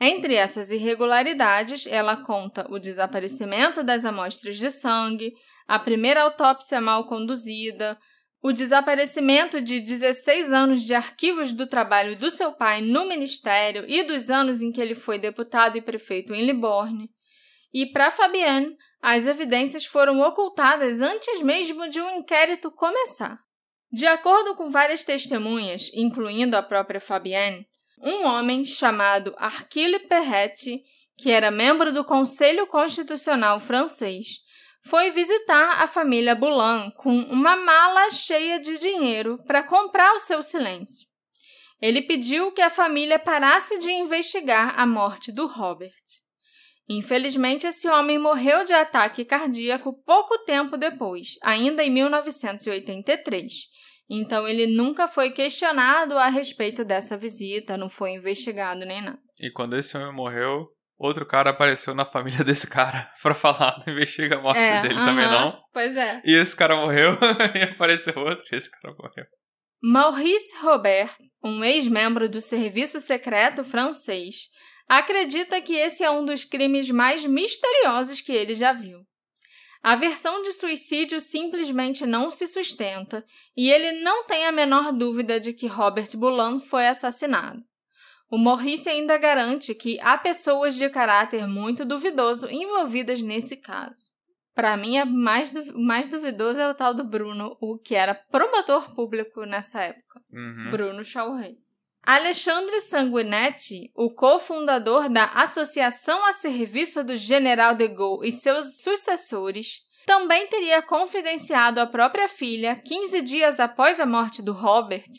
Entre 0.00 0.34
essas 0.34 0.70
irregularidades, 0.70 1.86
ela 1.86 2.16
conta 2.16 2.66
o 2.70 2.78
desaparecimento 2.78 3.82
das 3.82 4.06
amostras 4.06 4.56
de 4.56 4.70
sangue, 4.70 5.34
a 5.68 5.78
primeira 5.78 6.22
autópsia 6.22 6.80
mal 6.80 7.04
conduzida, 7.06 7.98
o 8.42 8.52
desaparecimento 8.52 9.60
de 9.60 9.78
16 9.78 10.52
anos 10.54 10.84
de 10.84 10.94
arquivos 10.94 11.52
do 11.52 11.66
trabalho 11.66 12.16
do 12.16 12.30
seu 12.30 12.50
pai 12.50 12.80
no 12.80 13.04
ministério 13.06 13.84
e 13.86 14.02
dos 14.04 14.30
anos 14.30 14.62
em 14.62 14.72
que 14.72 14.80
ele 14.80 14.94
foi 14.94 15.18
deputado 15.18 15.76
e 15.76 15.82
prefeito 15.82 16.32
em 16.32 16.46
Livorne. 16.46 17.10
E 17.74 17.84
para 17.84 18.10
Fabienne, 18.10 18.74
as 19.00 19.26
evidências 19.26 19.84
foram 19.84 20.20
ocultadas 20.20 21.00
antes 21.00 21.40
mesmo 21.42 21.88
de 21.88 22.00
um 22.00 22.18
inquérito 22.18 22.70
começar. 22.70 23.38
De 23.92 24.06
acordo 24.06 24.54
com 24.56 24.70
várias 24.70 25.04
testemunhas, 25.04 25.90
incluindo 25.94 26.56
a 26.56 26.62
própria 26.62 27.00
Fabienne, 27.00 27.66
um 28.02 28.26
homem 28.26 28.64
chamado 28.64 29.34
Arquile 29.38 30.00
Perret, 30.00 30.82
que 31.16 31.30
era 31.30 31.50
membro 31.50 31.92
do 31.92 32.04
Conselho 32.04 32.66
Constitucional 32.66 33.58
francês, 33.58 34.44
foi 34.84 35.10
visitar 35.10 35.82
a 35.82 35.86
família 35.86 36.34
Boulan 36.34 36.90
com 36.90 37.10
uma 37.10 37.56
mala 37.56 38.10
cheia 38.10 38.60
de 38.60 38.78
dinheiro 38.78 39.42
para 39.46 39.62
comprar 39.62 40.14
o 40.14 40.20
seu 40.20 40.42
silêncio. 40.42 41.06
Ele 41.80 42.02
pediu 42.02 42.52
que 42.52 42.62
a 42.62 42.70
família 42.70 43.18
parasse 43.18 43.78
de 43.78 43.90
investigar 43.90 44.78
a 44.78 44.86
morte 44.86 45.32
do 45.32 45.46
Robert. 45.46 46.25
Infelizmente, 46.88 47.66
esse 47.66 47.88
homem 47.88 48.18
morreu 48.18 48.62
de 48.64 48.72
ataque 48.72 49.24
cardíaco 49.24 49.92
pouco 50.04 50.38
tempo 50.44 50.76
depois, 50.76 51.30
ainda 51.42 51.82
em 51.82 51.90
1983. 51.90 53.52
Então, 54.08 54.46
ele 54.46 54.68
nunca 54.68 55.08
foi 55.08 55.30
questionado 55.32 56.16
a 56.16 56.28
respeito 56.28 56.84
dessa 56.84 57.16
visita, 57.16 57.76
não 57.76 57.88
foi 57.88 58.12
investigado 58.12 58.84
nem 58.84 59.02
nada. 59.02 59.18
e 59.40 59.50
quando 59.50 59.76
esse 59.76 59.96
homem 59.96 60.12
morreu, 60.14 60.68
outro 60.96 61.26
cara 61.26 61.50
apareceu 61.50 61.92
na 61.92 62.04
família 62.06 62.44
desse 62.44 62.68
cara 62.70 63.10
pra 63.20 63.34
falar, 63.34 63.82
não 63.84 63.92
investiga 63.92 64.36
a 64.36 64.40
morte 64.40 64.58
É, 64.60 64.80
dele 64.80 64.94
também 64.94 65.24
aham, 65.24 65.40
não. 65.46 65.60
Pois 65.72 65.96
é. 65.96 66.22
E 66.24 66.34
esse 66.34 66.54
cara 66.54 66.76
morreu, 66.76 67.18
e 67.58 67.62
apareceu 67.64 68.16
outro, 68.16 68.44
e 68.52 68.56
esse 68.56 68.70
cara 68.70 68.94
morreu. 68.96 69.24
Maurice 69.82 70.56
Robert, 70.62 71.12
um 71.44 71.62
ex-membro 71.64 72.28
do 72.28 72.40
serviço 72.40 73.00
secreto 73.00 73.62
francês, 73.64 74.46
acredita 74.88 75.60
que 75.60 75.74
esse 75.74 76.02
é 76.04 76.10
um 76.10 76.24
dos 76.24 76.44
crimes 76.44 76.90
mais 76.90 77.24
misteriosos 77.24 78.20
que 78.20 78.32
ele 78.32 78.54
já 78.54 78.72
viu. 78.72 79.00
A 79.82 79.94
versão 79.94 80.42
de 80.42 80.50
suicídio 80.52 81.20
simplesmente 81.20 82.04
não 82.06 82.30
se 82.30 82.46
sustenta 82.46 83.24
e 83.56 83.70
ele 83.70 84.02
não 84.02 84.24
tem 84.24 84.44
a 84.46 84.50
menor 84.52 84.92
dúvida 84.92 85.38
de 85.38 85.52
que 85.52 85.66
Robert 85.66 86.08
Boulan 86.16 86.58
foi 86.58 86.86
assassinado. 86.88 87.62
O 88.28 88.36
Maurice 88.36 88.88
ainda 88.88 89.16
garante 89.16 89.72
que 89.74 90.00
há 90.00 90.18
pessoas 90.18 90.74
de 90.74 90.88
caráter 90.88 91.46
muito 91.46 91.84
duvidoso 91.84 92.50
envolvidas 92.50 93.22
nesse 93.22 93.56
caso. 93.56 94.04
Para 94.52 94.76
mim, 94.76 94.98
o 94.98 95.06
mais, 95.06 95.50
du- 95.50 95.78
mais 95.78 96.06
duvidoso 96.06 96.60
é 96.60 96.68
o 96.68 96.74
tal 96.74 96.92
do 96.92 97.04
Bruno, 97.04 97.56
o 97.60 97.78
que 97.78 97.94
era 97.94 98.14
promotor 98.14 98.92
público 98.94 99.44
nessa 99.44 99.82
época. 99.82 100.20
Uhum. 100.32 100.70
Bruno 100.70 101.04
Chauré. 101.04 101.54
Alexandre 102.06 102.80
Sanguinetti, 102.82 103.90
o 103.92 104.14
cofundador 104.14 105.08
da 105.08 105.24
Associação 105.24 106.24
a 106.24 106.32
Serviço 106.32 107.02
do 107.02 107.16
General 107.16 107.74
de 107.74 107.88
Gaulle 107.88 108.28
e 108.28 108.30
seus 108.30 108.80
sucessores, 108.80 109.80
também 110.06 110.46
teria 110.46 110.80
confidenciado 110.80 111.80
à 111.80 111.86
própria 111.86 112.28
filha, 112.28 112.76
15 112.76 113.20
dias 113.22 113.58
após 113.58 113.98
a 113.98 114.06
morte 114.06 114.40
do 114.40 114.52
Robert, 114.52 115.10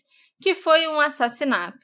que 0.42 0.54
foi 0.54 0.88
um 0.88 0.98
assassinato. 1.02 1.78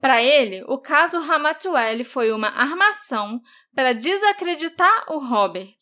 Para 0.00 0.22
ele, 0.22 0.64
o 0.68 0.78
caso 0.78 1.20
Ramatuelle 1.20 2.02
foi 2.02 2.32
uma 2.32 2.48
armação 2.48 3.42
para 3.74 3.92
desacreditar 3.92 5.04
o 5.12 5.18
Robert, 5.18 5.76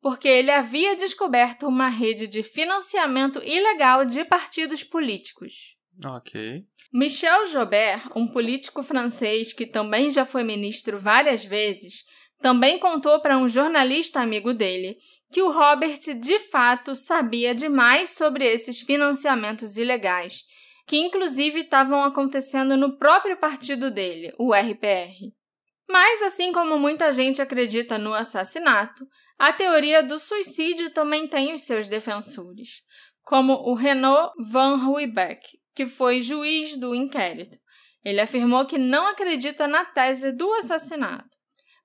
porque 0.00 0.28
ele 0.28 0.52
havia 0.52 0.94
descoberto 0.94 1.66
uma 1.66 1.88
rede 1.88 2.28
de 2.28 2.44
financiamento 2.44 3.42
ilegal 3.42 4.04
de 4.04 4.24
partidos 4.24 4.84
políticos. 4.84 5.76
Ok. 6.04 6.64
Michel 6.92 7.46
Jobert, 7.46 8.10
um 8.16 8.26
político 8.26 8.82
francês 8.82 9.52
que 9.52 9.66
também 9.66 10.08
já 10.08 10.24
foi 10.24 10.42
ministro 10.42 10.98
várias 10.98 11.44
vezes, 11.44 12.04
também 12.40 12.78
contou 12.78 13.20
para 13.20 13.36
um 13.36 13.48
jornalista 13.48 14.20
amigo 14.20 14.54
dele 14.54 14.96
que 15.30 15.42
o 15.42 15.50
Robert 15.50 15.98
de 16.18 16.38
fato 16.38 16.94
sabia 16.94 17.54
demais 17.54 18.10
sobre 18.10 18.46
esses 18.46 18.80
financiamentos 18.80 19.76
ilegais, 19.76 20.42
que 20.86 20.96
inclusive 20.96 21.60
estavam 21.60 22.02
acontecendo 22.02 22.76
no 22.76 22.96
próprio 22.96 23.36
partido 23.36 23.90
dele, 23.90 24.32
o 24.38 24.54
RPR. 24.54 25.14
Mas, 25.86 26.22
assim 26.22 26.52
como 26.52 26.78
muita 26.78 27.12
gente 27.12 27.42
acredita 27.42 27.98
no 27.98 28.14
assassinato, 28.14 29.06
a 29.38 29.52
teoria 29.52 30.02
do 30.02 30.18
suicídio 30.18 30.90
também 30.90 31.28
tem 31.28 31.52
os 31.52 31.62
seus 31.62 31.86
defensores, 31.86 32.82
como 33.22 33.52
o 33.52 33.74
Renaud 33.74 34.32
Van 34.50 34.76
Ruybeck, 34.76 35.57
que 35.78 35.86
foi 35.86 36.20
juiz 36.20 36.76
do 36.76 36.92
inquérito. 36.92 37.56
Ele 38.04 38.20
afirmou 38.20 38.66
que 38.66 38.76
não 38.76 39.06
acredita 39.06 39.68
na 39.68 39.84
tese 39.84 40.32
do 40.32 40.52
assassinato, 40.54 41.30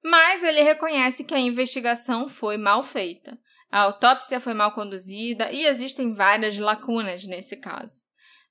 mas 0.04 0.44
ele 0.44 0.64
reconhece 0.64 1.24
que 1.24 1.36
a 1.36 1.40
investigação 1.40 2.28
foi 2.28 2.58
mal 2.58 2.82
feita. 2.82 3.38
A 3.70 3.82
autópsia 3.82 4.40
foi 4.40 4.56
mal 4.56 4.72
conduzida 4.72 5.52
e 5.52 5.68
existem 5.68 6.12
várias 6.12 6.58
lacunas 6.58 7.24
nesse 7.24 7.58
caso. 7.58 8.02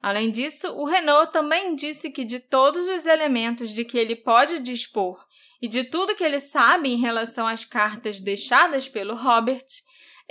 Além 0.01 0.31
disso, 0.31 0.69
o 0.75 0.85
Renault 0.85 1.33
também 1.33 1.75
disse 1.75 2.13
que 2.13 2.25
de 2.25 2.39
todos 2.39 2.87
os 2.87 3.05
elementos 3.05 3.71
de 3.71 3.85
que 3.85 3.99
ele 3.99 4.15
pode 4.15 4.61
dispor 4.61 5.19
e 5.61 5.67
de 5.67 5.83
tudo 5.83 6.15
que 6.15 6.23
ele 6.23 6.39
sabe 6.39 6.89
em 6.89 7.01
relação 7.01 7.49
às 7.49 7.65
cartas 7.65 8.21
deixadas 8.21 8.89
pelo 8.89 9.17
Robert, 9.17 9.67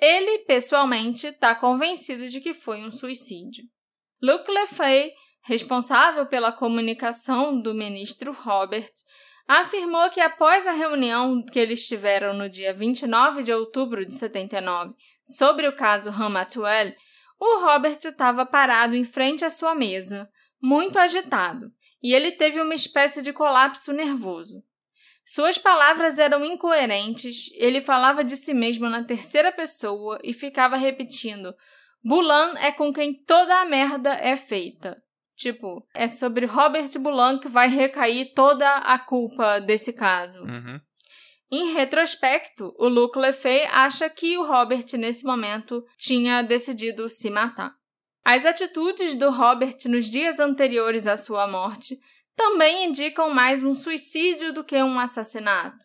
ele, 0.02 0.46
pessoalmente, 0.46 1.28
está 1.28 1.54
convencido 1.54 2.30
de 2.30 2.40
que 2.40 2.54
foi 2.54 2.82
um 2.82 2.92
suicídio. 2.92 3.66
Luc 4.22 4.48
Lefay, 4.48 5.12
responsável 5.44 6.28
pela 6.28 6.52
comunicação 6.52 7.60
do 7.60 7.74
ministro 7.74 8.32
Robert, 8.32 8.92
afirmou 9.48 10.10
que 10.12 10.22
após 10.22 10.68
a 10.68 10.72
reunião 10.72 11.44
que 11.44 11.58
eles 11.58 11.88
tiveram 11.88 12.34
no 12.34 12.48
dia 12.48 12.72
29 12.72 13.42
de 13.42 13.52
outubro 13.52 14.06
de 14.06 14.14
79 14.14 14.94
sobre 15.26 15.68
o 15.68 15.76
caso 15.76 16.12
Ramatuelle, 16.12 16.96
o 17.40 17.62
Robert 17.62 17.98
estava 18.04 18.46
parado 18.46 18.96
em 18.96 19.04
frente 19.04 19.44
à 19.44 19.50
sua 19.50 19.74
mesa, 19.74 20.30
muito 20.62 21.00
agitado, 21.00 21.72
e 22.04 22.14
ele 22.14 22.32
teve 22.32 22.62
uma 22.62 22.76
espécie 22.76 23.24
de 23.24 23.34
colapso 23.34 23.92
nervoso. 23.92 24.64
Suas 25.26 25.58
palavras 25.58 26.20
eram 26.20 26.46
incoerentes, 26.46 27.50
ele 27.56 27.82
falava 27.82 28.24
de 28.24 28.36
si 28.38 28.54
mesmo 28.54 28.88
na 28.88 29.04
terceira 29.04 29.52
pessoa 29.52 30.20
e 30.24 30.34
ficava 30.34 30.78
repetindo: 30.78 31.56
Bulan 32.04 32.56
é 32.58 32.72
com 32.72 32.92
quem 32.92 33.14
toda 33.14 33.62
a 33.62 33.66
merda 33.66 34.14
é 34.14 34.36
feita. 34.36 35.02
Tipo, 35.36 35.86
é 35.94 36.08
sobre 36.08 36.46
Robert 36.46 36.90
Bulan 37.00 37.40
que 37.40 37.48
vai 37.48 37.68
recair 37.68 38.34
toda 38.34 38.68
a 38.78 39.00
culpa 39.00 39.60
desse 39.60 39.94
caso. 39.94 40.42
Uhum. 40.42 40.80
Em 41.52 41.74
retrospecto, 41.74 42.74
o 42.78 42.88
Luc 42.88 43.18
Lefay 43.18 43.66
acha 43.66 44.10
que 44.10 44.38
o 44.38 44.46
Robert, 44.46 44.86
nesse 44.94 45.26
momento, 45.26 45.84
tinha 45.98 46.42
decidido 46.42 47.10
se 47.10 47.30
matar. 47.30 47.74
As 48.24 48.46
atitudes 48.46 49.16
do 49.16 49.30
Robert 49.32 49.78
nos 49.86 50.06
dias 50.06 50.40
anteriores 50.40 51.08
à 51.08 51.18
sua 51.18 51.48
morte 51.48 51.98
também 52.36 52.86
indicam 52.86 53.32
mais 53.32 53.64
um 53.64 53.74
suicídio 53.74 54.54
do 54.54 54.64
que 54.64 54.82
um 54.82 55.00
assassinato. 55.00 55.78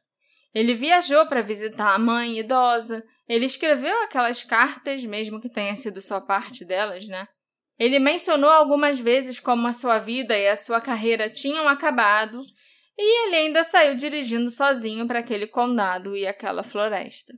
Ele 0.56 0.72
viajou 0.72 1.26
para 1.26 1.42
visitar 1.42 1.94
a 1.94 1.98
mãe 1.98 2.38
idosa, 2.38 3.04
ele 3.28 3.44
escreveu 3.44 3.94
aquelas 4.04 4.42
cartas, 4.42 5.04
mesmo 5.04 5.38
que 5.38 5.50
tenha 5.50 5.76
sido 5.76 6.00
só 6.00 6.18
parte 6.18 6.64
delas, 6.64 7.06
né? 7.06 7.28
Ele 7.78 7.98
mencionou 7.98 8.48
algumas 8.48 8.98
vezes 8.98 9.38
como 9.38 9.68
a 9.68 9.74
sua 9.74 9.98
vida 9.98 10.34
e 10.34 10.48
a 10.48 10.56
sua 10.56 10.80
carreira 10.80 11.28
tinham 11.28 11.68
acabado, 11.68 12.42
e 12.96 13.26
ele 13.26 13.36
ainda 13.36 13.62
saiu 13.62 13.94
dirigindo 13.96 14.50
sozinho 14.50 15.06
para 15.06 15.18
aquele 15.18 15.46
condado 15.46 16.16
e 16.16 16.26
aquela 16.26 16.62
floresta. 16.62 17.34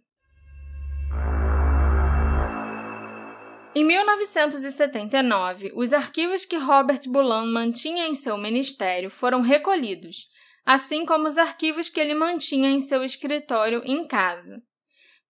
Em 3.75 3.83
1979, 3.83 5.73
os 5.75 5.93
arquivos 5.93 6.45
que 6.45 6.57
Robert 6.57 7.03
Bulan 7.09 7.47
mantinha 7.47 8.07
em 8.07 8.15
seu 8.15 8.39
ministério 8.39 9.11
foram 9.11 9.41
recolhidos, 9.41 10.29
assim 10.69 11.07
como 11.07 11.27
os 11.27 11.39
arquivos 11.39 11.89
que 11.89 11.99
ele 11.99 12.13
mantinha 12.13 12.69
em 12.69 12.79
seu 12.79 13.03
escritório 13.03 13.81
em 13.87 14.07
casa. 14.07 14.63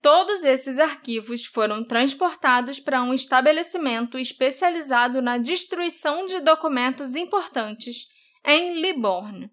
Todos 0.02 0.42
esses 0.42 0.80
arquivos 0.80 1.46
foram 1.46 1.84
transportados 1.84 2.80
para 2.80 3.04
um 3.04 3.14
estabelecimento 3.14 4.18
especializado 4.18 5.22
na 5.22 5.38
destruição 5.38 6.26
de 6.26 6.40
documentos 6.40 7.14
importantes 7.14 8.08
em 8.44 8.80
Liborne. 8.80 9.48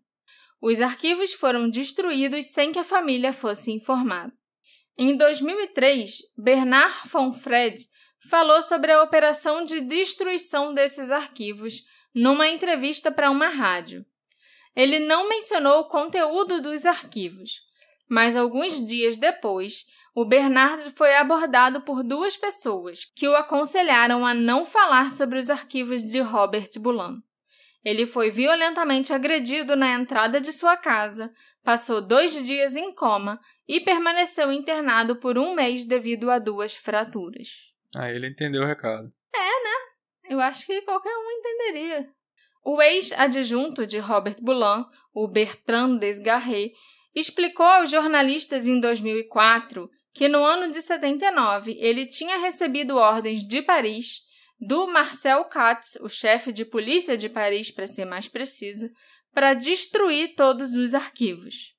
Os 0.59 0.81
arquivos 0.81 1.33
foram 1.33 1.69
destruídos 1.69 2.47
sem 2.47 2.71
que 2.71 2.79
a 2.79 2.83
família 2.83 3.31
fosse 3.31 3.71
informada. 3.71 4.33
Em 4.97 5.15
2003, 5.15 6.17
Bernard 6.36 6.95
von 7.09 7.31
Fred 7.31 7.75
falou 8.27 8.63
sobre 8.63 8.91
a 8.91 9.03
operação 9.03 9.63
de 9.63 9.81
destruição 9.81 10.73
desses 10.73 11.11
arquivos 11.11 11.83
numa 12.11 12.47
entrevista 12.47 13.11
para 13.11 13.29
uma 13.29 13.49
rádio. 13.49 14.03
Ele 14.76 14.99
não 14.99 15.30
mencionou 15.30 15.82
o 15.82 15.88
conteúdo 15.88 16.61
dos 16.61 16.86
arquivos, 16.86 17.61
mas 18.09 18.36
alguns 18.36 18.86
dias 18.86 19.17
depois, 19.17 19.86
o 20.13 20.26
Bernard 20.26 20.91
foi 20.91 21.15
abordado 21.15 21.82
por 21.82 22.03
duas 22.03 22.38
pessoas 22.38 23.05
que 23.15 23.28
o 23.28 23.36
aconselharam 23.36 24.26
a 24.26 24.34
não 24.34 24.65
falar 24.65 25.11
sobre 25.11 25.39
os 25.39 25.49
arquivos 25.49 26.03
de 26.03 26.19
Robert 26.19 26.69
Bulan. 26.80 27.21
Ele 27.84 28.05
foi 28.05 28.32
violentamente 28.32 29.13
agredido 29.13 29.76
na 29.76 29.93
entrada 29.93 30.41
de 30.41 30.51
sua 30.51 30.76
casa, 30.76 31.32
passou 31.63 32.01
dois 32.01 32.43
dias 32.43 32.76
em 32.76 32.91
coma 32.93 33.39
e 33.67 33.80
permaneceu 33.80 34.51
internado 34.51 35.15
por 35.17 35.38
um 35.38 35.53
mês 35.53 35.86
devido 35.86 36.32
a 36.32 36.39
duas 36.39 36.76
fraturas. 36.76 37.73
Ah, 37.95 38.09
ele 38.09 38.28
entendeu 38.28 38.63
o 38.63 38.65
recado. 38.65 39.13
É, 39.34 39.38
né? 39.38 39.76
Eu 40.30 40.41
acho 40.41 40.65
que 40.65 40.82
qualquer 40.82 41.15
um 41.15 41.32
entenderia. 41.32 42.14
O 42.66 42.82
ex-adjunto 42.82 43.86
de 43.86 43.99
Robert 43.99 44.38
Boulan, 44.41 44.88
o 45.13 45.28
Bertrand 45.28 45.97
Desgarret, 45.97 46.74
explicou 47.13 47.63
aos 47.63 47.91
jornalistas 47.91 48.68
em 48.68 48.80
2004 48.80 49.88
que 50.11 50.28
no 50.28 50.43
ano 50.43 50.72
de 50.72 50.82
79 50.82 51.78
ele 51.80 52.07
tinha 52.07 52.39
recebido 52.39 52.97
ordens 52.97 53.47
de 53.47 53.61
Paris 53.61 54.22
do 54.59 54.88
Marcel 54.88 55.45
Katz, 55.45 55.95
o 56.01 56.09
chefe 56.09 56.51
de 56.51 56.66
polícia 56.66 57.16
de 57.16 57.30
Paris, 57.30 57.70
para 57.70 57.86
ser 57.86 58.05
mais 58.05 58.28
precisa, 58.28 58.89
para 59.32 59.53
destruir 59.53 60.34
todos 60.34 60.74
os 60.74 60.95
arquivos. 60.95 61.76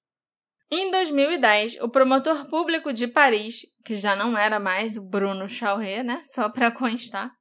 Em 0.71 0.91
2010, 0.93 1.81
o 1.81 1.89
promotor 1.89 2.47
público 2.49 2.93
de 2.93 3.09
Paris, 3.09 3.63
que 3.85 3.95
já 3.97 4.15
não 4.15 4.39
era 4.39 4.61
mais 4.61 4.97
o 4.97 5.03
Bruno 5.03 5.49
Chauret, 5.49 6.05
né, 6.05 6.21
só 6.25 6.49
para 6.49 6.71
constar, 6.71 7.33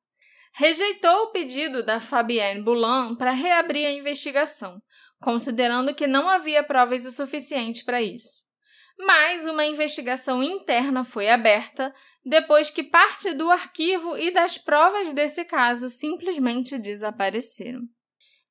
rejeitou 0.58 1.24
o 1.24 1.28
pedido 1.28 1.84
da 1.84 2.00
Fabienne 2.00 2.62
Boulan 2.62 3.16
para 3.16 3.32
reabrir 3.32 3.86
a 3.86 3.92
investigação, 3.92 4.82
considerando 5.20 5.94
que 5.94 6.08
não 6.08 6.30
havia 6.30 6.64
provas 6.64 7.06
o 7.06 7.12
suficiente 7.12 7.84
para 7.84 8.02
isso. 8.02 8.44
Mas 8.98 9.46
uma 9.46 9.66
investigação 9.66 10.42
interna 10.42 11.04
foi 11.04 11.30
aberta 11.30 11.94
depois 12.24 12.70
que 12.70 12.84
parte 12.84 13.34
do 13.34 13.52
arquivo 13.52 14.18
e 14.18 14.32
das 14.32 14.58
provas 14.58 15.12
desse 15.12 15.44
caso 15.44 15.90
simplesmente 15.90 16.78
desapareceram. 16.78 17.82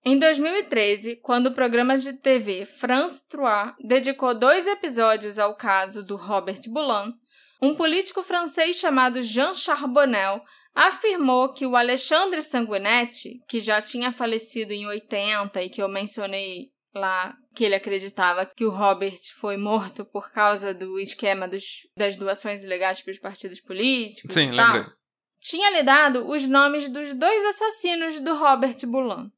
Em 0.04 0.18
2013, 0.18 1.16
quando 1.22 1.46
o 1.46 1.54
programa 1.54 1.96
de 1.96 2.12
TV 2.12 2.66
France 2.66 3.26
3 3.30 3.72
dedicou 3.80 4.34
dois 4.34 4.66
episódios 4.66 5.38
ao 5.38 5.56
caso 5.56 6.04
do 6.04 6.16
Robert 6.16 6.60
Boulan, 6.68 7.14
um 7.62 7.74
político 7.74 8.22
francês 8.22 8.76
chamado 8.76 9.22
Jean 9.22 9.54
Charbonnel 9.54 10.44
afirmou 10.74 11.52
que 11.52 11.64
o 11.64 11.76
Alexandre 11.76 12.42
Sanguinetti, 12.42 13.40
que 13.48 13.60
já 13.60 13.80
tinha 13.80 14.10
falecido 14.10 14.72
em 14.72 14.86
80 14.86 15.62
e 15.62 15.70
que 15.70 15.80
eu 15.80 15.88
mencionei 15.88 16.74
lá 16.94 17.34
que 17.54 17.64
ele 17.64 17.74
acreditava 17.74 18.46
que 18.46 18.64
o 18.64 18.70
Robert 18.70 19.20
foi 19.34 19.56
morto 19.56 20.04
por 20.04 20.30
causa 20.32 20.72
do 20.72 20.98
esquema 20.98 21.48
dos, 21.48 21.64
das 21.96 22.16
doações 22.16 22.62
ilegais 22.62 23.02
para 23.02 23.12
os 23.12 23.18
partidos 23.18 23.60
políticos 23.60 24.32
Sim, 24.32 24.52
e 24.52 24.56
tal, 24.56 24.74
lembrei. 24.74 24.92
tinha 25.40 25.70
lhe 25.70 25.82
dado 25.82 26.28
os 26.30 26.44
nomes 26.46 26.88
dos 26.88 27.12
dois 27.14 27.44
assassinos 27.46 28.20
do 28.20 28.34
Robert 28.36 28.76
Boulan. 28.86 29.30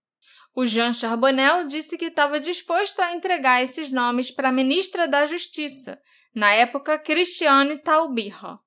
O 0.55 0.64
Jean 0.64 0.93
Charbonnel 0.93 1.66
disse 1.66 1.99
que 1.99 2.07
estava 2.07 2.41
disposto 2.41 3.01
a 3.01 3.14
entregar 3.14 3.62
esses 3.62 3.91
nomes 3.91 4.30
para 4.30 4.49
a 4.49 4.53
ministra 4.53 5.07
da 5.07 5.26
Justiça, 5.26 6.01
na 6.34 6.53
época 6.53 6.99
Christiane 6.99 7.78
Taubira, 7.78 8.59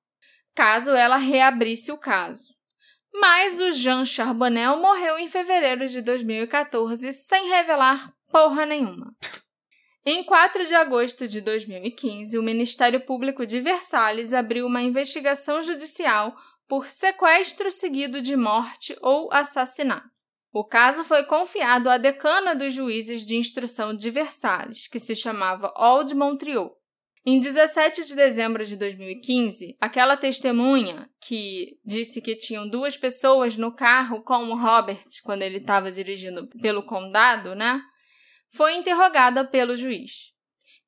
caso 0.54 0.92
ela 0.92 1.16
reabrisse 1.16 1.90
o 1.90 1.98
caso. 1.98 2.59
Mas 3.12 3.60
o 3.60 3.72
Jean 3.72 4.04
Charbonnel 4.04 4.76
morreu 4.76 5.18
em 5.18 5.28
fevereiro 5.28 5.88
de 5.88 6.00
2014 6.00 7.12
sem 7.12 7.48
revelar 7.48 8.12
porra 8.30 8.64
nenhuma. 8.64 9.14
Em 10.04 10.24
4 10.24 10.64
de 10.64 10.74
agosto 10.74 11.28
de 11.28 11.40
2015, 11.40 12.38
o 12.38 12.42
Ministério 12.42 13.00
Público 13.00 13.44
de 13.44 13.60
Versalhes 13.60 14.32
abriu 14.32 14.66
uma 14.66 14.82
investigação 14.82 15.60
judicial 15.60 16.34
por 16.66 16.86
sequestro 16.86 17.70
seguido 17.70 18.22
de 18.22 18.36
morte 18.36 18.96
ou 19.02 19.30
assassinato. 19.32 20.08
O 20.52 20.64
caso 20.64 21.04
foi 21.04 21.24
confiado 21.24 21.90
à 21.90 21.98
decana 21.98 22.54
dos 22.54 22.72
juízes 22.72 23.24
de 23.24 23.36
instrução 23.36 23.94
de 23.94 24.10
Versalhes, 24.10 24.88
que 24.88 24.98
se 24.98 25.14
chamava 25.14 25.72
Old 25.76 26.14
Montriot. 26.14 26.79
Em 27.24 27.38
17 27.38 28.06
de 28.06 28.14
dezembro 28.14 28.64
de 28.64 28.76
2015, 28.76 29.76
aquela 29.78 30.16
testemunha 30.16 31.10
que 31.20 31.78
disse 31.84 32.22
que 32.22 32.34
tinham 32.34 32.66
duas 32.66 32.96
pessoas 32.96 33.58
no 33.58 33.74
carro 33.74 34.22
com 34.22 34.44
o 34.48 34.56
Robert 34.56 35.04
quando 35.22 35.42
ele 35.42 35.58
estava 35.58 35.92
dirigindo 35.92 36.48
pelo 36.62 36.82
condado, 36.82 37.54
né? 37.54 37.78
Foi 38.48 38.74
interrogada 38.74 39.44
pelo 39.46 39.76
juiz. 39.76 40.30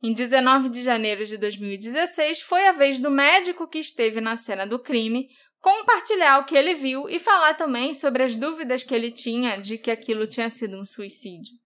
Em 0.03 0.15
19 0.15 0.71
de 0.71 0.83
janeiro 0.83 1.25
de 1.27 1.37
2016, 1.37 2.41
foi 2.41 2.67
a 2.67 2.73
vez 2.73 2.99
do 2.99 3.11
médico 3.11 3.69
que 3.69 3.79
esteve 3.79 4.21
na 4.21 4.35
cena 4.35 4.67
do 4.67 4.79
crime 4.79 5.29
compartilhar 5.61 6.41
o 6.41 6.45
que 6.45 6.57
ele 6.57 6.73
viu 6.73 7.11
e 7.11 7.19
falar 7.19 7.55
também 7.55 7.93
sobre 7.93 8.23
as 8.23 8.35
dúvidas 8.35 8.83
que 8.83 8.95
ele 8.95 9.13
tinha 9.13 9.59
de 9.59 9.77
que 9.77 9.91
aquilo 9.91 10.27
tinha 10.27 10.49
sido 10.49 10.81
um 10.81 10.85
suicídio. 10.85 11.62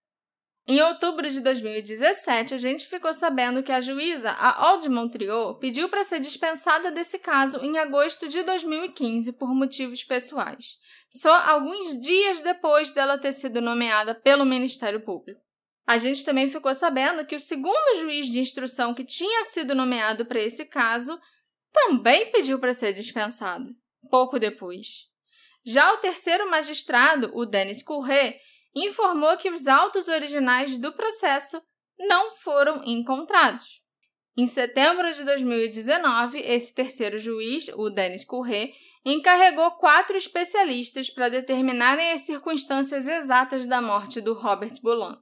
Em 0.69 0.83
outubro 0.83 1.31
de 1.31 1.41
2017, 1.41 2.53
a 2.55 2.59
gente 2.59 2.89
ficou 2.89 3.15
sabendo 3.15 3.63
que 3.63 3.71
a 3.71 3.81
juíza, 3.81 4.31
a 4.31 4.67
Aude 4.67 4.89
Montriot, 4.89 5.61
pediu 5.61 5.89
para 5.89 6.03
ser 6.03 6.19
dispensada 6.19 6.91
desse 6.91 7.21
caso 7.21 7.65
em 7.65 7.79
agosto 7.79 8.29
de 8.29 8.43
2015 8.43 9.33
por 9.35 9.55
motivos 9.55 10.03
pessoais, 10.03 10.77
só 11.09 11.33
alguns 11.33 12.01
dias 12.03 12.41
depois 12.41 12.91
dela 12.91 13.17
ter 13.17 13.33
sido 13.33 13.61
nomeada 13.61 14.13
pelo 14.13 14.45
Ministério 14.45 15.01
Público. 15.01 15.41
A 15.87 15.99
gente 15.99 16.25
também 16.25 16.49
ficou 16.49 16.75
sabendo 16.75 17.25
que 17.25 17.37
o 17.37 17.41
segundo 17.41 18.01
juiz 18.01 18.27
de 18.27 18.41
instrução 18.41 18.93
que 18.93 19.05
tinha 19.05 19.45
sido 19.45 19.73
nomeado 19.73 20.27
para 20.27 20.41
esse 20.41 20.65
caso 20.65 21.17
também 21.73 22.33
pediu 22.33 22.59
para 22.59 22.75
ser 22.75 22.93
dispensado 22.93 23.73
pouco 24.11 24.39
depois. 24.39 25.09
Já 25.65 25.93
o 25.93 25.99
terceiro 25.99 26.49
magistrado, 26.51 27.31
o 27.35 27.45
Denis 27.45 27.83
Courret, 27.83 28.37
informou 28.77 29.37
que 29.39 29.51
os 29.51 29.67
autos 29.67 30.07
originais 30.07 30.77
do 30.77 30.93
processo 30.93 31.61
não 31.99 32.31
foram 32.31 32.85
encontrados. 32.85 33.81
Em 34.37 34.47
setembro 34.47 35.11
de 35.11 35.25
2019, 35.25 36.41
esse 36.41 36.75
terceiro 36.75 37.19
juiz, 37.19 37.69
o 37.75 37.89
Denis 37.89 38.23
Courret, 38.23 38.75
encarregou 39.03 39.71
quatro 39.73 40.17
especialistas 40.17 41.09
para 41.09 41.31
determinarem 41.31 42.13
as 42.13 42.23
circunstâncias 42.23 43.07
exatas 43.07 43.65
da 43.65 43.81
morte 43.81 44.21
do 44.21 44.35
Robert 44.35 44.75
Boulan. 44.83 45.19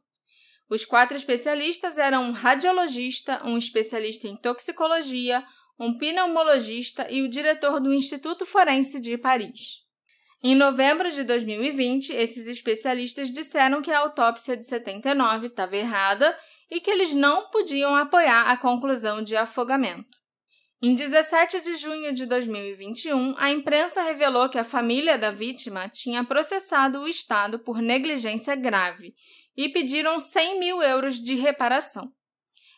Os 0.69 0.85
quatro 0.85 1.17
especialistas 1.17 1.97
eram 1.97 2.25
um 2.25 2.33
radiologista, 2.33 3.41
um 3.45 3.57
especialista 3.57 4.27
em 4.27 4.35
toxicologia, 4.35 5.47
um 5.79 5.97
pneumologista 5.97 7.07
e 7.11 7.23
o 7.23 7.29
diretor 7.29 7.79
do 7.79 7.95
Instituto 7.95 8.45
Forense 8.45 8.99
de 8.99 9.17
Paris. 9.17 9.84
Em 10.47 10.55
novembro 10.55 11.11
de 11.11 11.25
2020, 11.25 12.13
esses 12.13 12.47
especialistas 12.47 13.31
disseram 13.31 13.81
que 13.81 13.91
a 13.91 14.01
autópsia 14.01 14.55
de 14.55 14.65
79 14.67 15.47
estava 15.47 15.75
errada 15.75 16.39
e 16.71 16.83
que 16.83 16.91
eles 16.91 17.15
não 17.15 17.49
podiam 17.49 17.95
apoiar 17.95 18.51
a 18.51 18.57
conclusão 18.59 19.23
de 19.23 19.35
afogamento. 19.35 20.19
Em 20.83 20.95
17 20.95 21.63
de 21.63 21.77
junho 21.77 22.13
de 22.13 22.27
2021, 22.27 23.35
a 23.39 23.51
imprensa 23.51 24.03
revelou 24.03 24.51
que 24.51 24.59
a 24.59 24.65
família 24.65 25.17
da 25.17 25.31
vítima 25.31 25.89
tinha 25.89 26.23
processado 26.23 27.01
o 27.01 27.09
Estado 27.09 27.59
por 27.59 27.81
negligência 27.81 28.55
grave 28.55 29.15
e 29.57 29.71
pediram 29.71 30.21
100 30.21 30.61
mil 30.61 30.83
euros 30.83 31.23
de 31.23 31.37
reparação. 31.37 32.13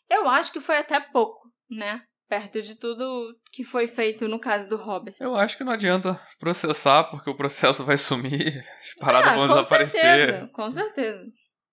Eu 0.08 0.28
acho 0.28 0.52
que 0.52 0.60
foi 0.60 0.76
até 0.76 1.00
pouco, 1.00 1.50
né? 1.68 2.04
Perto 2.28 2.60
de 2.60 2.74
tudo 2.74 3.36
que 3.52 3.62
foi 3.62 3.86
feito 3.86 4.26
no 4.26 4.38
caso 4.40 4.68
do 4.68 4.76
Robert. 4.76 5.14
Eu 5.20 5.36
acho 5.36 5.56
que 5.56 5.62
não 5.62 5.72
adianta 5.72 6.20
processar, 6.40 7.04
porque 7.04 7.30
o 7.30 7.36
processo 7.36 7.84
vai 7.84 7.96
sumir, 7.96 8.58
as 8.80 8.94
paradas 8.98 9.30
Ah, 9.30 9.34
vão 9.34 9.46
com 9.46 9.54
desaparecer. 9.54 10.00
Certeza, 10.00 10.50
com 10.52 10.70
certeza. 10.70 11.24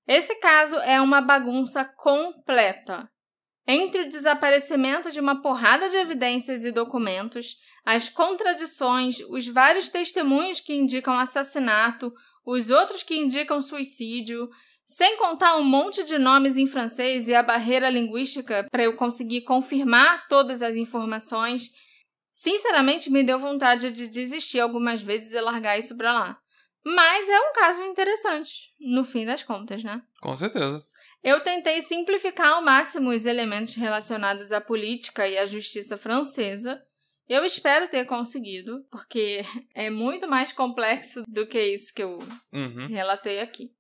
Esse 0.08 0.36
caso 0.36 0.76
é 0.78 1.02
uma 1.02 1.22
bagunça 1.22 1.84
completa. 1.84 3.10
Entre 3.66 4.02
o 4.02 4.10
desaparecimento 4.10 5.10
de 5.10 5.20
uma 5.22 5.42
porrada 5.42 5.88
de 5.90 5.96
evidências 5.96 6.66
e 6.66 6.72
documentos, 6.72 7.56
as 7.86 8.10
contradições, 8.10 9.22
os 9.30 9.48
vários 9.48 9.90
testemunhos 9.90 10.60
que 10.60 10.76
indicam 10.76 11.18
assassinato, 11.18 12.14
os 12.46 12.70
outros 12.70 13.04
que 13.04 13.16
indicam 13.16 13.62
suicídio, 13.62 14.50
sem 14.96 15.18
contar 15.18 15.58
um 15.58 15.64
monte 15.64 16.04
de 16.04 16.20
nomes 16.20 16.56
em 16.56 16.68
francês 16.68 17.28
e 17.28 17.34
a 17.34 17.42
barreira 17.42 17.90
linguística 17.90 18.68
para 18.72 18.84
eu 18.84 18.96
conseguir 18.96 19.42
confirmar 19.42 20.28
todas 20.28 20.62
as 20.62 20.76
informações, 20.76 21.72
sinceramente 22.32 23.10
me 23.10 23.24
deu 23.24 23.40
vontade 23.40 23.90
de 23.92 24.08
desistir 24.08 24.60
algumas 24.60 25.02
vezes 25.02 25.34
e 25.34 25.42
largar 25.42 25.80
isso 25.80 25.98
pra 25.98 26.14
lá. 26.14 26.40
Mas 26.86 27.28
é 27.28 27.40
um 27.40 27.54
caso 27.54 27.82
interessante, 27.84 28.52
no 28.80 29.04
fim 29.04 29.26
das 29.26 29.44
contas, 29.44 29.84
né? 29.84 30.00
Com 30.22 30.36
certeza. 30.38 30.84
Eu 31.24 31.40
tentei 31.42 31.82
simplificar 31.82 32.50
ao 32.50 32.62
máximo 32.62 33.10
os 33.10 33.26
elementos 33.26 33.74
relacionados 33.76 34.52
à 34.52 34.62
política 34.62 35.28
e 35.28 35.38
à 35.40 35.46
justiça 35.48 35.98
francesa. 35.98 36.80
Eu 37.28 37.44
espero 37.44 37.88
ter 37.88 38.06
conseguido, 38.06 38.86
porque 38.92 39.42
é 39.74 39.90
muito 39.90 40.28
mais 40.28 40.52
complexo 40.52 41.24
do 41.28 41.48
que 41.48 41.60
isso 41.60 41.92
que 41.94 42.04
eu 42.04 42.20
Uhum. 42.52 42.86
relatei 42.88 43.40
aqui. 43.40 43.72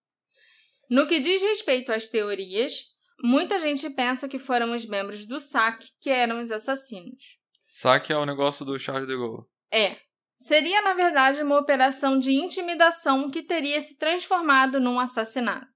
No 0.89 1.07
que 1.07 1.19
diz 1.19 1.41
respeito 1.41 1.91
às 1.91 2.07
teorias, 2.07 2.93
muita 3.23 3.59
gente 3.59 3.89
pensa 3.89 4.27
que 4.27 4.37
foram 4.37 4.73
os 4.73 4.85
membros 4.85 5.25
do 5.25 5.39
SAC 5.39 5.85
que 5.99 6.09
eram 6.09 6.39
os 6.39 6.51
assassinos. 6.51 7.39
Saque 7.69 8.13
é 8.13 8.17
o 8.17 8.25
negócio 8.25 8.63
do 8.63 8.77
Charles 8.77 9.07
de 9.07 9.15
Gaulle. 9.15 9.45
É. 9.71 9.97
Seria, 10.35 10.81
na 10.81 10.93
verdade, 10.93 11.41
uma 11.41 11.57
operação 11.57 12.19
de 12.19 12.33
intimidação 12.33 13.29
que 13.29 13.41
teria 13.41 13.79
se 13.81 13.97
transformado 13.97 14.79
num 14.79 14.99
assassinato. 14.99 15.67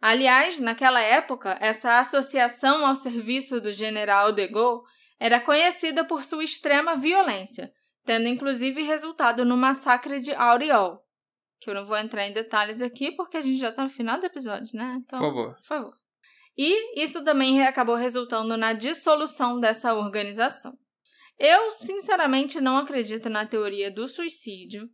Aliás, 0.00 0.58
naquela 0.58 1.00
época, 1.00 1.56
essa 1.60 1.98
associação 1.98 2.86
ao 2.86 2.94
serviço 2.94 3.60
do 3.60 3.72
general 3.72 4.32
de 4.32 4.46
Gaulle 4.46 4.82
era 5.18 5.40
conhecida 5.40 6.04
por 6.04 6.22
sua 6.22 6.44
extrema 6.44 6.94
violência, 6.94 7.72
tendo 8.04 8.28
inclusive 8.28 8.82
resultado 8.82 9.44
no 9.44 9.56
massacre 9.56 10.20
de 10.20 10.32
Auriol, 10.34 11.02
que 11.60 11.70
eu 11.70 11.74
não 11.74 11.84
vou 11.84 11.96
entrar 11.96 12.26
em 12.26 12.32
detalhes 12.32 12.82
aqui 12.82 13.12
porque 13.12 13.36
a 13.36 13.40
gente 13.40 13.58
já 13.58 13.70
está 13.70 13.82
no 13.82 13.88
final 13.88 14.18
do 14.18 14.26
episódio, 14.26 14.70
né? 14.74 14.96
Então, 14.98 15.18
Por 15.18 15.26
favor. 15.26 15.54
por 15.54 15.64
favor. 15.64 15.94
E 16.56 17.02
isso 17.02 17.22
também 17.24 17.62
acabou 17.62 17.96
resultando 17.96 18.56
na 18.56 18.72
dissolução 18.72 19.60
dessa 19.60 19.94
organização. 19.94 20.76
Eu, 21.38 21.72
sinceramente, 21.72 22.60
não 22.60 22.78
acredito 22.78 23.28
na 23.28 23.46
teoria 23.46 23.90
do 23.90 24.08
suicídio, 24.08 24.88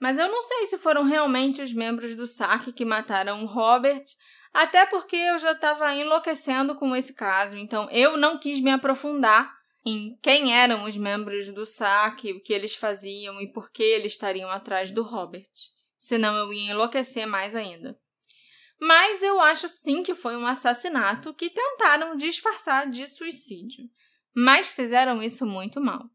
mas 0.00 0.18
eu 0.18 0.28
não 0.28 0.42
sei 0.42 0.66
se 0.66 0.78
foram 0.78 1.02
realmente 1.02 1.60
os 1.60 1.72
membros 1.72 2.14
do 2.14 2.26
SAC 2.26 2.72
que 2.72 2.84
mataram 2.84 3.42
o 3.42 3.46
Robert, 3.46 4.04
até 4.52 4.86
porque 4.86 5.16
eu 5.16 5.38
já 5.38 5.52
estava 5.52 5.92
enlouquecendo 5.94 6.76
com 6.76 6.94
esse 6.94 7.12
caso, 7.14 7.56
então 7.56 7.88
eu 7.90 8.16
não 8.16 8.38
quis 8.38 8.60
me 8.60 8.70
aprofundar 8.70 9.52
em 9.84 10.16
quem 10.22 10.54
eram 10.54 10.84
os 10.84 10.96
membros 10.96 11.48
do 11.48 11.66
SAC, 11.66 12.32
o 12.32 12.40
que 12.40 12.52
eles 12.52 12.74
faziam 12.74 13.40
e 13.40 13.52
por 13.52 13.70
que 13.70 13.82
eles 13.82 14.12
estariam 14.12 14.50
atrás 14.50 14.90
do 14.90 15.02
Robert. 15.02 15.48
Senão 16.00 16.34
eu 16.34 16.50
ia 16.50 16.70
enlouquecer 16.70 17.26
mais 17.26 17.54
ainda. 17.54 17.94
Mas 18.80 19.22
eu 19.22 19.38
acho 19.38 19.68
sim 19.68 20.02
que 20.02 20.14
foi 20.14 20.34
um 20.34 20.46
assassinato 20.46 21.34
que 21.34 21.50
tentaram 21.50 22.16
disfarçar 22.16 22.88
de 22.88 23.06
suicídio. 23.06 23.84
Mas 24.34 24.70
fizeram 24.70 25.22
isso 25.22 25.44
muito 25.44 25.78
mal. 25.78 26.08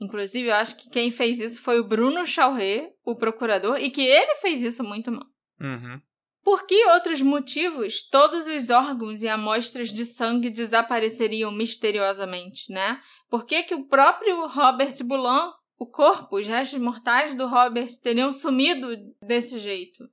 Inclusive, 0.00 0.48
eu 0.48 0.54
acho 0.54 0.76
que 0.78 0.90
quem 0.90 1.12
fez 1.12 1.38
isso 1.38 1.62
foi 1.62 1.78
o 1.78 1.86
Bruno 1.86 2.26
Chauré, 2.26 2.92
o 3.04 3.14
procurador, 3.14 3.76
e 3.76 3.90
que 3.90 4.00
ele 4.00 4.34
fez 4.36 4.62
isso 4.62 4.82
muito 4.82 5.12
mal. 5.12 5.26
Uhum. 5.60 6.00
Por 6.42 6.66
que 6.66 6.86
outros 6.86 7.20
motivos 7.20 8.08
todos 8.08 8.48
os 8.48 8.70
órgãos 8.70 9.22
e 9.22 9.28
amostras 9.28 9.92
de 9.92 10.04
sangue 10.04 10.50
desapareceriam 10.50 11.52
misteriosamente, 11.52 12.72
né? 12.72 13.00
Por 13.28 13.44
que, 13.44 13.62
que 13.62 13.74
o 13.74 13.86
próprio 13.86 14.48
Robert 14.48 14.96
Boulan, 15.04 15.52
o 15.80 15.86
corpo, 15.86 16.38
os 16.38 16.46
restos 16.46 16.78
mortais 16.78 17.34
do 17.34 17.46
Robert 17.46 17.88
teriam 18.02 18.34
sumido 18.34 18.94
desse 19.22 19.58
jeito? 19.58 20.04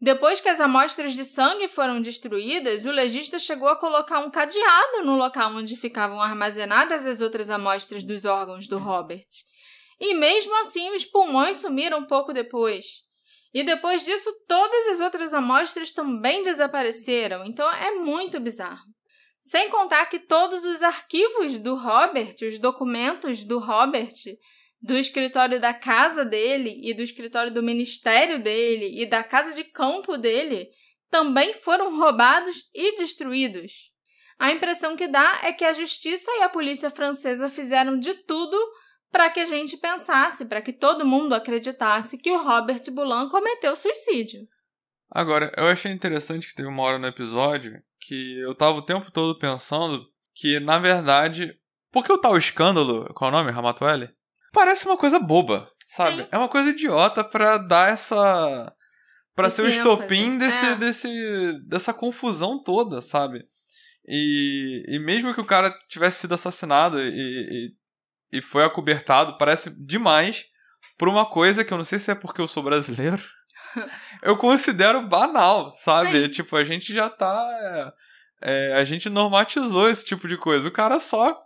Depois 0.00 0.40
que 0.40 0.48
as 0.48 0.60
amostras 0.60 1.14
de 1.14 1.24
sangue 1.24 1.66
foram 1.66 2.00
destruídas, 2.00 2.86
o 2.86 2.92
legista 2.92 3.36
chegou 3.36 3.66
a 3.68 3.74
colocar 3.74 4.20
um 4.20 4.30
cadeado 4.30 5.04
no 5.04 5.16
local 5.16 5.50
onde 5.52 5.76
ficavam 5.76 6.22
armazenadas 6.22 7.04
as 7.04 7.20
outras 7.20 7.50
amostras 7.50 8.04
dos 8.04 8.24
órgãos 8.24 8.68
do 8.68 8.78
Robert. 8.78 9.26
E 9.98 10.14
mesmo 10.14 10.54
assim, 10.60 10.94
os 10.94 11.04
pulmões 11.04 11.56
sumiram 11.56 12.04
pouco 12.04 12.32
depois. 12.32 13.02
E 13.52 13.64
depois 13.64 14.04
disso, 14.04 14.32
todas 14.46 14.86
as 14.90 15.00
outras 15.00 15.34
amostras 15.34 15.90
também 15.90 16.44
desapareceram, 16.44 17.44
então 17.44 17.68
é 17.68 17.96
muito 17.96 18.38
bizarro. 18.38 18.86
Sem 19.40 19.68
contar 19.70 20.06
que 20.06 20.20
todos 20.20 20.64
os 20.64 20.84
arquivos 20.84 21.58
do 21.58 21.74
Robert, 21.74 22.36
os 22.42 22.60
documentos 22.60 23.42
do 23.42 23.58
Robert, 23.58 24.14
do 24.80 24.96
escritório 24.96 25.60
da 25.60 25.74
casa 25.74 26.24
dele 26.24 26.80
e 26.82 26.94
do 26.94 27.02
escritório 27.02 27.52
do 27.52 27.62
ministério 27.62 28.42
dele 28.42 29.02
e 29.02 29.06
da 29.06 29.22
casa 29.22 29.54
de 29.54 29.64
campo 29.64 30.16
dele, 30.16 30.68
também 31.10 31.52
foram 31.52 31.98
roubados 31.98 32.70
e 32.74 32.96
destruídos. 32.96 33.90
A 34.38 34.50
impressão 34.50 34.96
que 34.96 35.06
dá 35.06 35.40
é 35.42 35.52
que 35.52 35.64
a 35.64 35.72
justiça 35.72 36.30
e 36.38 36.42
a 36.42 36.48
polícia 36.48 36.90
francesa 36.90 37.48
fizeram 37.48 37.98
de 37.98 38.14
tudo 38.24 38.56
para 39.10 39.28
que 39.28 39.40
a 39.40 39.44
gente 39.44 39.76
pensasse, 39.76 40.46
para 40.46 40.62
que 40.62 40.72
todo 40.72 41.04
mundo 41.04 41.34
acreditasse 41.34 42.16
que 42.16 42.30
o 42.30 42.42
Robert 42.42 42.82
Boulan 42.92 43.28
cometeu 43.28 43.76
suicídio. 43.76 44.48
Agora, 45.10 45.52
eu 45.56 45.66
achei 45.66 45.90
interessante 45.90 46.48
que 46.48 46.54
teve 46.54 46.68
uma 46.68 46.82
hora 46.84 46.98
no 46.98 47.08
episódio 47.08 47.82
que 47.98 48.38
eu 48.38 48.54
tava 48.54 48.78
o 48.78 48.82
tempo 48.82 49.10
todo 49.10 49.38
pensando 49.38 50.06
que, 50.34 50.58
na 50.60 50.78
verdade, 50.78 51.54
por 51.90 52.04
que 52.04 52.12
o 52.12 52.18
tal 52.18 52.36
escândalo, 52.36 53.12
qual 53.12 53.30
é 53.30 53.34
o 53.34 53.36
nome, 53.36 53.50
Ramatuelle? 53.50 54.14
Parece 54.52 54.86
uma 54.86 54.96
coisa 54.96 55.18
boba, 55.18 55.68
sabe? 55.94 56.22
Sim. 56.22 56.28
É 56.32 56.38
uma 56.38 56.48
coisa 56.48 56.70
idiota 56.70 57.22
pra 57.22 57.58
dar 57.58 57.92
essa. 57.92 58.72
pra 59.34 59.46
Esse 59.48 59.56
ser 59.56 59.62
o 59.62 59.68
estopim 59.68 60.38
desse, 60.38 60.66
É. 60.66 60.74
desse, 60.74 61.68
dessa 61.68 61.94
confusão 61.94 62.62
toda, 62.62 63.00
sabe? 63.00 63.44
E, 64.06 64.82
e 64.88 64.98
mesmo 64.98 65.32
que 65.34 65.40
o 65.40 65.46
cara 65.46 65.72
tivesse 65.88 66.20
sido 66.22 66.34
assassinado 66.34 67.00
e, 67.00 67.70
e, 68.32 68.38
e 68.38 68.42
foi 68.42 68.64
acobertado, 68.64 69.38
parece 69.38 69.84
demais 69.84 70.44
por 70.98 71.08
uma 71.08 71.24
coisa 71.26 71.64
que 71.64 71.72
eu 71.72 71.78
não 71.78 71.84
sei 71.84 71.98
se 71.98 72.10
é 72.10 72.14
porque 72.14 72.40
eu 72.40 72.48
sou 72.48 72.62
brasileiro. 72.62 73.22
eu 74.22 74.36
considero 74.36 75.06
banal, 75.06 75.70
sabe? 75.76 76.24
Sim. 76.24 76.28
Tipo, 76.30 76.56
a 76.56 76.64
gente 76.64 76.92
já 76.92 77.08
tá. 77.08 77.92
é, 78.42 78.74
a 78.74 78.84
gente 78.84 79.08
normatizou 79.08 79.88
esse 79.88 80.04
tipo 80.04 80.26
de 80.26 80.36
coisa. 80.36 80.68
O 80.68 80.72
cara 80.72 80.98
só, 80.98 81.38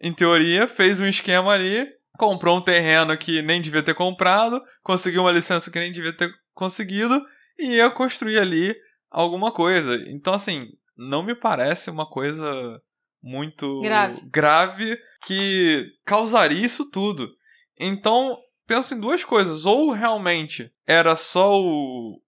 em 0.00 0.12
teoria, 0.12 0.66
fez 0.66 1.00
um 1.00 1.06
esquema 1.06 1.52
ali, 1.52 1.86
comprou 2.18 2.58
um 2.58 2.60
terreno 2.60 3.16
que 3.16 3.40
nem 3.40 3.62
devia 3.62 3.82
ter 3.82 3.94
comprado, 3.94 4.60
conseguiu 4.82 5.22
uma 5.22 5.32
licença 5.32 5.70
que 5.70 5.78
nem 5.78 5.92
devia 5.92 6.12
ter 6.12 6.30
conseguido 6.52 7.24
e 7.58 7.76
ia 7.76 7.88
construir 7.88 8.38
ali 8.38 8.74
alguma 9.08 9.52
coisa. 9.52 9.94
Então, 10.08 10.34
assim, 10.34 10.66
não 10.96 11.22
me 11.22 11.34
parece 11.34 11.88
uma 11.90 12.06
coisa 12.06 12.80
muito 13.22 13.80
Grave. 13.80 14.20
grave 14.26 14.98
que 15.24 15.86
causaria 16.04 16.66
isso 16.66 16.90
tudo. 16.90 17.30
Então, 17.78 18.36
penso 18.66 18.94
em 18.94 19.00
duas 19.00 19.24
coisas. 19.24 19.64
Ou 19.64 19.92
realmente 19.92 20.70
era 20.86 21.14
só 21.14 21.54
o... 21.54 22.20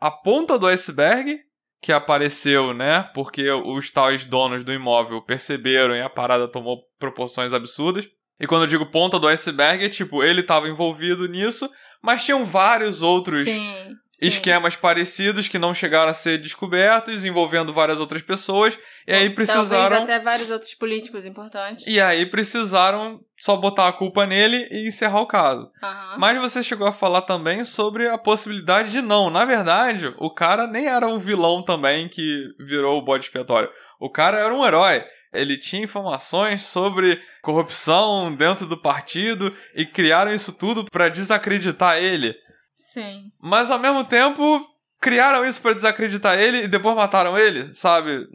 a 0.00 0.10
ponta 0.10 0.58
do 0.58 0.66
iceberg 0.66 1.40
que 1.80 1.92
apareceu, 1.92 2.74
né? 2.74 3.04
Porque 3.14 3.48
os 3.50 3.90
tais 3.92 4.24
donos 4.24 4.64
do 4.64 4.72
imóvel 4.72 5.22
perceberam 5.22 5.94
e 5.94 6.02
a 6.02 6.10
parada 6.10 6.48
tomou 6.48 6.82
proporções 6.98 7.52
absurdas. 7.52 8.08
E 8.38 8.46
quando 8.46 8.62
eu 8.62 8.68
digo 8.68 8.86
ponta 8.86 9.18
do 9.18 9.28
iceberg, 9.28 9.84
é 9.84 9.88
tipo, 9.88 10.22
ele 10.22 10.40
estava 10.40 10.68
envolvido 10.68 11.26
nisso, 11.26 11.70
mas 12.02 12.24
tinham 12.24 12.44
vários 12.44 13.02
outros 13.02 13.44
Sim, 13.44 13.96
sim. 14.12 14.26
esquemas 14.26 14.76
parecidos 14.76 15.48
que 15.48 15.58
não 15.58 15.72
chegaram 15.72 16.10
a 16.10 16.14
ser 16.14 16.38
descobertos, 16.38 17.24
envolvendo 17.24 17.72
várias 17.72 17.98
outras 17.98 18.22
pessoas. 18.22 18.78
E 19.06 19.12
aí 19.12 19.30
precisaram. 19.30 19.88
Talvez 19.88 20.02
até 20.02 20.18
vários 20.18 20.50
outros 20.50 20.74
políticos 20.74 21.24
importantes. 21.24 21.86
E 21.86 21.98
aí 22.00 22.26
precisaram 22.26 23.20
só 23.38 23.56
botar 23.56 23.88
a 23.88 23.92
culpa 23.92 24.26
nele 24.26 24.68
e 24.70 24.86
encerrar 24.86 25.20
o 25.20 25.26
caso. 25.26 25.70
Aham. 25.82 26.16
Mas 26.18 26.40
você 26.40 26.62
chegou 26.62 26.86
a 26.86 26.92
falar 26.92 27.22
também 27.22 27.64
sobre 27.64 28.06
a 28.06 28.18
possibilidade 28.18 28.92
de 28.92 29.00
não. 29.00 29.30
Na 29.30 29.44
verdade, 29.44 30.14
o 30.18 30.30
cara 30.30 30.66
nem 30.66 30.86
era 30.86 31.08
um 31.08 31.18
vilão 31.18 31.64
também 31.64 32.08
que 32.08 32.44
virou 32.60 32.98
o 32.98 33.04
bode 33.04 33.24
expiatório. 33.24 33.70
O 33.98 34.10
cara 34.10 34.38
era 34.38 34.54
um 34.54 34.64
herói. 34.64 35.02
Ele 35.36 35.58
tinha 35.58 35.84
informações 35.84 36.62
sobre 36.62 37.22
corrupção 37.42 38.34
dentro 38.34 38.66
do 38.66 38.76
partido 38.76 39.54
e 39.74 39.84
criaram 39.84 40.32
isso 40.32 40.52
tudo 40.52 40.84
para 40.84 41.08
desacreditar 41.08 41.98
ele. 41.98 42.34
Sim. 42.74 43.30
Mas 43.40 43.70
ao 43.70 43.78
mesmo 43.78 44.04
tempo 44.04 44.64
criaram 45.00 45.44
isso 45.44 45.60
para 45.62 45.74
desacreditar 45.74 46.38
ele 46.38 46.64
e 46.64 46.68
depois 46.68 46.96
mataram 46.96 47.38
ele, 47.38 47.72
sabe? 47.74 48.26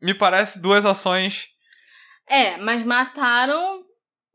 Me 0.00 0.14
parece 0.14 0.60
duas 0.60 0.84
ações. 0.84 1.48
É, 2.26 2.56
mas 2.58 2.82
mataram 2.82 3.84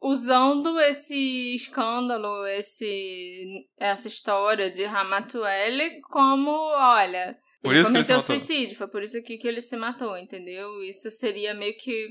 usando 0.01 0.80
esse 0.80 1.53
escândalo, 1.53 2.45
esse 2.47 3.68
essa 3.78 4.07
história 4.07 4.72
de 4.72 4.86
Ramatuelle 4.86 6.01
como, 6.10 6.51
olha, 6.51 7.38
por 7.62 7.72
ele 7.72 7.82
isso 7.82 7.91
cometeu 7.91 8.22
que 8.22 8.32
ele 8.32 8.39
suicídio, 8.39 8.78
foi 8.78 8.88
por 8.88 9.03
isso 9.03 9.18
aqui 9.18 9.38
que 9.38 9.47
ele 9.47 9.62
se 9.62 9.76
matou, 9.76 10.18
entendeu? 10.18 10.84
Isso 10.84 11.10
seria 11.12 11.53
meio 11.53 11.76
que 11.78 12.07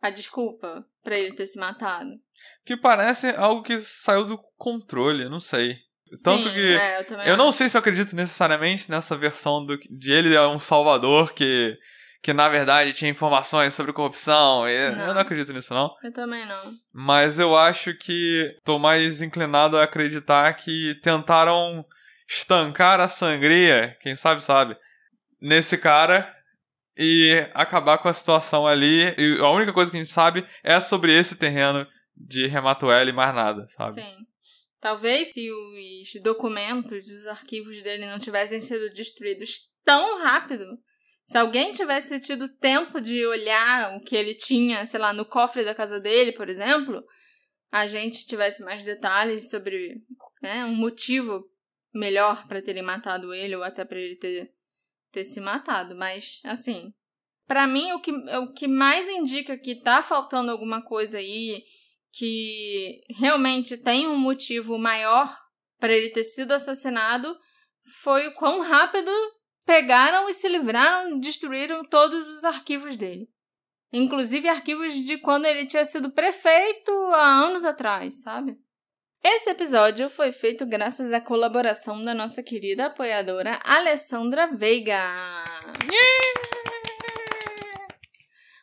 a 0.00 0.10
desculpa 0.10 0.84
pra 1.02 1.18
ele 1.18 1.34
ter 1.34 1.46
se 1.46 1.58
matado. 1.58 2.10
Que 2.64 2.76
parece 2.76 3.30
algo 3.30 3.62
que 3.62 3.78
saiu 3.78 4.24
do 4.24 4.38
controle, 4.56 5.28
não 5.28 5.40
sei. 5.40 5.76
Tanto 6.22 6.44
Sim, 6.44 6.54
que 6.54 6.76
é, 6.76 7.00
eu, 7.00 7.18
eu 7.32 7.36
não 7.36 7.50
sei 7.50 7.68
se 7.68 7.76
eu 7.76 7.80
acredito 7.80 8.14
necessariamente 8.14 8.88
nessa 8.88 9.16
versão 9.16 9.64
do, 9.64 9.76
de 9.76 10.12
ele 10.12 10.34
é 10.34 10.46
um 10.46 10.58
salvador 10.58 11.32
que 11.32 11.76
que 12.22 12.32
na 12.32 12.48
verdade 12.48 12.92
tinha 12.92 13.10
informações 13.10 13.72
sobre 13.72 13.92
corrupção. 13.92 14.68
e 14.68 14.90
Não. 14.90 15.06
Eu 15.06 15.14
não 15.14 15.20
acredito 15.20 15.52
nisso 15.52 15.72
não. 15.72 15.94
Eu 16.02 16.12
também 16.12 16.44
não. 16.44 16.72
Mas 16.92 17.38
eu 17.38 17.56
acho 17.56 17.94
que 17.94 18.52
tô 18.64 18.80
mais 18.80 19.22
inclinado 19.22 19.78
a 19.78 19.84
acreditar 19.84 20.52
que 20.54 20.98
tentaram 21.02 21.84
estancar 22.28 23.00
a 23.00 23.08
sangria, 23.08 23.96
quem 24.00 24.16
sabe 24.16 24.42
sabe, 24.42 24.76
nesse 25.40 25.78
cara 25.78 26.34
e 26.96 27.46
acabar 27.54 27.98
com 27.98 28.08
a 28.08 28.14
situação 28.14 28.66
ali. 28.66 29.14
E 29.18 29.38
a 29.40 29.50
única 29.50 29.72
coisa 29.72 29.90
que 29.90 29.96
a 29.96 30.00
gente 30.00 30.12
sabe 30.12 30.46
é 30.64 30.80
sobre 30.80 31.16
esse 31.16 31.36
terreno 31.36 31.86
de 32.16 32.46
Rematuelle 32.46 33.10
e 33.10 33.14
mais 33.14 33.34
nada, 33.34 33.66
sabe? 33.68 34.00
Sim. 34.00 34.16
Talvez 34.80 35.32
se 35.32 35.50
os 35.50 36.22
documentos, 36.22 37.06
os 37.08 37.26
arquivos 37.26 37.82
dele 37.82 38.06
não 38.06 38.18
tivessem 38.18 38.60
sido 38.60 38.88
destruídos 38.90 39.74
tão 39.84 40.22
rápido, 40.22 40.78
se 41.26 41.36
alguém 41.36 41.72
tivesse 41.72 42.20
tido 42.20 42.48
tempo 42.48 43.00
de 43.00 43.26
olhar 43.26 43.96
o 43.96 44.00
que 44.00 44.14
ele 44.14 44.34
tinha, 44.34 44.86
sei 44.86 45.00
lá, 45.00 45.12
no 45.12 45.24
cofre 45.24 45.64
da 45.64 45.74
casa 45.74 45.98
dele, 45.98 46.30
por 46.32 46.48
exemplo, 46.48 47.02
a 47.72 47.86
gente 47.86 48.26
tivesse 48.26 48.62
mais 48.62 48.84
detalhes 48.84 49.50
sobre 49.50 49.96
né, 50.40 50.64
um 50.64 50.74
motivo 50.74 51.44
melhor 51.96 52.46
para 52.46 52.62
terem 52.62 52.82
matado 52.82 53.32
ele 53.32 53.56
ou 53.56 53.62
até 53.62 53.84
para 53.84 53.98
ele 53.98 54.16
ter, 54.16 54.52
ter 55.10 55.24
se 55.24 55.40
matado. 55.40 55.96
Mas, 55.96 56.40
assim, 56.44 56.92
para 57.46 57.66
mim 57.66 57.92
o 57.92 58.00
que, 58.00 58.10
o 58.12 58.52
que 58.52 58.68
mais 58.68 59.08
indica 59.08 59.58
que 59.58 59.80
tá 59.80 60.02
faltando 60.02 60.50
alguma 60.50 60.82
coisa 60.82 61.18
aí, 61.18 61.62
que 62.12 63.00
realmente 63.10 63.76
tem 63.76 64.06
um 64.06 64.16
motivo 64.16 64.78
maior 64.78 65.36
para 65.78 65.92
ele 65.92 66.10
ter 66.10 66.24
sido 66.24 66.52
assassinado, 66.52 67.36
foi 68.02 68.26
o 68.28 68.34
quão 68.34 68.60
rápido 68.60 69.10
pegaram 69.64 70.28
e 70.28 70.34
se 70.34 70.48
livraram, 70.48 71.18
destruíram 71.18 71.84
todos 71.84 72.26
os 72.28 72.44
arquivos 72.44 72.96
dele. 72.96 73.28
Inclusive 73.92 74.48
arquivos 74.48 74.94
de 74.94 75.18
quando 75.18 75.46
ele 75.46 75.66
tinha 75.66 75.84
sido 75.84 76.10
prefeito 76.10 76.90
há 77.14 77.46
anos 77.46 77.64
atrás, 77.64 78.22
sabe? 78.22 78.58
Esse 79.28 79.50
episódio 79.50 80.08
foi 80.08 80.30
feito 80.30 80.64
graças 80.64 81.12
à 81.12 81.20
colaboração 81.20 82.00
da 82.00 82.14
nossa 82.14 82.44
querida 82.44 82.86
apoiadora 82.86 83.58
Alessandra 83.64 84.46
Veiga. 84.46 85.02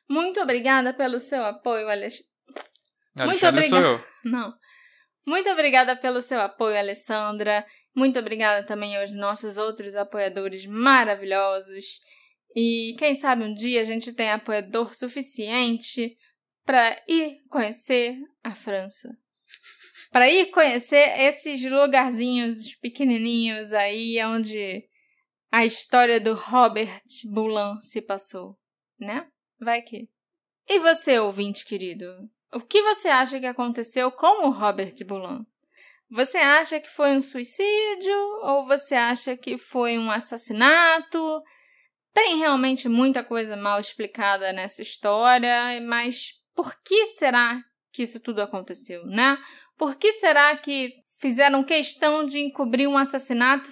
Muito 0.09 0.39
obrigada 0.39 0.93
pelo 0.93 1.19
seu 1.19 1.43
apoio, 1.43 1.89
Alessandra. 1.89 2.31
Muito 3.25 3.45
obrigada. 3.45 4.01
Não. 4.23 4.53
Muito 5.27 5.49
obrigada 5.49 5.97
pelo 5.97 6.21
seu 6.21 6.39
apoio, 6.39 6.77
Alessandra. 6.77 7.65
Muito 7.93 8.17
obrigada 8.17 8.65
também 8.65 8.95
aos 8.95 9.13
nossos 9.13 9.57
outros 9.57 9.97
apoiadores 9.97 10.65
maravilhosos. 10.65 11.99
E 12.55 12.95
quem 12.97 13.15
sabe 13.15 13.43
um 13.43 13.53
dia 13.53 13.81
a 13.81 13.83
gente 13.83 14.13
tem 14.13 14.31
apoiador 14.31 14.95
suficiente 14.95 16.17
para 16.65 16.97
ir 17.05 17.41
conhecer 17.49 18.17
a 18.41 18.51
França. 18.51 19.09
Para 20.13 20.29
ir 20.29 20.51
conhecer 20.51 21.19
esses 21.21 21.63
lugarzinhos 21.63 22.75
pequenininhos 22.75 23.73
aí 23.73 24.23
onde 24.23 24.87
a 25.51 25.65
história 25.65 26.19
do 26.19 26.35
Robert 26.35 27.01
Boulan 27.33 27.79
se 27.79 27.99
passou, 27.99 28.55
né? 28.99 29.27
Vai 29.59 29.81
que. 29.81 30.07
E 30.69 30.77
você, 30.77 31.17
ouvinte 31.17 31.65
querido? 31.65 32.05
O 32.53 32.59
que 32.59 32.83
você 32.83 33.07
acha 33.07 33.39
que 33.39 33.47
aconteceu 33.47 34.11
com 34.11 34.45
o 34.45 34.51
Robert 34.51 34.93
Boulan? 35.03 35.47
Você 36.11 36.37
acha 36.37 36.79
que 36.79 36.91
foi 36.91 37.17
um 37.17 37.21
suicídio 37.21 38.15
ou 38.43 38.67
você 38.67 38.93
acha 38.93 39.35
que 39.35 39.57
foi 39.57 39.97
um 39.97 40.11
assassinato? 40.11 41.41
Tem 42.13 42.37
realmente 42.37 42.87
muita 42.87 43.23
coisa 43.23 43.57
mal 43.57 43.79
explicada 43.79 44.53
nessa 44.53 44.83
história, 44.83 45.81
mas 45.81 46.33
por 46.53 46.79
que 46.83 47.07
será 47.07 47.59
que 47.91 48.03
isso 48.03 48.19
tudo 48.19 48.41
aconteceu, 48.41 49.05
né? 49.05 49.37
Por 49.77 49.95
que 49.95 50.11
será 50.13 50.55
que 50.55 50.93
fizeram 51.19 51.63
questão 51.63 52.25
de 52.25 52.39
encobrir 52.39 52.87
um 52.87 52.97
assassinato 52.97 53.69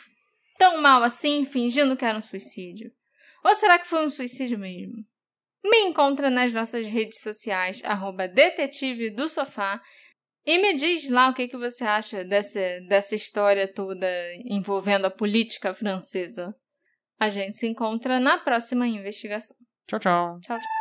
tão 0.58 0.82
mal 0.82 1.04
assim, 1.04 1.46
fingindo 1.46 1.98
que 1.98 2.06
era 2.06 2.18
um 2.18 2.22
suicídio? 2.22 2.92
Ou 3.44 3.56
será 3.56 3.80
que 3.80 3.88
foi 3.88 4.06
um 4.06 4.10
suicídio 4.10 4.58
mesmo? 4.58 5.04
Me 5.64 5.82
encontra 5.82 6.30
nas 6.30 6.52
nossas 6.52 6.88
redes 6.88 7.20
sociais, 7.22 7.82
arroba 7.84 8.28
detetive 8.28 9.10
do 9.10 9.30
sofá, 9.30 9.82
e 10.46 10.58
me 10.58 10.74
diz 10.74 11.10
lá 11.10 11.30
o 11.30 11.34
que, 11.34 11.48
que 11.48 11.58
você 11.58 11.84
acha 11.84 12.24
dessa, 12.24 12.60
dessa 12.88 13.14
história 13.14 13.72
toda 13.72 14.08
envolvendo 14.46 15.06
a 15.06 15.12
política 15.12 15.74
francesa. 15.74 16.54
A 17.20 17.30
gente 17.30 17.58
se 17.58 17.68
encontra 17.68 18.20
na 18.20 18.40
próxima 18.40 18.88
investigação. 18.88 19.56
Tchau, 19.88 20.00
tchau. 20.00 20.40
Tchau, 20.42 20.58
tchau. 20.58 20.81